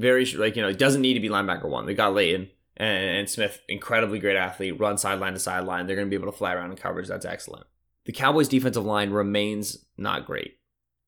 very 0.00 0.24
like 0.32 0.56
you 0.56 0.62
know, 0.62 0.68
it 0.68 0.78
doesn't 0.78 1.02
need 1.02 1.14
to 1.14 1.20
be 1.20 1.28
linebacker 1.28 1.68
one. 1.68 1.86
They 1.86 1.94
got 1.94 2.14
Leighton 2.14 2.50
and, 2.80 3.28
Smith, 3.28 3.60
incredibly 3.68 4.18
great 4.18 4.36
athlete, 4.36 4.80
run 4.80 4.96
sideline 4.96 5.34
to 5.34 5.38
sideline. 5.38 5.86
They're 5.86 5.96
going 5.96 6.08
to 6.08 6.10
be 6.10 6.20
able 6.20 6.32
to 6.32 6.36
fly 6.36 6.54
around 6.54 6.70
in 6.70 6.78
coverage. 6.78 7.08
That's 7.08 7.26
excellent. 7.26 7.66
The 8.06 8.12
Cowboys' 8.12 8.48
defensive 8.48 8.86
line 8.86 9.10
remains 9.10 9.84
not 9.98 10.24
great, 10.24 10.56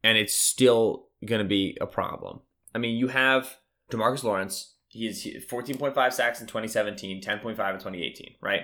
and 0.04 0.18
it's 0.18 0.36
still 0.36 1.08
going 1.24 1.40
to 1.40 1.48
be 1.48 1.78
a 1.80 1.86
problem. 1.86 2.40
I 2.74 2.78
mean, 2.78 2.96
you 2.96 3.08
have 3.08 3.56
DeMarcus 3.90 4.22
Lawrence. 4.22 4.74
He 4.88 5.06
is 5.06 5.22
he's 5.22 5.46
14.5 5.46 6.12
sacks 6.12 6.42
in 6.42 6.46
2017, 6.46 7.22
10.5 7.22 7.48
in 7.48 7.54
2018, 7.54 8.34
right? 8.42 8.62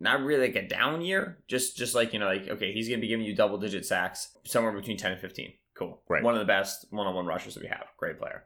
Not 0.00 0.22
really 0.22 0.48
like 0.48 0.56
a 0.56 0.66
down 0.66 1.02
year, 1.02 1.38
just 1.46 1.76
just 1.76 1.94
like 1.94 2.12
you 2.12 2.18
know, 2.18 2.26
like 2.26 2.48
okay, 2.48 2.72
he's 2.72 2.88
going 2.88 2.98
to 2.98 3.02
be 3.02 3.08
giving 3.08 3.24
you 3.24 3.36
double 3.36 3.58
digit 3.58 3.86
sacks 3.86 4.36
somewhere 4.44 4.72
between 4.72 4.96
10 4.96 5.12
and 5.12 5.20
15. 5.20 5.52
Cool, 5.74 6.02
right? 6.08 6.24
One 6.24 6.34
of 6.34 6.40
the 6.40 6.46
best 6.46 6.86
one 6.90 7.06
on 7.06 7.14
one 7.14 7.26
rushers 7.26 7.54
that 7.54 7.62
we 7.62 7.68
have. 7.68 7.84
Great 7.96 8.18
player. 8.18 8.42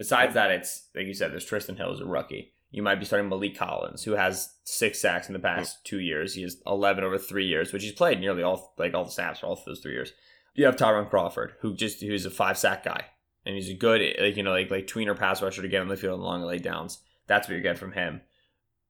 Besides 0.00 0.34
that, 0.34 0.50
it's 0.50 0.88
like 0.96 1.06
you 1.06 1.14
said, 1.14 1.30
there's 1.30 1.48
Trysten 1.48 1.76
Hill 1.76 1.92
as 1.92 2.00
a 2.00 2.06
rookie 2.06 2.54
you 2.70 2.82
might 2.82 3.00
be 3.00 3.04
starting 3.04 3.28
Maliek 3.28 3.56
Collins, 3.56 4.04
who 4.04 4.12
has 4.12 4.54
six 4.64 5.00
sacks 5.00 5.28
in 5.28 5.32
the 5.32 5.40
past 5.40 5.78
mm. 5.78 5.84
two 5.84 5.98
years. 5.98 6.34
He 6.34 6.42
has 6.42 6.58
eleven 6.66 7.04
over 7.04 7.18
three 7.18 7.46
years, 7.46 7.72
which 7.72 7.82
he's 7.82 7.92
played 7.92 8.20
nearly 8.20 8.42
all 8.42 8.74
like 8.78 8.94
all 8.94 9.04
the 9.04 9.10
snaps 9.10 9.40
for 9.40 9.46
all 9.46 9.60
those 9.66 9.80
three 9.80 9.92
years. 9.92 10.12
You 10.54 10.66
have 10.66 10.76
Tyrone 10.76 11.08
Crawford, 11.08 11.54
who 11.60 11.74
just 11.74 12.00
who's 12.00 12.26
a 12.26 12.30
five 12.30 12.58
sack 12.58 12.84
guy, 12.84 13.06
and 13.44 13.56
he's 13.56 13.70
a 13.70 13.74
good 13.74 14.00
like 14.20 14.36
you 14.36 14.42
know 14.42 14.52
like 14.52 14.70
like 14.70 14.86
tweener 14.86 15.18
pass 15.18 15.42
rusher 15.42 15.62
to 15.62 15.68
get 15.68 15.80
on 15.80 15.88
the 15.88 15.96
field 15.96 16.14
and 16.14 16.22
long 16.22 16.42
lay 16.42 16.58
downs. 16.58 16.98
That's 17.26 17.48
what 17.48 17.56
you 17.56 17.62
get 17.62 17.78
from 17.78 17.92
him. 17.92 18.22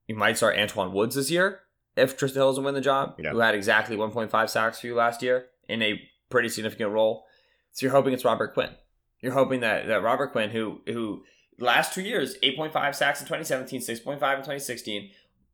You 0.06 0.14
might 0.14 0.36
start 0.36 0.56
Antwaun 0.56 0.92
Woods 0.92 1.14
this 1.14 1.30
year 1.30 1.60
if 1.96 2.16
Trysten 2.16 2.34
Hill 2.34 2.50
doesn't 2.50 2.64
win 2.64 2.74
the 2.74 2.80
job, 2.80 3.14
yeah. 3.18 3.30
who 3.30 3.38
had 3.38 3.54
exactly 3.54 3.96
1.5 3.96 4.48
sacks 4.48 4.80
for 4.80 4.86
you 4.86 4.94
last 4.94 5.22
year 5.22 5.46
in 5.68 5.82
a 5.82 6.00
pretty 6.30 6.48
significant 6.48 6.90
role. 6.90 7.26
So 7.72 7.86
you're 7.86 7.94
hoping 7.94 8.12
it's 8.12 8.24
Robert 8.24 8.54
Quinn. 8.54 8.70
You're 9.22 9.32
hoping 9.32 9.60
that 9.60 9.86
that 9.88 10.02
Robert 10.02 10.32
Quinn, 10.32 10.50
who 10.50 10.80
who 10.86 11.24
last 11.58 11.94
two 11.94 12.02
years, 12.02 12.36
8.5 12.42 12.94
sacks 12.94 13.20
in 13.20 13.26
2017, 13.26 13.80
6.5 13.80 14.12
in 14.12 14.18
2016, 14.18 15.10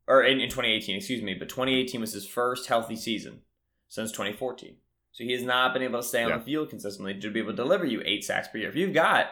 or 0.07 0.23
in, 0.23 0.39
in 0.39 0.49
2018, 0.49 0.95
excuse 0.95 1.21
me. 1.21 1.33
But 1.33 1.49
2018 1.49 2.01
was 2.01 2.13
his 2.13 2.25
first 2.25 2.67
healthy 2.67 2.95
season 2.95 3.41
since 3.89 4.11
2014. 4.11 4.77
So 5.11 5.23
he 5.23 5.33
has 5.33 5.43
not 5.43 5.73
been 5.73 5.81
able 5.81 5.99
to 5.99 6.07
stay 6.07 6.23
on 6.23 6.29
yeah. 6.29 6.37
the 6.37 6.43
field 6.43 6.69
consistently 6.69 7.19
to 7.19 7.31
be 7.31 7.39
able 7.39 7.51
to 7.51 7.55
deliver 7.55 7.85
you 7.85 8.01
eight 8.05 8.23
sacks 8.23 8.47
per 8.47 8.59
year. 8.59 8.69
If 8.69 8.75
you've 8.75 8.93
got 8.93 9.27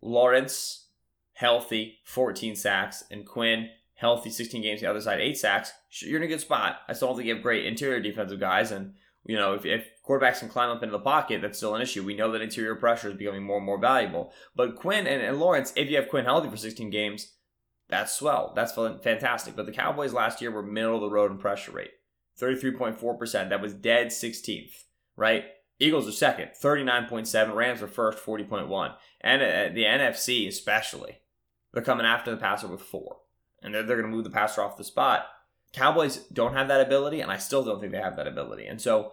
Lawrence 0.00 0.86
healthy, 1.32 1.98
14 2.04 2.54
sacks, 2.56 3.04
and 3.10 3.26
Quinn 3.26 3.68
healthy, 3.94 4.30
16 4.30 4.62
games, 4.62 4.80
the 4.80 4.86
other 4.88 5.00
side, 5.00 5.20
eight 5.20 5.36
sacks, 5.36 5.72
you're 6.02 6.18
in 6.18 6.22
a 6.22 6.28
good 6.28 6.40
spot. 6.40 6.76
I 6.88 6.92
still 6.92 7.08
don't 7.08 7.16
think 7.16 7.26
you 7.26 7.34
have 7.34 7.42
great 7.42 7.66
interior 7.66 8.00
defensive 8.00 8.38
guys, 8.38 8.70
and 8.70 8.94
you 9.24 9.36
know, 9.36 9.54
if, 9.54 9.66
if 9.66 9.88
quarterbacks 10.08 10.40
can 10.40 10.48
climb 10.48 10.70
up 10.70 10.82
into 10.82 10.92
the 10.92 10.98
pocket, 10.98 11.42
that's 11.42 11.58
still 11.58 11.74
an 11.74 11.82
issue. 11.82 12.04
We 12.04 12.16
know 12.16 12.32
that 12.32 12.40
interior 12.40 12.74
pressure 12.74 13.10
is 13.10 13.16
becoming 13.16 13.42
more 13.42 13.58
and 13.58 13.66
more 13.66 13.78
valuable. 13.78 14.32
But 14.56 14.76
Quinn 14.76 15.06
and, 15.06 15.22
and 15.22 15.38
Lawrence, 15.38 15.72
if 15.76 15.90
you 15.90 15.96
have 15.96 16.08
Quinn 16.08 16.24
healthy 16.24 16.48
for 16.48 16.56
16 16.56 16.90
games, 16.90 17.34
that's 17.88 18.12
swell. 18.12 18.52
That's 18.54 18.72
fantastic. 18.72 19.56
But 19.56 19.66
the 19.66 19.72
Cowboys 19.72 20.12
last 20.12 20.40
year 20.40 20.50
were 20.50 20.62
middle 20.62 20.96
of 20.96 21.00
the 21.02 21.10
road 21.10 21.30
in 21.30 21.38
pressure 21.38 21.72
rate 21.72 21.90
33.4%. 22.40 23.48
That 23.48 23.60
was 23.60 23.74
dead 23.74 24.08
16th, 24.08 24.84
right? 25.16 25.44
Eagles 25.80 26.08
are 26.08 26.12
second, 26.12 26.50
39.7. 26.60 27.54
Rams 27.54 27.82
are 27.82 27.88
first, 27.88 28.24
40.1. 28.24 28.94
And 29.20 29.42
uh, 29.42 29.74
the 29.74 29.84
NFC, 29.84 30.48
especially, 30.48 31.18
they're 31.72 31.82
coming 31.82 32.06
after 32.06 32.30
the 32.30 32.36
passer 32.36 32.66
with 32.66 32.80
four. 32.80 33.18
And 33.62 33.74
they're, 33.74 33.82
they're 33.82 33.96
going 33.96 34.10
to 34.10 34.16
move 34.16 34.24
the 34.24 34.30
passer 34.30 34.62
off 34.62 34.76
the 34.76 34.84
spot. 34.84 35.26
Cowboys 35.72 36.18
don't 36.32 36.54
have 36.54 36.68
that 36.68 36.80
ability, 36.80 37.20
and 37.20 37.30
I 37.30 37.36
still 37.36 37.62
don't 37.62 37.80
think 37.80 37.92
they 37.92 38.00
have 38.00 38.16
that 38.16 38.26
ability. 38.26 38.66
And 38.66 38.80
so 38.80 39.12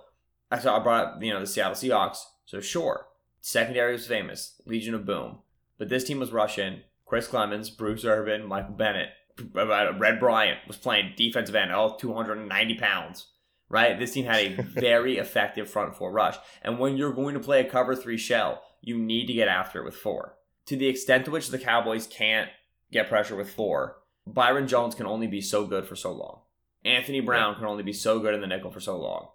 I 0.56 0.60
saw 0.60 0.80
I 0.80 0.84
brought 0.84 1.06
up, 1.06 1.24
you 1.24 1.34
know, 1.34 1.42
the 1.42 1.48
Seattle 1.48 1.76
Seahawks. 1.76 2.20
So 2.46 2.62
sure, 2.62 3.08
secondary 3.42 3.94
was 3.94 4.08
famous, 4.08 4.62
Legion 4.66 4.96
of 4.96 5.06
Boom. 5.06 5.40
But 5.78 5.90
this 5.90 6.06
team 6.06 6.20
was 6.20 6.32
Russian. 6.32 6.84
Chris 7.06 7.28
Clemons, 7.28 7.76
Bruce 7.76 8.06
Irvin, 8.06 8.48
Michael 8.48 8.74
Bennett, 8.74 9.10
uh, 9.56 9.60
uh, 9.60 9.94
Red 9.98 10.20
Bryant 10.20 10.60
was 10.68 10.78
playing 10.78 11.14
defensive 11.18 11.56
end, 11.56 11.72
all 11.72 11.98
290 11.98 12.76
pounds. 12.76 13.28
Right? 13.68 14.00
This 14.00 14.14
team 14.14 14.26
had 14.26 14.46
a 14.46 14.62
very 14.62 15.18
effective 15.18 15.70
front 15.70 15.96
four 15.96 16.12
rush. 16.12 16.38
And 16.62 16.80
when 16.80 16.98
you're 16.98 17.14
going 17.14 17.34
to 17.34 17.40
play 17.40 17.60
a 17.60 17.70
cover 17.70 17.96
three 17.96 18.18
shell, 18.18 18.62
you 18.82 18.98
need 18.98 19.26
to 19.28 19.34
get 19.34 19.48
after 19.48 19.82
it 19.82 19.86
with 19.86 19.96
four. 19.96 20.38
To 20.68 20.78
the 20.78 20.88
extent 20.88 21.26
to 21.26 21.32
which 21.32 21.50
the 21.50 21.60
Cowboys 21.60 22.08
can't 22.08 22.50
get 22.92 23.10
pressure 23.10 23.36
with 23.36 23.50
four, 23.50 23.98
Byron 24.26 24.68
Jones 24.68 24.96
can 24.96 25.06
only 25.06 25.28
be 25.28 25.42
so 25.42 25.66
good 25.66 25.86
for 25.86 25.96
so 25.96 26.12
long. 26.14 26.42
Anthony 26.86 27.20
Brown 27.20 27.56
can 27.56 27.66
only 27.66 27.84
be 27.84 27.94
so 27.94 28.20
good 28.20 28.34
in 28.34 28.42
the 28.42 28.48
nickel 28.48 28.72
for 28.72 28.80
so 28.80 28.98
long. 28.98 29.28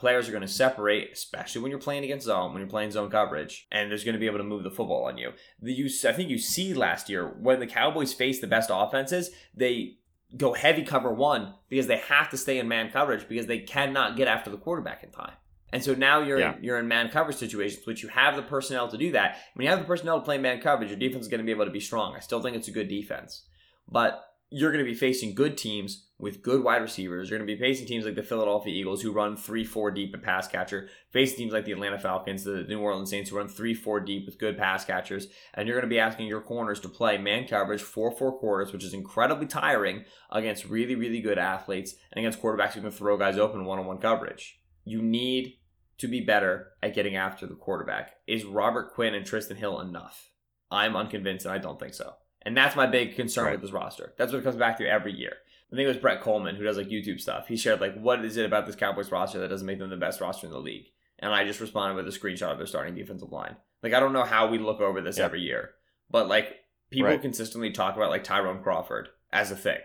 Players 0.00 0.30
are 0.30 0.32
going 0.32 0.40
to 0.40 0.48
separate, 0.48 1.10
especially 1.12 1.60
when 1.60 1.70
you're 1.70 1.78
playing 1.78 2.04
against 2.04 2.24
zone, 2.24 2.54
when 2.54 2.62
you're 2.62 2.70
playing 2.70 2.90
zone 2.90 3.10
coverage, 3.10 3.66
and 3.70 3.90
there's 3.90 4.02
going 4.02 4.14
to 4.14 4.18
be 4.18 4.24
able 4.24 4.38
to 4.38 4.44
move 4.44 4.62
the 4.62 4.70
football 4.70 5.04
on 5.04 5.18
you. 5.18 5.32
The 5.60 5.74
you, 5.74 5.90
I 6.08 6.12
think 6.12 6.30
you 6.30 6.38
see 6.38 6.72
last 6.72 7.10
year 7.10 7.36
when 7.38 7.60
the 7.60 7.66
Cowboys 7.66 8.14
face 8.14 8.40
the 8.40 8.46
best 8.46 8.70
offenses, 8.72 9.28
they 9.54 9.98
go 10.38 10.54
heavy 10.54 10.84
cover 10.84 11.12
one 11.12 11.52
because 11.68 11.86
they 11.86 11.98
have 11.98 12.30
to 12.30 12.38
stay 12.38 12.58
in 12.58 12.66
man 12.66 12.90
coverage 12.90 13.28
because 13.28 13.44
they 13.44 13.58
cannot 13.58 14.16
get 14.16 14.26
after 14.26 14.48
the 14.48 14.56
quarterback 14.56 15.04
in 15.04 15.10
time. 15.10 15.34
And 15.70 15.84
so 15.84 15.94
now 15.94 16.22
you're 16.22 16.40
yeah. 16.40 16.54
you're 16.62 16.78
in 16.78 16.88
man 16.88 17.10
coverage 17.10 17.36
situations, 17.36 17.86
which 17.86 18.02
you 18.02 18.08
have 18.08 18.36
the 18.36 18.42
personnel 18.42 18.88
to 18.88 18.96
do 18.96 19.12
that. 19.12 19.36
When 19.52 19.64
you 19.64 19.70
have 19.70 19.80
the 19.80 19.84
personnel 19.84 20.20
to 20.20 20.24
play 20.24 20.38
man 20.38 20.62
coverage, 20.62 20.88
your 20.88 20.98
defense 20.98 21.26
is 21.26 21.30
going 21.30 21.40
to 21.40 21.44
be 21.44 21.52
able 21.52 21.66
to 21.66 21.70
be 21.70 21.78
strong. 21.78 22.16
I 22.16 22.20
still 22.20 22.40
think 22.40 22.56
it's 22.56 22.68
a 22.68 22.72
good 22.72 22.88
defense, 22.88 23.42
but 23.86 24.24
you're 24.50 24.72
going 24.72 24.84
to 24.84 24.90
be 24.90 24.96
facing 24.96 25.34
good 25.34 25.56
teams 25.56 26.06
with 26.18 26.42
good 26.42 26.62
wide 26.62 26.82
receivers. 26.82 27.30
You're 27.30 27.38
going 27.38 27.48
to 27.48 27.54
be 27.54 27.60
facing 27.60 27.86
teams 27.86 28.04
like 28.04 28.16
the 28.16 28.22
Philadelphia 28.22 28.74
Eagles 28.74 29.00
who 29.00 29.12
run 29.12 29.36
3 29.36 29.64
4 29.64 29.90
deep 29.92 30.12
at 30.12 30.22
pass 30.22 30.48
catcher, 30.48 30.88
facing 31.10 31.38
teams 31.38 31.52
like 31.52 31.64
the 31.64 31.72
Atlanta 31.72 31.98
Falcons, 31.98 32.44
the 32.44 32.64
New 32.64 32.80
Orleans 32.80 33.10
Saints 33.10 33.30
who 33.30 33.36
run 33.36 33.48
3 33.48 33.74
4 33.74 34.00
deep 34.00 34.26
with 34.26 34.38
good 34.38 34.58
pass 34.58 34.84
catchers. 34.84 35.28
And 35.54 35.66
you're 35.66 35.76
going 35.76 35.88
to 35.88 35.94
be 35.94 36.00
asking 36.00 36.26
your 36.26 36.40
corners 36.40 36.80
to 36.80 36.88
play 36.88 37.16
man 37.16 37.46
coverage 37.46 37.82
4 37.82 38.10
4 38.10 38.38
quarters, 38.38 38.72
which 38.72 38.84
is 38.84 38.92
incredibly 38.92 39.46
tiring 39.46 40.04
against 40.30 40.68
really, 40.68 40.96
really 40.96 41.20
good 41.20 41.38
athletes 41.38 41.94
and 42.12 42.24
against 42.24 42.42
quarterbacks 42.42 42.72
who 42.72 42.82
can 42.82 42.90
throw 42.90 43.16
guys 43.16 43.38
open 43.38 43.64
one 43.64 43.78
on 43.78 43.86
one 43.86 43.98
coverage. 43.98 44.60
You 44.84 45.00
need 45.00 45.58
to 45.98 46.08
be 46.08 46.20
better 46.20 46.72
at 46.82 46.94
getting 46.94 47.14
after 47.14 47.46
the 47.46 47.54
quarterback. 47.54 48.16
Is 48.26 48.44
Robert 48.44 48.94
Quinn 48.94 49.14
and 49.14 49.24
Trysten 49.24 49.56
Hill 49.56 49.80
enough? 49.80 50.30
I'm 50.70 50.96
unconvinced, 50.96 51.44
and 51.46 51.54
I 51.54 51.58
don't 51.58 51.78
think 51.78 51.94
so. 51.94 52.14
And 52.42 52.56
that's 52.56 52.76
my 52.76 52.86
big 52.86 53.16
concern 53.16 53.44
right. 53.44 53.52
with 53.52 53.62
this 53.62 53.72
roster. 53.72 54.14
That's 54.16 54.32
what 54.32 54.38
it 54.38 54.44
comes 54.44 54.56
back 54.56 54.78
to 54.78 54.88
every 54.88 55.12
year. 55.12 55.34
I 55.72 55.76
think 55.76 55.84
it 55.84 55.88
was 55.88 55.98
Brett 55.98 56.22
Kollmann 56.22 56.56
who 56.56 56.64
does 56.64 56.76
like 56.76 56.88
YouTube 56.88 57.20
stuff. 57.20 57.46
He 57.46 57.56
shared 57.56 57.80
like, 57.80 58.00
what 58.00 58.24
is 58.24 58.36
it 58.36 58.46
about 58.46 58.66
this 58.66 58.76
Cowboys 58.76 59.12
roster 59.12 59.38
that 59.38 59.48
doesn't 59.48 59.66
make 59.66 59.78
them 59.78 59.90
the 59.90 59.96
best 59.96 60.20
roster 60.20 60.46
in 60.46 60.52
the 60.52 60.58
league? 60.58 60.86
And 61.18 61.32
I 61.32 61.44
just 61.44 61.60
responded 61.60 61.96
with 61.96 62.12
a 62.12 62.18
screenshot 62.18 62.50
of 62.50 62.58
their 62.58 62.66
starting 62.66 62.94
defensive 62.94 63.30
line. 63.30 63.56
Like 63.82 63.92
I 63.92 64.00
don't 64.00 64.12
know 64.12 64.24
how 64.24 64.48
we 64.48 64.58
look 64.58 64.80
over 64.80 65.00
this 65.00 65.18
every 65.18 65.42
year, 65.42 65.70
but 66.10 66.28
like 66.28 66.56
people 66.90 67.10
right. 67.10 67.20
consistently 67.20 67.70
talk 67.70 67.96
about 67.96 68.10
like 68.10 68.24
Tyrone 68.24 68.62
Crawford 68.62 69.08
as 69.32 69.50
a 69.50 69.56
thing. 69.56 69.78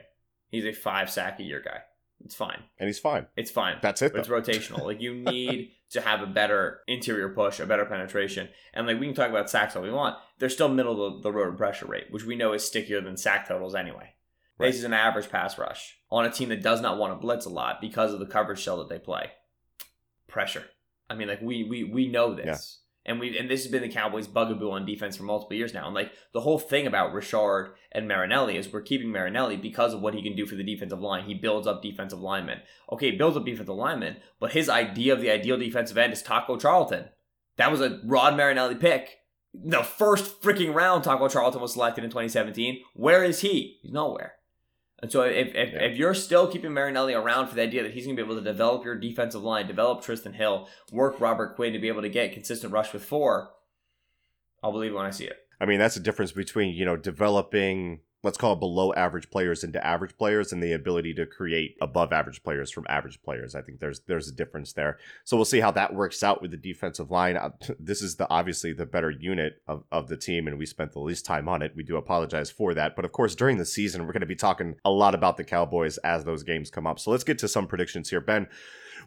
He's 0.49 0.66
a 0.66 0.74
five 0.74 1.10
sack 1.10 1.39
a 1.39 1.43
year 1.43 1.62
guy. 1.64 1.80
It's 2.24 2.36
fine. 2.36 2.63
And 2.80 2.88
he's 2.88 2.99
fine. 2.99 3.28
It's 3.36 3.51
fine. 3.51 3.78
That's 3.82 4.01
it. 4.01 4.16
It's 4.16 4.28
rotational. 4.28 4.86
like 4.86 5.01
you 5.01 5.13
need 5.32 5.72
to 5.91 6.01
have 6.01 6.22
a 6.22 6.28
better 6.28 6.82
interior 6.88 7.30
push, 7.30 7.59
a 7.59 7.66
better 7.66 7.86
penetration. 7.86 8.49
And 8.74 8.88
like 8.88 8.99
we 8.99 9.05
can 9.05 9.16
talk 9.16 9.30
about 9.30 9.49
sacks 9.49 9.76
all 9.76 9.84
we 9.84 9.91
want. 9.91 10.18
They're 10.39 10.49
still 10.49 10.70
middle 10.70 11.05
of 11.05 11.24
the 11.24 11.32
road 11.32 11.57
pressure 11.57 11.86
rate, 11.86 12.07
which 12.09 12.26
we 12.26 12.36
know 12.36 12.53
is 12.53 12.66
stickier 12.66 13.01
than 13.01 13.18
sack 13.18 13.47
totals 13.47 13.76
anyway. 13.76 14.13
Right. 14.57 14.74
is 14.74 14.86
an 14.86 14.93
average 14.93 15.30
pass 15.30 15.57
rush 15.57 15.97
on 16.09 16.24
a 16.24 16.32
team 16.32 16.47
that 16.47 16.63
does 16.63 16.80
not 16.80 16.97
want 16.97 17.11
to 17.11 17.18
blitz 17.20 17.45
a 17.45 17.49
lot 17.49 17.82
because 17.82 18.13
of 18.13 18.22
the 18.22 18.26
coverage 18.26 18.59
shell 18.59 18.78
that 18.78 18.88
they 18.88 18.99
play. 18.99 19.32
Pressure. 20.28 20.63
I 21.09 21.16
mean, 21.16 21.28
like 21.28 21.41
we 21.41 21.63
we 21.66 21.84
we 21.84 22.07
know 22.07 22.34
this. 22.34 22.80
And 23.06 23.20
we 23.20 23.38
and 23.38 23.49
this 23.49 23.64
has 23.64 23.72
been 23.72 23.84
the 23.84 23.89
Cowboys' 23.89 24.28
bugaboo 24.28 24.72
on 24.72 24.86
defense 24.86 25.16
for 25.16 25.24
multiple 25.24 25.56
years 25.56 25.74
now. 25.74 25.86
And 25.86 25.93
like 25.93 26.12
the 26.34 26.41
whole 26.41 26.58
thing 26.58 26.88
about 26.88 27.14
Richard 27.14 27.76
and 27.91 28.08
Marinelli 28.08 28.58
is 28.58 28.72
we're 28.72 28.82
keeping 28.82 29.12
Marinelli 29.12 29.58
because 29.58 29.93
of 29.93 30.01
what 30.01 30.16
he 30.16 30.24
can 30.24 30.36
do 30.36 30.45
for 30.45 30.56
the 30.56 30.64
defensive 30.64 31.01
line. 31.01 31.26
He 31.26 31.36
builds 31.36 31.68
up 31.68 31.84
defensive 31.84 32.20
linemen. 32.20 32.62
Okay, 32.91 33.12
builds 33.12 33.38
up 33.38 33.45
defensive 33.45 33.76
linemen, 33.76 34.18
but 34.39 34.53
his 34.53 34.70
idea 34.70 35.14
of 35.14 35.22
the 35.22 35.30
ideal 35.30 35.58
defensive 35.58 35.97
end 35.97 36.14
is 36.14 36.24
Taco 36.24 36.58
Charlton. 36.58 37.06
That 37.58 37.72
was 37.72 37.82
a 37.82 37.99
Rod 38.06 38.36
Marinelli 38.36 38.76
pick. 38.76 39.18
The 39.53 39.84
first 39.84 40.41
freaking 40.41 40.74
round 40.74 41.03
Taco 41.03 41.30
Charlton 41.30 41.62
was 41.62 41.74
selected 41.74 42.03
in 42.03 42.10
2017. 42.10 42.82
Where 42.93 43.24
is 43.24 43.41
he? 43.41 43.78
He's 43.82 43.91
nowhere. 43.91 44.36
And 45.02 45.12
so 45.12 45.22
if 45.24 45.54
if, 45.56 45.74
Yeah. 45.74 45.84
if 45.84 45.98
you're 45.98 46.14
still 46.14 46.48
keeping 46.48 46.74
Marinelli 46.74 47.14
around 47.14 47.48
for 47.48 47.56
the 47.56 47.62
idea 47.62 47.84
that 47.84 47.93
he's 47.93 48.06
going 48.06 48.16
to 48.16 48.24
be 48.24 48.26
able 48.26 48.38
to 48.41 48.43
develop 48.43 48.86
your 48.86 48.96
defensive 48.96 49.43
line, 49.43 49.68
develop 49.68 50.02
Trysten 50.02 50.34
Hill, 50.36 50.68
work 50.91 51.20
Robert 51.20 51.56
Quinn 51.56 51.74
to 51.74 51.80
be 51.80 51.88
able 51.89 52.02
to 52.02 52.10
get 52.10 52.34
consistent 52.34 52.72
rush 52.72 52.93
with 52.93 53.04
four, 53.04 53.52
I'll 54.64 54.72
believe 54.72 54.91
it 54.91 54.96
when 54.96 55.06
I 55.06 55.12
see 55.12 55.26
it. 55.26 55.38
I 55.60 55.66
mean, 55.66 55.80
that's 55.80 55.96
the 55.96 56.02
difference 56.02 56.32
between, 56.32 56.74
you 56.74 56.86
know, 56.86 56.96
developing, 56.98 58.02
let's 58.26 58.38
call 58.38 58.53
it 58.53 58.59
below 58.59 58.91
average 58.93 59.30
players 59.30 59.63
into 59.63 59.86
average 59.86 60.17
players 60.17 60.51
and 60.51 60.61
the 60.61 60.73
ability 60.73 61.13
to 61.13 61.28
create 61.28 61.78
above 61.80 62.11
average 62.11 62.41
players 62.43 62.71
from 62.71 62.86
average 62.89 63.21
players. 63.21 63.53
I 63.53 63.61
think 63.61 63.80
there's 63.80 64.01
there's 64.07 64.28
a 64.28 64.34
difference 64.34 64.73
there. 64.73 64.97
So 65.23 65.38
we'll 65.38 65.45
see 65.45 65.59
how 65.59 65.71
that 65.71 65.93
works 65.93 66.23
out 66.23 66.41
with 66.41 66.51
the 66.51 66.57
defensive 66.57 67.11
line. 67.11 67.38
Uh, 67.38 67.51
This 67.80 68.01
is 68.01 68.15
the 68.15 68.28
obviously 68.30 68.73
the 68.73 68.86
better 68.86 69.11
unit 69.11 69.61
of, 69.67 69.84
of 69.91 70.07
the 70.07 70.17
team, 70.17 70.47
and 70.47 70.57
we 70.57 70.65
spent 70.65 70.91
the 70.93 70.99
least 70.99 71.26
time 71.26 71.47
on 71.47 71.61
it. 71.61 71.73
We 71.76 71.84
do 71.84 71.97
apologize 71.97 72.49
for 72.49 72.73
that. 72.73 72.95
But 72.95 73.05
of 73.05 73.11
course, 73.11 73.36
during 73.36 73.57
the 73.57 73.65
season, 73.65 74.05
we're 74.05 74.13
going 74.13 74.21
to 74.21 74.26
be 74.26 74.36
talking 74.36 74.76
a 74.84 74.89
lot 74.89 75.13
about 75.13 75.38
the 75.38 75.43
Cowboys 75.43 75.97
as 75.99 76.23
those 76.23 76.41
games 76.41 76.71
come 76.71 76.88
up. 76.88 76.99
So 76.99 77.11
let's 77.11 77.23
get 77.23 77.38
to 77.39 77.47
some 77.47 77.67
predictions 77.67 78.09
here. 78.09 78.21
Ben, 78.21 78.47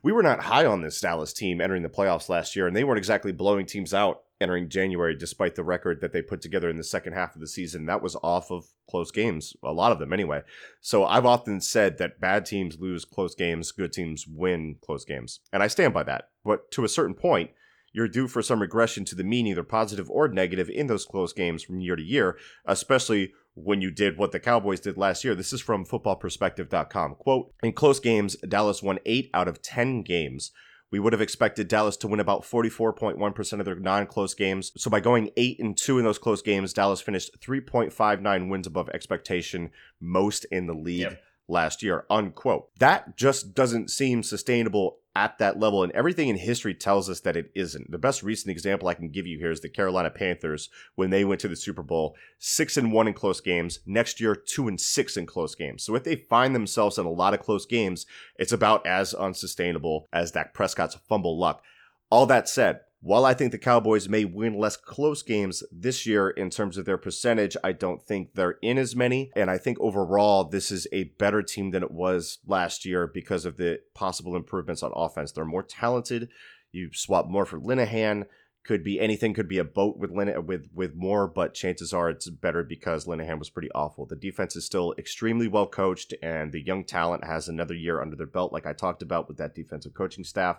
we 0.03 0.13
were 0.13 0.23
not 0.23 0.45
high 0.45 0.65
on 0.65 0.83
this 0.83 1.01
Dallas 1.01 1.33
team 1.33 1.61
entering 1.61 1.83
the 1.83 1.89
playoffs 1.89 2.29
last 2.29 2.55
year, 2.55 2.69
and 2.69 2.77
they 2.77 2.85
weren't 2.85 2.99
exactly 2.99 3.33
blowing 3.33 3.67
teams 3.67 3.93
out 3.93 4.23
entering 4.41 4.69
January, 4.69 5.17
despite 5.17 5.55
the 5.55 5.65
record 5.65 6.01
that 6.01 6.13
they 6.13 6.23
put 6.23 6.41
together 6.41 6.69
in 6.69 6.77
the 6.77 6.85
second 6.85 7.13
half 7.13 7.35
of 7.35 7.41
the 7.41 7.49
season. 7.49 7.87
That 7.87 8.03
was 8.03 8.17
off 8.23 8.51
of 8.51 8.67
close 8.89 9.11
games, 9.11 9.55
a 9.63 9.73
lot 9.73 9.93
of 9.93 9.99
them 9.99 10.13
anyway. 10.13 10.43
So 10.81 11.05
I've 11.05 11.27
often 11.27 11.61
said 11.61 11.99
that 11.99 12.21
bad 12.21 12.47
teams 12.47 12.79
lose 12.79 13.05
close 13.05 13.35
games, 13.35 13.73
good 13.73 13.93
teams 13.93 14.27
win 14.27 14.77
close 14.81 15.05
games. 15.05 15.41
And 15.53 15.63
I 15.63 15.67
stand 15.67 15.93
by 15.93 16.05
that. 16.05 16.29
But 16.45 16.71
to 16.73 16.85
a 16.85 16.89
certain 16.89 17.15
point, 17.15 17.51
you're 17.93 18.09
due 18.09 18.29
for 18.29 18.43
some 18.43 18.61
regression 18.61 19.05
to 19.07 19.15
the 19.15 19.25
mean, 19.25 19.47
either 19.47 19.63
positive 19.63 20.11
or 20.11 20.29
negative, 20.29 20.69
in 20.69 20.87
those 20.87 21.07
close 21.07 21.33
games 21.33 21.63
from 21.63 21.81
year 21.81 21.97
to 21.97 22.03
year, 22.03 22.37
especially 22.67 23.33
when 23.55 23.81
you 23.81 23.91
did 23.91 24.19
what 24.19 24.31
the 24.31 24.39
Cowboys 24.39 24.81
did 24.81 24.97
last 24.97 25.25
year. 25.25 25.35
This 25.35 25.53
is 25.53 25.61
from 25.61 25.85
footballperspective.com. 25.85 27.17
Quote 27.17 27.53
In 27.63 27.73
close 27.73 27.99
games, 27.99 28.37
Dallas 28.49 28.83
won 28.83 28.99
eight 29.05 29.31
out 29.35 29.49
of 29.49 29.63
10 29.63 30.03
games. 30.03 30.53
We 30.91 30.99
would 30.99 31.13
have 31.13 31.21
expected 31.21 31.69
Dallas 31.69 31.97
to 31.99 32.09
win 32.09 32.21
about 32.21 32.43
44.1% 32.43 33.59
of 33.59 33.65
their 33.67 33.75
non-close 33.75 34.35
games. 34.35 34.73
So 34.77 34.91
by 34.91 35.01
going 35.01 35.31
8 35.37 35.61
and 35.61 35.77
2 35.77 35.99
in 35.99 36.05
those 36.05 36.19
close 36.19 36.41
games, 36.41 36.73
Dallas 36.73 37.01
finished 37.01 37.39
3.59 37.41 38.49
wins 38.49 38.67
above 38.67 38.89
expectation, 38.91 39.71
most 40.01 40.45
in 40.47 40.67
the 40.67 40.75
league 40.75 41.01
Yep. 41.01 41.23
Last 41.49 41.83
year, 41.83 42.05
unquote. 42.11 42.69
That 42.79 43.17
just 43.17 43.55
doesn't 43.55 43.91
seem 43.91 44.23
sustainable 44.23 44.99
at 45.17 45.39
that 45.39 45.59
level, 45.59 45.83
and 45.83 45.91
everything 45.93 46.29
in 46.29 46.37
history 46.37 46.75
tells 46.75 47.11
us 47.11 47.19
that 47.21 47.37
it 47.37 47.51
isn't. 47.53 47.91
The 47.91 47.99
best 47.99 48.23
recent 48.23 48.53
example 48.53 48.87
I 48.87 48.95
can 48.95 49.09
give 49.09 49.27
you 49.27 49.37
here 49.37 49.51
is 49.51 49.61
the 49.61 49.69
Carolina 49.69 50.11
Panthers 50.11 50.71
when 50.95 51.11
they 51.11 51.25
went 51.25 51.41
to 51.41 51.49
the 51.49 51.57
Super 51.57 51.83
Bowl, 51.83 52.15
six 52.39 52.77
and 52.77 52.93
one 52.93 53.09
in 53.09 53.15
close 53.15 53.41
games. 53.41 53.81
Next 53.85 54.21
year, 54.21 54.37
two 54.37 54.69
and 54.69 54.81
six 54.81 55.17
in 55.17 55.27
close 55.27 55.57
games. 55.57 55.83
So 55.83 55.97
if 55.97 56.05
they 56.05 56.15
find 56.15 56.55
themselves 56.55 56.99
in 56.99 57.07
a 57.07 57.11
lot 57.11 57.35
of 57.35 57.41
close 57.41 57.67
games, 57.67 58.07
it's 58.37 58.53
about 58.53 58.87
as 58.87 59.13
unsustainable 59.13 60.07
as 60.13 60.31
Dak 60.31 60.55
Prescott's 60.55 60.97
fumble 61.09 61.37
luck. 61.37 61.65
All 62.11 62.27
that 62.27 62.49
said, 62.49 62.81
while 63.01 63.25
I 63.25 63.35
think 63.35 63.53
the 63.53 63.59
Cowboys 63.59 64.09
may 64.09 64.25
win 64.25 64.59
less 64.59 64.77
close 64.77 65.23
games 65.23 65.63
this 65.71 66.05
year 66.05 66.31
in 66.31 66.51
terms 66.51 66.77
of 66.77 66.85
their 66.85 66.99
percentage, 66.99 67.57
I 67.63 67.73
don't 67.73 68.03
think 68.03 68.35
they're 68.35 68.59
in 68.61 68.77
as 68.77 68.97
many. 68.97 69.31
And 69.37 69.51
I 69.51 69.57
think 69.57 69.79
overall, 69.79 70.45
this 70.45 70.73
is 70.73 70.89
a 70.93 71.05
better 71.05 71.43
team 71.43 71.71
than 71.71 71.85
it 71.85 71.93
was 71.93 72.39
last 72.47 72.85
year 72.85 73.07
because 73.07 73.45
of 73.45 73.57
the 73.57 73.81
possible 73.95 74.35
improvements 74.35 74.83
on 74.83 74.93
offense. 74.97 75.31
They're 75.31 75.45
Moore 75.45 75.63
talented. 75.63 76.29
You 76.73 76.91
swap 76.93 77.29
Moore 77.29 77.47
for 77.47 77.61
Linehan. 77.61 78.27
Could 78.65 78.83
be 78.83 79.01
anything. 79.01 79.33
Could 79.33 79.49
be 79.49 79.59
a 79.59 79.65
boat 79.65 79.97
with 79.97 80.11
Lin- 80.11 80.45
with 80.45 80.69
with 80.75 80.95
more, 80.95 81.27
but 81.27 81.55
chances 81.55 81.95
are 81.95 82.11
it's 82.11 82.29
better 82.29 82.63
because 82.63 83.07
Linehan 83.07 83.39
was 83.39 83.49
pretty 83.49 83.71
awful. 83.75 84.05
The 84.05 84.17
defense 84.17 84.57
is 84.57 84.67
still 84.67 84.95
extremely 84.99 85.49
well 85.49 85.67
coached, 85.67 86.13
and 86.23 86.53
the 86.53 86.61
young 86.61 86.85
talent 86.85 87.25
has 87.25 87.49
another 87.49 87.73
year 87.73 88.03
under 88.03 88.15
their 88.17 88.27
belt, 88.27 88.53
like 88.53 88.67
I 88.67 88.75
talked 88.75 89.01
about 89.01 89.27
with 89.27 89.39
that 89.39 89.55
defensive 89.55 89.95
coaching 89.95 90.25
staff. 90.25 90.59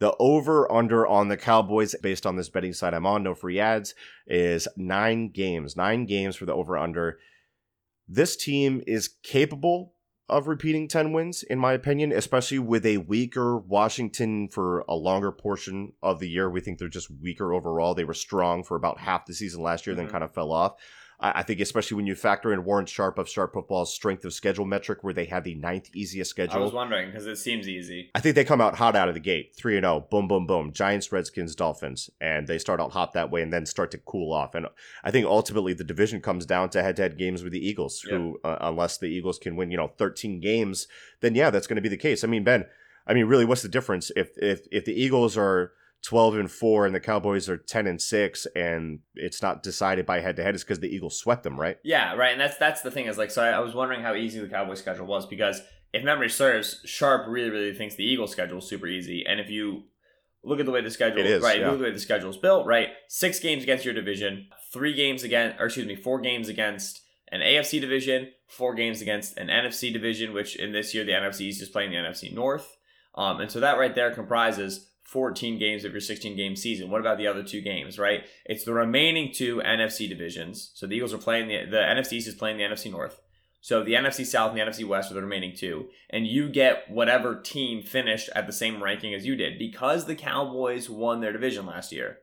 The 0.00 0.14
over 0.18 0.70
under 0.70 1.06
on 1.06 1.28
the 1.28 1.36
Cowboys, 1.36 1.94
based 2.00 2.24
on 2.24 2.36
this 2.36 2.48
betting 2.48 2.72
site 2.72 2.94
I'm 2.94 3.06
on, 3.06 3.22
no 3.22 3.34
free 3.34 3.58
ads, 3.58 3.94
is 4.26 4.68
nine 4.76 5.30
games. 5.30 5.76
Nine 5.76 6.06
games 6.06 6.36
for 6.36 6.46
the 6.46 6.54
over 6.54 6.76
under. 6.78 7.18
This 8.06 8.36
team 8.36 8.82
is 8.86 9.08
capable 9.22 9.94
of 10.28 10.46
repeating 10.46 10.88
10 10.88 11.12
wins, 11.12 11.42
in 11.42 11.58
my 11.58 11.72
opinion, 11.72 12.12
especially 12.12 12.58
with 12.58 12.84
a 12.84 12.98
weaker 12.98 13.58
Washington 13.58 14.48
for 14.48 14.84
a 14.88 14.94
longer 14.94 15.32
portion 15.32 15.94
of 16.02 16.20
the 16.20 16.28
year. 16.28 16.50
We 16.50 16.60
think 16.60 16.78
they're 16.78 16.88
just 16.88 17.10
weaker 17.10 17.52
overall. 17.52 17.94
They 17.94 18.04
were 18.04 18.14
strong 18.14 18.62
for 18.62 18.76
about 18.76 19.00
half 19.00 19.26
the 19.26 19.34
season 19.34 19.62
last 19.62 19.86
year, 19.86 19.94
Mhm. 19.94 19.98
then 19.98 20.08
kind 20.10 20.24
of 20.24 20.32
fell 20.32 20.52
off. 20.52 20.74
I 21.20 21.40
I 21.40 21.42
think, 21.42 21.60
especially 21.60 21.96
when 21.96 22.06
you 22.06 22.14
factor 22.14 22.52
in 22.52 22.64
Warren 22.64 22.86
Sharp 22.86 23.18
of 23.18 23.28
Sharp 23.28 23.54
Football's 23.54 23.94
strength 23.94 24.24
of 24.24 24.32
schedule 24.32 24.64
metric, 24.64 25.02
where 25.02 25.14
they 25.14 25.24
had 25.24 25.44
the 25.44 25.54
ninth 25.54 25.90
easiest 25.94 26.30
schedule. 26.30 26.56
I 26.56 26.58
was 26.58 26.72
wondering 26.72 27.10
because 27.10 27.26
it 27.26 27.36
seems 27.36 27.68
easy. 27.68 28.10
I 28.14 28.20
think 28.20 28.34
they 28.34 28.44
come 28.44 28.60
out 28.60 28.76
hot 28.76 28.96
out 28.96 29.08
of 29.08 29.14
the 29.14 29.20
gate, 29.20 29.54
three 29.56 29.76
and 29.76 29.84
zero, 29.84 30.06
boom, 30.10 30.28
boom, 30.28 30.46
boom. 30.46 30.72
Giants, 30.72 31.10
Redskins, 31.10 31.54
Dolphins, 31.54 32.10
and 32.20 32.46
they 32.46 32.58
start 32.58 32.80
out 32.80 32.92
hot 32.92 33.12
that 33.14 33.30
way, 33.30 33.42
and 33.42 33.52
then 33.52 33.66
start 33.66 33.90
to 33.92 33.98
cool 33.98 34.32
off. 34.32 34.54
And 34.54 34.66
I 35.02 35.10
think 35.10 35.26
ultimately 35.26 35.74
the 35.74 35.84
division 35.84 36.20
comes 36.20 36.46
down 36.46 36.70
to 36.70 36.82
head-to-head 36.82 37.18
games 37.18 37.42
with 37.42 37.52
the 37.52 37.66
Eagles, 37.66 38.00
who, 38.00 38.38
uh, 38.44 38.58
unless 38.60 38.98
the 38.98 39.06
Eagles 39.06 39.38
can 39.38 39.56
win, 39.56 39.70
you 39.70 39.76
know, 39.76 39.92
thirteen 39.98 40.40
games, 40.40 40.86
then 41.20 41.34
yeah, 41.34 41.50
that's 41.50 41.66
going 41.66 41.76
to 41.76 41.82
be 41.82 41.88
the 41.88 41.96
case. 41.96 42.22
I 42.22 42.26
mean, 42.26 42.44
Ben, 42.44 42.66
I 43.06 43.14
mean, 43.14 43.26
really, 43.26 43.44
what's 43.44 43.62
the 43.62 43.68
difference 43.68 44.12
if 44.14 44.30
if 44.36 44.66
if 44.70 44.84
the 44.84 44.92
Eagles 44.92 45.36
are 45.36 45.72
12 46.04 46.34
and 46.36 46.50
4 46.50 46.86
and 46.86 46.94
the 46.94 47.00
Cowboys 47.00 47.48
are 47.48 47.56
10 47.56 47.86
and 47.86 48.00
6 48.00 48.46
and 48.54 49.00
it's 49.14 49.42
not 49.42 49.62
decided 49.62 50.06
by 50.06 50.20
head 50.20 50.36
to 50.36 50.42
head 50.42 50.54
it's 50.54 50.64
because 50.64 50.80
the 50.80 50.88
Eagles 50.88 51.18
swept 51.18 51.42
them, 51.42 51.58
right? 51.58 51.76
Yeah, 51.82 52.14
right. 52.14 52.32
And 52.32 52.40
that's 52.40 52.56
that's 52.56 52.82
the 52.82 52.90
thing 52.90 53.06
is 53.06 53.18
like 53.18 53.30
so 53.30 53.42
I, 53.42 53.50
I 53.50 53.58
was 53.60 53.74
wondering 53.74 54.02
how 54.02 54.14
easy 54.14 54.40
the 54.40 54.48
Cowboys 54.48 54.78
schedule 54.78 55.06
was 55.06 55.26
because 55.26 55.60
if 55.92 56.04
memory 56.04 56.30
serves, 56.30 56.80
Sharp 56.84 57.26
really 57.28 57.50
really 57.50 57.74
thinks 57.74 57.96
the 57.96 58.04
Eagles 58.04 58.30
schedule 58.30 58.58
is 58.58 58.68
super 58.68 58.86
easy. 58.86 59.24
And 59.26 59.40
if 59.40 59.50
you 59.50 59.84
look 60.44 60.60
at 60.60 60.66
the 60.66 60.72
way 60.72 60.80
the 60.80 60.90
schedule 60.90 61.24
is, 61.24 61.42
right, 61.42 61.60
yeah. 61.60 61.66
look 61.66 61.74
at 61.74 61.78
the 61.78 61.84
way 61.84 61.92
the 61.92 61.98
schedule 61.98 62.30
is 62.30 62.36
built, 62.36 62.66
right? 62.66 62.88
Six 63.08 63.40
games 63.40 63.62
against 63.62 63.84
your 63.84 63.94
division, 63.94 64.48
three 64.72 64.94
games 64.94 65.24
against 65.24 65.60
or 65.60 65.66
excuse 65.66 65.86
me, 65.86 65.96
four 65.96 66.20
games 66.20 66.48
against 66.48 67.02
an 67.30 67.40
AFC 67.40 67.80
division, 67.80 68.30
four 68.46 68.74
games 68.74 69.02
against 69.02 69.36
an 69.36 69.48
NFC 69.48 69.92
division, 69.92 70.32
which 70.32 70.56
in 70.56 70.72
this 70.72 70.94
year 70.94 71.04
the 71.04 71.12
NFC 71.12 71.48
is 71.48 71.58
just 71.58 71.72
playing 71.72 71.90
the 71.90 71.96
NFC 71.96 72.32
North. 72.32 72.76
Um, 73.14 73.40
and 73.40 73.50
so 73.50 73.60
that 73.60 73.78
right 73.78 73.94
there 73.94 74.14
comprises 74.14 74.87
14 75.08 75.58
games 75.58 75.84
of 75.84 75.92
your 75.92 76.02
16 76.02 76.36
game 76.36 76.54
season. 76.54 76.90
What 76.90 77.00
about 77.00 77.16
the 77.16 77.26
other 77.26 77.42
two 77.42 77.62
games, 77.62 77.98
right? 77.98 78.24
It's 78.44 78.64
the 78.64 78.74
remaining 78.74 79.32
two 79.32 79.56
NFC 79.64 80.06
divisions. 80.06 80.70
So 80.74 80.86
the 80.86 80.96
Eagles 80.96 81.14
are 81.14 81.18
playing 81.18 81.48
the 81.48 81.64
the 81.64 81.78
NFC 81.78 82.14
East 82.14 82.28
is 82.28 82.34
playing 82.34 82.58
the 82.58 82.64
NFC 82.64 82.90
North. 82.90 83.18
So 83.60 83.82
the 83.82 83.94
NFC 83.94 84.24
South 84.26 84.50
and 84.52 84.58
the 84.60 84.64
NFC 84.64 84.86
West 84.86 85.10
are 85.10 85.14
the 85.14 85.22
remaining 85.22 85.54
two. 85.56 85.88
And 86.10 86.26
you 86.26 86.48
get 86.50 86.90
whatever 86.90 87.34
team 87.40 87.82
finished 87.82 88.28
at 88.34 88.46
the 88.46 88.52
same 88.52 88.82
ranking 88.82 89.14
as 89.14 89.26
you 89.26 89.34
did. 89.34 89.58
Because 89.58 90.04
the 90.04 90.14
Cowboys 90.14 90.88
won 90.90 91.20
their 91.20 91.32
division 91.32 91.64
last 91.66 91.90
year, 91.90 92.18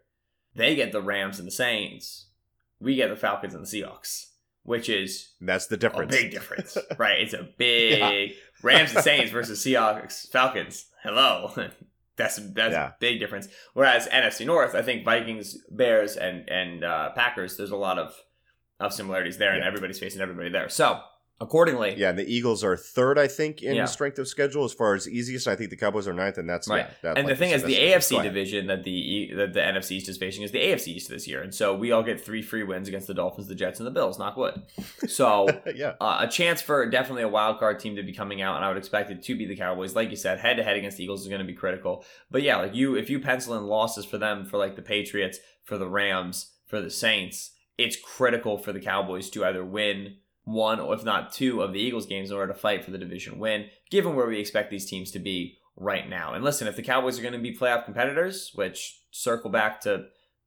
they 0.56 0.76
get 0.76 0.92
the 0.92 1.02
Rams 1.02 1.40
and 1.40 1.48
the 1.48 1.52
Saints. 1.52 2.28
We 2.80 2.96
get 2.96 3.10
the 3.10 3.16
Falcons 3.16 3.54
and 3.56 3.66
the 3.66 3.68
Seahawks, 3.68 4.28
which 4.64 4.90
is 4.90 5.34
That's 5.42 5.66
the 5.68 5.76
a 5.76 5.80
difference. 5.80 6.16
big 6.16 6.32
difference, 6.32 6.78
right? 6.98 7.20
It's 7.20 7.34
a 7.34 7.50
big 7.58 8.34
Rams 8.62 8.94
and 8.94 9.04
Saints 9.04 9.32
versus 9.32 9.60
Seahawks 9.60 10.30
Falcons. 10.30 10.86
Hello, 11.04 11.52
that's 12.18 12.38
that's 12.54 12.74
Yeah. 12.74 12.88
a 12.90 12.94
big 13.00 13.20
difference. 13.20 13.48
Whereas 13.74 14.08
NFC 14.08 14.46
North, 14.46 14.76
I 14.76 14.82
think 14.82 15.04
Vikings, 15.06 15.58
Bears, 15.70 16.16
and 16.18 16.50
and 16.50 16.84
uh, 16.84 17.12
Packers, 17.12 17.58
there's 17.58 17.72
a 17.72 17.76
lot 17.78 17.98
of 18.00 18.14
of 18.80 18.94
similarities 18.94 19.38
there, 19.38 19.54
and 19.54 19.64
everybody's 19.64 20.00
facing 20.00 20.22
everybody 20.22 20.50
there. 20.50 20.68
So 20.70 21.00
accordingly, 21.42 21.96
Yeah, 21.98 22.10
and 22.10 22.20
the 22.20 22.26
Eagles 22.26 22.64
are 22.64 22.78
third, 22.78 23.18
I 23.20 23.28
think, 23.28 23.62
in 23.62 23.76
Yeah. 23.76 23.86
strength 23.86 24.20
of 24.20 24.28
schedule 24.28 24.64
as 24.64 24.74
far 24.74 24.96
as 24.96 25.08
easiest. 25.10 25.48
I 25.48 25.56
think 25.56 25.70
the 25.70 25.76
Cowboys 25.76 26.08
are 26.08 26.14
ninth, 26.14 26.38
and 26.38 26.50
that's 26.50 26.68
Right. 26.68 26.86
yeah, 26.86 26.92
that- 27.02 27.18
and 27.18 27.28
like 27.28 27.36
the 27.38 27.40
thing 27.46 27.52
is, 27.52 27.64
the 27.64 27.76
AFC 27.78 28.22
division 28.22 28.68
that 28.68 28.84
the 28.84 29.32
that 29.36 29.54
the 29.54 29.62
NFC 29.62 29.96
East 29.98 30.10
is 30.10 30.18
facing 30.18 30.44
is 30.44 30.52
the 30.52 30.60
AFC 30.60 30.94
East 30.94 31.10
this 31.10 31.28
year, 31.28 31.42
and 31.42 31.54
so 31.54 31.76
we 31.76 31.92
all 31.92 32.04
get 32.04 32.20
three 32.22 32.42
free 32.42 32.64
wins 32.64 32.88
against 32.88 33.08
the 33.08 33.14
Dolphins, 33.14 33.48
the 33.48 33.56
Jets, 33.56 33.80
and 33.80 33.88
the 33.88 33.92
Bills. 33.92 34.18
Knock 34.18 34.38
wood. 34.38 34.62
So 35.08 35.48
yeah, 35.76 35.94
uh, 36.00 36.18
a 36.22 36.28
chance 36.28 36.62
for 36.62 36.90
definitely 36.90 37.24
a 37.24 37.28
wild 37.30 37.60
card 37.60 37.80
team 37.80 37.96
to 37.98 38.04
be 38.04 38.14
coming 38.14 38.42
out, 38.42 38.56
and 38.56 38.64
I 38.66 38.70
would 38.70 38.78
expect 38.78 39.12
it 39.12 39.22
to 39.24 39.36
be 39.36 39.46
the 39.46 39.56
Cowboys. 39.56 39.96
Like 39.96 40.10
you 40.10 40.16
said, 40.16 40.40
head 40.40 40.58
to 40.58 40.64
head 40.64 40.78
against 40.78 40.98
the 40.98 41.04
Eagles 41.04 41.22
is 41.24 41.28
going 41.28 41.42
to 41.42 41.46
be 41.48 41.54
critical. 41.54 42.06
But 42.32 42.42
yeah, 42.44 42.58
like 42.58 42.74
you, 42.76 42.96
if 42.96 43.10
you 43.10 43.20
pencil 43.20 43.56
in 43.58 43.66
losses 43.66 44.06
for 44.06 44.18
them, 44.18 44.46
for 44.46 44.58
like 44.58 44.76
the 44.76 44.82
Patriots, 44.82 45.40
for 45.64 45.78
the 45.78 45.88
Rams, 45.88 46.54
for 46.68 46.80
the 46.82 46.90
Saints, 46.90 47.52
it's 47.78 47.96
critical 47.98 48.58
for 48.58 48.72
the 48.72 48.80
Cowboys 48.80 49.30
to 49.32 49.44
either 49.46 49.64
win 49.66 50.16
one, 50.46 50.80
or 50.80 50.94
if 50.94 51.04
not 51.04 51.34
two, 51.34 51.62
of 51.62 51.74
the 51.74 51.80
Eagles 51.80 52.06
games 52.06 52.30
in 52.30 52.38
order 52.38 52.54
to 52.54 52.60
fight 52.60 52.86
for 52.86 52.92
the 52.92 52.98
division 52.98 53.40
win, 53.40 53.66
given 53.90 54.16
where 54.16 54.28
we 54.28 54.40
expect 54.40 54.72
these 54.72 54.90
teams 54.90 55.12
to 55.12 55.20
be 55.20 55.58
right 55.76 56.08
now. 56.08 56.34
And 56.34 56.44
listen, 56.44 56.68
if 56.68 56.76
the 56.76 56.84
Cowboys 56.84 57.20
are 57.20 57.22
going 57.22 57.34
to 57.34 57.40
be 57.40 57.56
playoff 57.56 57.86
competitors, 57.86 58.52
which 58.56 59.02
circle 59.12 59.50
back 59.50 59.82
to 59.82 60.06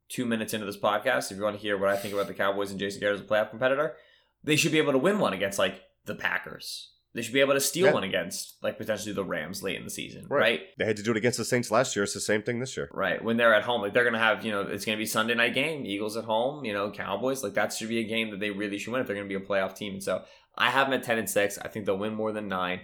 two 0.09 0.25
minutes 0.25 0.55
into 0.55 0.67
this 0.67 0.79
podcast, 0.79 1.31
if 1.31 1.37
you 1.37 1.43
want 1.43 1.57
to 1.57 1.63
hear 1.63 1.77
what 1.77 1.91
I 1.91 1.97
think 1.97 2.15
about 2.15 2.29
the 2.29 2.35
Cowboys 2.35 2.71
and 2.71 2.81
Jason 2.81 3.01
Garrett 3.01 3.21
as 3.21 3.21
a 3.21 3.29
playoff 3.29 3.51
competitor, 3.51 3.97
they 4.43 4.57
should 4.57 4.73
be 4.73 4.79
able 4.79 4.93
to 4.93 4.99
win 4.99 5.19
one 5.19 5.33
against 5.33 5.59
like 5.59 5.83
the 6.07 6.15
Packers. 6.15 6.93
They 7.19 7.23
should 7.25 7.35
be 7.35 7.41
able 7.41 7.55
to 7.55 7.61
steal 7.61 7.87
Yeah. 7.87 7.93
one 7.95 8.05
against 8.05 8.63
like 8.63 8.79
potentially 8.79 9.13
the 9.13 9.25
Rams 9.25 9.61
late 9.61 9.77
in 9.77 9.83
the 9.83 9.91
season, 9.91 10.27
right? 10.29 10.41
Right. 10.41 10.61
They 10.79 10.85
had 10.85 10.97
to 10.99 11.03
do 11.03 11.11
it 11.11 11.17
against 11.17 11.37
the 11.39 11.45
Saints 11.45 11.69
last 11.73 11.97
year. 11.97 12.05
It's 12.05 12.15
the 12.15 12.21
same 12.21 12.43
thing 12.43 12.61
this 12.61 12.77
year. 12.77 12.89
Right. 12.95 13.23
When 13.23 13.37
they're 13.37 13.53
at 13.55 13.65
home, 13.65 13.83
like 13.83 13.93
they're 13.93 14.05
gonna 14.05 14.19
have, 14.21 14.45
you 14.45 14.53
know, 14.53 14.61
it's 14.63 14.85
gonna 14.85 14.99
be 14.99 15.07
Sunday 15.07 15.35
night 15.35 15.53
game, 15.55 15.85
Eagles 15.85 16.17
at 16.17 16.25
home, 16.25 16.65
you 16.65 16.73
know, 16.73 16.93
Cowboys. 16.93 17.43
Like 17.43 17.55
that 17.55 17.73
should 17.73 17.89
be 17.89 17.99
a 17.99 18.05
game 18.05 18.31
that 18.31 18.39
they 18.39 18.51
really 18.51 18.79
should 18.79 18.93
win 18.93 19.01
if 19.01 19.09
they're 19.09 19.17
gonna 19.17 19.29
be 19.29 19.35
a 19.35 19.41
playoff 19.41 19.75
team. 19.75 19.95
And 19.95 20.03
so 20.03 20.23
I 20.57 20.71
have 20.71 20.87
them 20.89 20.99
at 21.01 21.05
ten 21.05 21.19
and 21.19 21.29
six. 21.29 21.59
I 21.59 21.67
think 21.69 21.85
they'll 21.87 21.99
win 21.99 22.15
more 22.15 22.31
than 22.33 22.47
nine. 22.49 22.83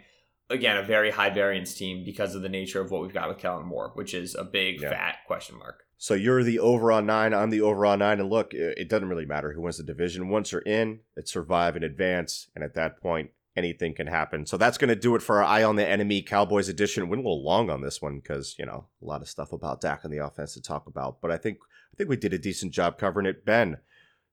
Again, 0.51 0.77
a 0.77 0.83
very 0.83 1.11
high 1.11 1.31
variance 1.31 1.73
team 1.75 2.05
because 2.05 2.35
of 2.35 2.43
the 2.43 2.51
nature 2.51 2.81
of 2.81 2.91
what 2.91 3.01
we've 3.03 3.15
got 3.15 3.29
with 3.29 3.39
Kellen 3.39 3.65
Moore, 3.67 3.93
which 3.95 4.13
is 4.13 4.35
a 4.35 4.45
big 4.45 4.81
Yeah. 4.81 4.91
fat 4.91 5.17
question 5.27 5.57
mark. 5.59 5.85
So 5.97 6.13
you're 6.13 6.43
the 6.43 6.59
over 6.59 6.93
on 6.93 7.07
nine. 7.07 7.33
I'm 7.33 7.49
the 7.49 7.63
over 7.63 7.87
on 7.87 8.01
nine. 8.01 8.21
And 8.21 8.29
look, 8.29 8.53
it 8.53 8.77
it 8.77 8.89
doesn't 8.91 9.09
really 9.09 9.25
matter 9.25 9.53
who 9.53 9.63
wins 9.63 9.79
the 9.79 9.85
division. 9.85 10.29
Once 10.29 10.53
you're 10.53 10.61
in, 10.63 11.01
it's 11.17 11.33
survive 11.33 11.77
and 11.77 11.85
advance. 11.85 12.49
And 12.55 12.63
at 12.63 12.75
that 12.75 13.01
point, 13.01 13.31
anything 13.57 13.95
can 13.95 14.07
happen. 14.07 14.47
So 14.47 14.57
that's 14.57 14.79
going 14.79 14.89
to 14.89 14.97
do 14.97 15.15
it 15.15 15.23
for 15.23 15.39
our 15.39 15.45
Eye 15.45 15.63
on 15.63 15.77
the 15.77 15.89
Enemy 15.89 16.23
Cowboys 16.23 16.69
edition. 16.69 17.09
Went 17.09 17.21
a 17.21 17.23
little 17.23 17.45
long 17.45 17.71
on 17.71 17.83
this 17.83 18.03
one 18.03 18.17
because, 18.17 18.57
you 18.59 18.67
know, 18.67 18.87
a 19.01 19.05
lot 19.05 19.23
of 19.23 19.29
stuff 19.29 19.53
about 19.53 19.81
Dak 19.81 20.05
and 20.05 20.13
the 20.13 20.25
offense 20.25 20.55
to 20.55 20.63
talk 20.63 20.87
about. 20.87 21.21
But 21.21 21.31
I 21.31 21.37
think 21.37 21.59
I 21.95 21.97
think 21.97 22.11
we 22.11 22.17
did 22.17 22.33
a 22.33 22.39
decent 22.39 22.73
job 22.73 22.99
covering 22.99 23.27
it. 23.27 23.45
Ben, 23.45 23.79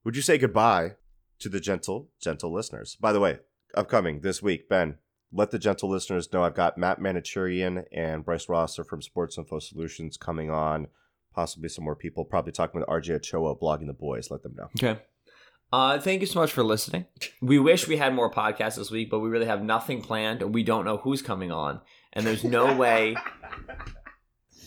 would 0.03 0.15
you 0.15 0.23
say 0.23 0.39
goodbye 0.39 0.95
to 1.39 1.49
the 1.49 1.59
gentle, 1.59 2.09
gentle 2.19 2.51
listeners? 2.51 2.97
By 2.99 3.13
the 3.13 3.19
way, 3.19 3.39
upcoming 3.75 4.21
this 4.21 4.41
week, 4.41 4.67
Ben, 4.67 4.97
let 5.31 5.51
the 5.51 5.59
gentle 5.59 5.87
listeners 5.87 6.33
know 6.33 6.43
I've 6.43 6.55
got 6.55 6.79
Matt 6.79 6.99
Manocherian 6.99 7.85
and 7.91 8.25
Bryce 8.25 8.47
Rossler 8.47 8.85
from 8.85 9.03
Sports 9.03 9.37
Info 9.37 9.59
Solutions 9.59 10.17
coming 10.17 10.49
on 10.49 10.87
possibly 11.33 11.69
some 11.69 11.85
more 11.85 11.95
people. 11.95 12.25
Probably 12.25 12.51
talking 12.51 12.79
with 12.79 12.89
RJ 12.89 13.15
Ochoa, 13.17 13.55
blogging 13.55 13.87
the 13.87 13.93
boys. 13.93 14.31
Let 14.31 14.41
them 14.41 14.55
know. 14.57 14.69
Okay. 14.77 14.99
Uh, 15.73 15.97
thank 15.99 16.19
you 16.19 16.27
so 16.27 16.39
much 16.39 16.51
for 16.51 16.63
listening. 16.63 17.05
We 17.41 17.57
wish 17.57 17.87
we 17.87 17.95
had 17.95 18.13
more 18.13 18.29
podcasts 18.29 18.75
this 18.75 18.91
week, 18.91 19.09
but 19.09 19.19
we 19.19 19.29
really 19.29 19.45
have 19.45 19.63
nothing 19.63 20.01
planned, 20.01 20.41
and 20.41 20.53
we 20.53 20.63
don't 20.63 20.83
know 20.83 20.97
who's 20.97 21.21
coming 21.21 21.51
on, 21.51 21.79
and 22.11 22.25
there's 22.25 22.43
no 22.43 22.75
way 22.75 23.15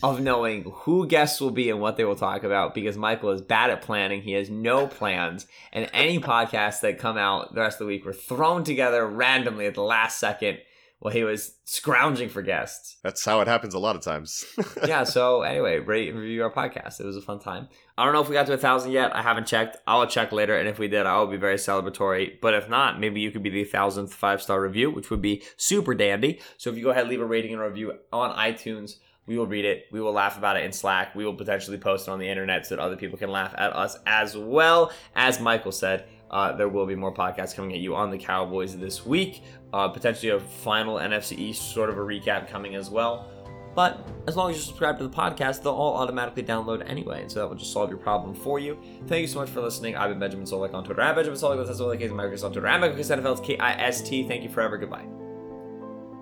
of 0.03 0.21
knowing 0.21 0.65
who 0.65 1.07
guests 1.07 1.41
will 1.41 1.51
be 1.51 1.69
and 1.69 1.81
what 1.81 1.97
they 1.97 2.05
will 2.05 2.17
talk 2.17 2.43
about 2.43 2.75
because 2.75 2.97
Michael 2.97 3.31
is 3.31 3.41
bad 3.41 3.71
at 3.71 3.83
planning. 3.83 4.23
He 4.23 4.33
has 4.33 4.49
no 4.49 4.87
plans, 4.87 5.47
and 5.75 5.91
any 5.93 6.21
podcasts 6.21 6.81
that 6.81 6.99
come 6.99 7.19
out 7.19 7.55
the 7.55 7.61
rest 7.61 7.77
of 7.77 7.81
the 7.81 7.87
week 7.87 8.07
were 8.07 8.15
thrown 8.15 8.65
together 8.65 9.07
randomly 9.07 9.67
at 9.67 9.75
the 9.75 9.83
last 9.83 10.19
second 10.19 10.59
while 10.99 11.13
he 11.13 11.25
was 11.25 11.57
scrounging 11.65 12.29
for 12.29 12.41
guests. 12.41 12.97
That's 13.03 13.25
how 13.25 13.41
it 13.41 13.49
happens 13.49 13.75
a 13.75 13.79
lot 13.79 13.97
of 13.97 14.03
times. 14.03 14.45
yeah. 14.87 15.05
So 15.05 15.43
anyway, 15.43 15.79
rate 15.79 16.09
and 16.09 16.19
review 16.19 16.43
our 16.43 16.51
podcast. 16.51 17.01
It 17.01 17.05
was 17.05 17.17
a 17.17 17.23
fun 17.23 17.41
time. 17.41 17.69
I 17.99 18.05
don't 18.05 18.15
know 18.15 18.23
if 18.23 18.29
we 18.29 18.35
got 18.35 18.47
to 18.47 18.55
a 18.55 18.59
thousand 18.59 18.93
yet. 18.93 19.15
I 19.15 19.23
haven't 19.23 19.47
checked. 19.47 19.77
I'll 19.87 20.07
check 20.07 20.33
later, 20.33 20.57
and 20.57 20.69
if 20.69 20.79
we 20.79 20.89
did, 20.89 21.07
I 21.07 21.19
will 21.19 21.27
be 21.27 21.37
very 21.37 21.57
celebratory. 21.57 22.41
But 22.41 22.55
if 22.55 22.69
not, 22.69 22.99
maybe 22.99 23.21
you 23.21 23.31
could 23.31 23.43
be 23.43 23.51
the 23.51 23.65
thousandth 23.65 24.15
five 24.15 24.43
star 24.43 24.61
review, 24.63 24.91
which 24.91 25.11
would 25.11 25.23
be 25.23 25.43
super 25.57 25.95
dandy. 25.95 26.41
So 26.57 26.71
if 26.71 26.77
you 26.77 26.85
go 26.85 26.91
ahead, 26.91 27.09
leave 27.09 27.21
a 27.21 27.27
rating 27.27 27.53
and 27.53 27.63
a 27.63 27.67
review 27.67 27.93
on 28.13 28.37
iTunes. 28.37 28.97
We 29.27 29.39
will 29.39 29.47
read 29.47 29.65
it. 29.65 29.87
We 29.91 30.01
will 30.01 30.13
laugh 30.13 30.37
about 30.37 30.59
it 30.59 30.65
in 30.65 30.73
Slack. 30.73 31.15
We 31.15 31.25
will 31.25 31.35
potentially 31.35 31.79
post 31.79 32.09
it 32.09 32.11
on 32.11 32.19
the 32.19 32.29
internet 32.29 32.67
so 32.67 32.77
that 32.77 32.83
other 32.83 32.97
people 32.97 33.19
can 33.19 33.31
laugh 33.31 33.55
at 33.57 33.75
us 33.75 33.97
as 34.07 34.37
well. 34.37 34.93
As 35.17 35.41
Michael 35.41 35.73
said, 35.73 36.05
uh, 36.35 36.53
there 36.53 36.69
will 36.69 36.85
be 36.85 36.97
more 36.97 37.15
podcasts 37.15 37.55
coming 37.55 37.73
at 37.73 37.79
you 37.79 37.95
on 37.95 38.11
the 38.11 38.19
Cowboys 38.19 38.77
this 38.77 39.07
week. 39.07 39.43
Uh, 39.73 39.89
potentially 39.89 40.31
a 40.31 40.41
final 40.41 40.97
NFC 40.97 41.39
East 41.39 41.73
sort 41.73 41.89
of 41.89 41.97
a 41.97 42.01
recap 42.01 42.49
coming 42.51 42.75
as 42.75 42.91
well. 42.91 43.31
But 43.77 44.07
as 44.27 44.37
long 44.37 44.51
as 44.51 44.57
you 44.57 44.63
subscribe 44.63 44.99
to 44.99 45.05
the 45.07 45.15
podcast, 45.15 45.63
they'll 45.63 45.73
all 45.73 45.95
automatically 45.97 46.43
download 46.43 46.89
anyway, 46.89 47.23
and 47.23 47.31
so 47.31 47.39
that 47.41 47.49
will 47.49 47.57
just 47.57 47.73
solve 47.73 47.89
your 47.89 47.99
problem 47.99 48.35
for 48.35 48.59
you. 48.59 48.79
Thank 49.07 49.23
you 49.23 49.27
so 49.29 49.39
much 49.41 49.49
for 49.49 49.61
listening. 49.61 49.97
I've 49.97 50.11
been 50.11 50.19
Benjamin 50.19 50.45
Solak 50.47 50.75
on 50.75 50.85
Twitter. 50.85 51.03
I'm 51.03 51.15
Benjamin 51.15 51.39
Solak. 51.39 51.65
That's 51.65 51.81
Solak. 51.81 52.11
America's 52.11 52.43
on 52.45 52.53
Twitter. 52.53 52.69
I'm 52.69 52.81
Michael 52.81 52.99
NFL. 52.99 53.39
It's 53.39 53.41
K-I-S-T. 53.41 54.29
Thank 54.29 54.43
you 54.43 54.49
forever. 54.49 54.77
Goodbye. 54.77 55.07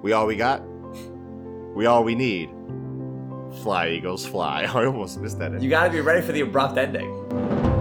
we 0.02 0.12
all 0.12 0.26
we 0.26 0.36
got. 0.36 0.62
We 1.74 1.86
all 1.86 2.04
we 2.04 2.14
need. 2.14 2.50
Fly, 3.62 3.88
Eagles, 3.88 4.26
fly. 4.26 4.62
I 4.74 4.84
almost 4.84 5.20
missed 5.20 5.38
that. 5.38 5.60
You 5.60 5.70
got 5.70 5.84
to 5.84 5.90
be 5.90 6.00
ready 6.00 6.20
for 6.24 6.32
the 6.32 6.42
abrupt 6.42 6.76
ending. 6.76 7.71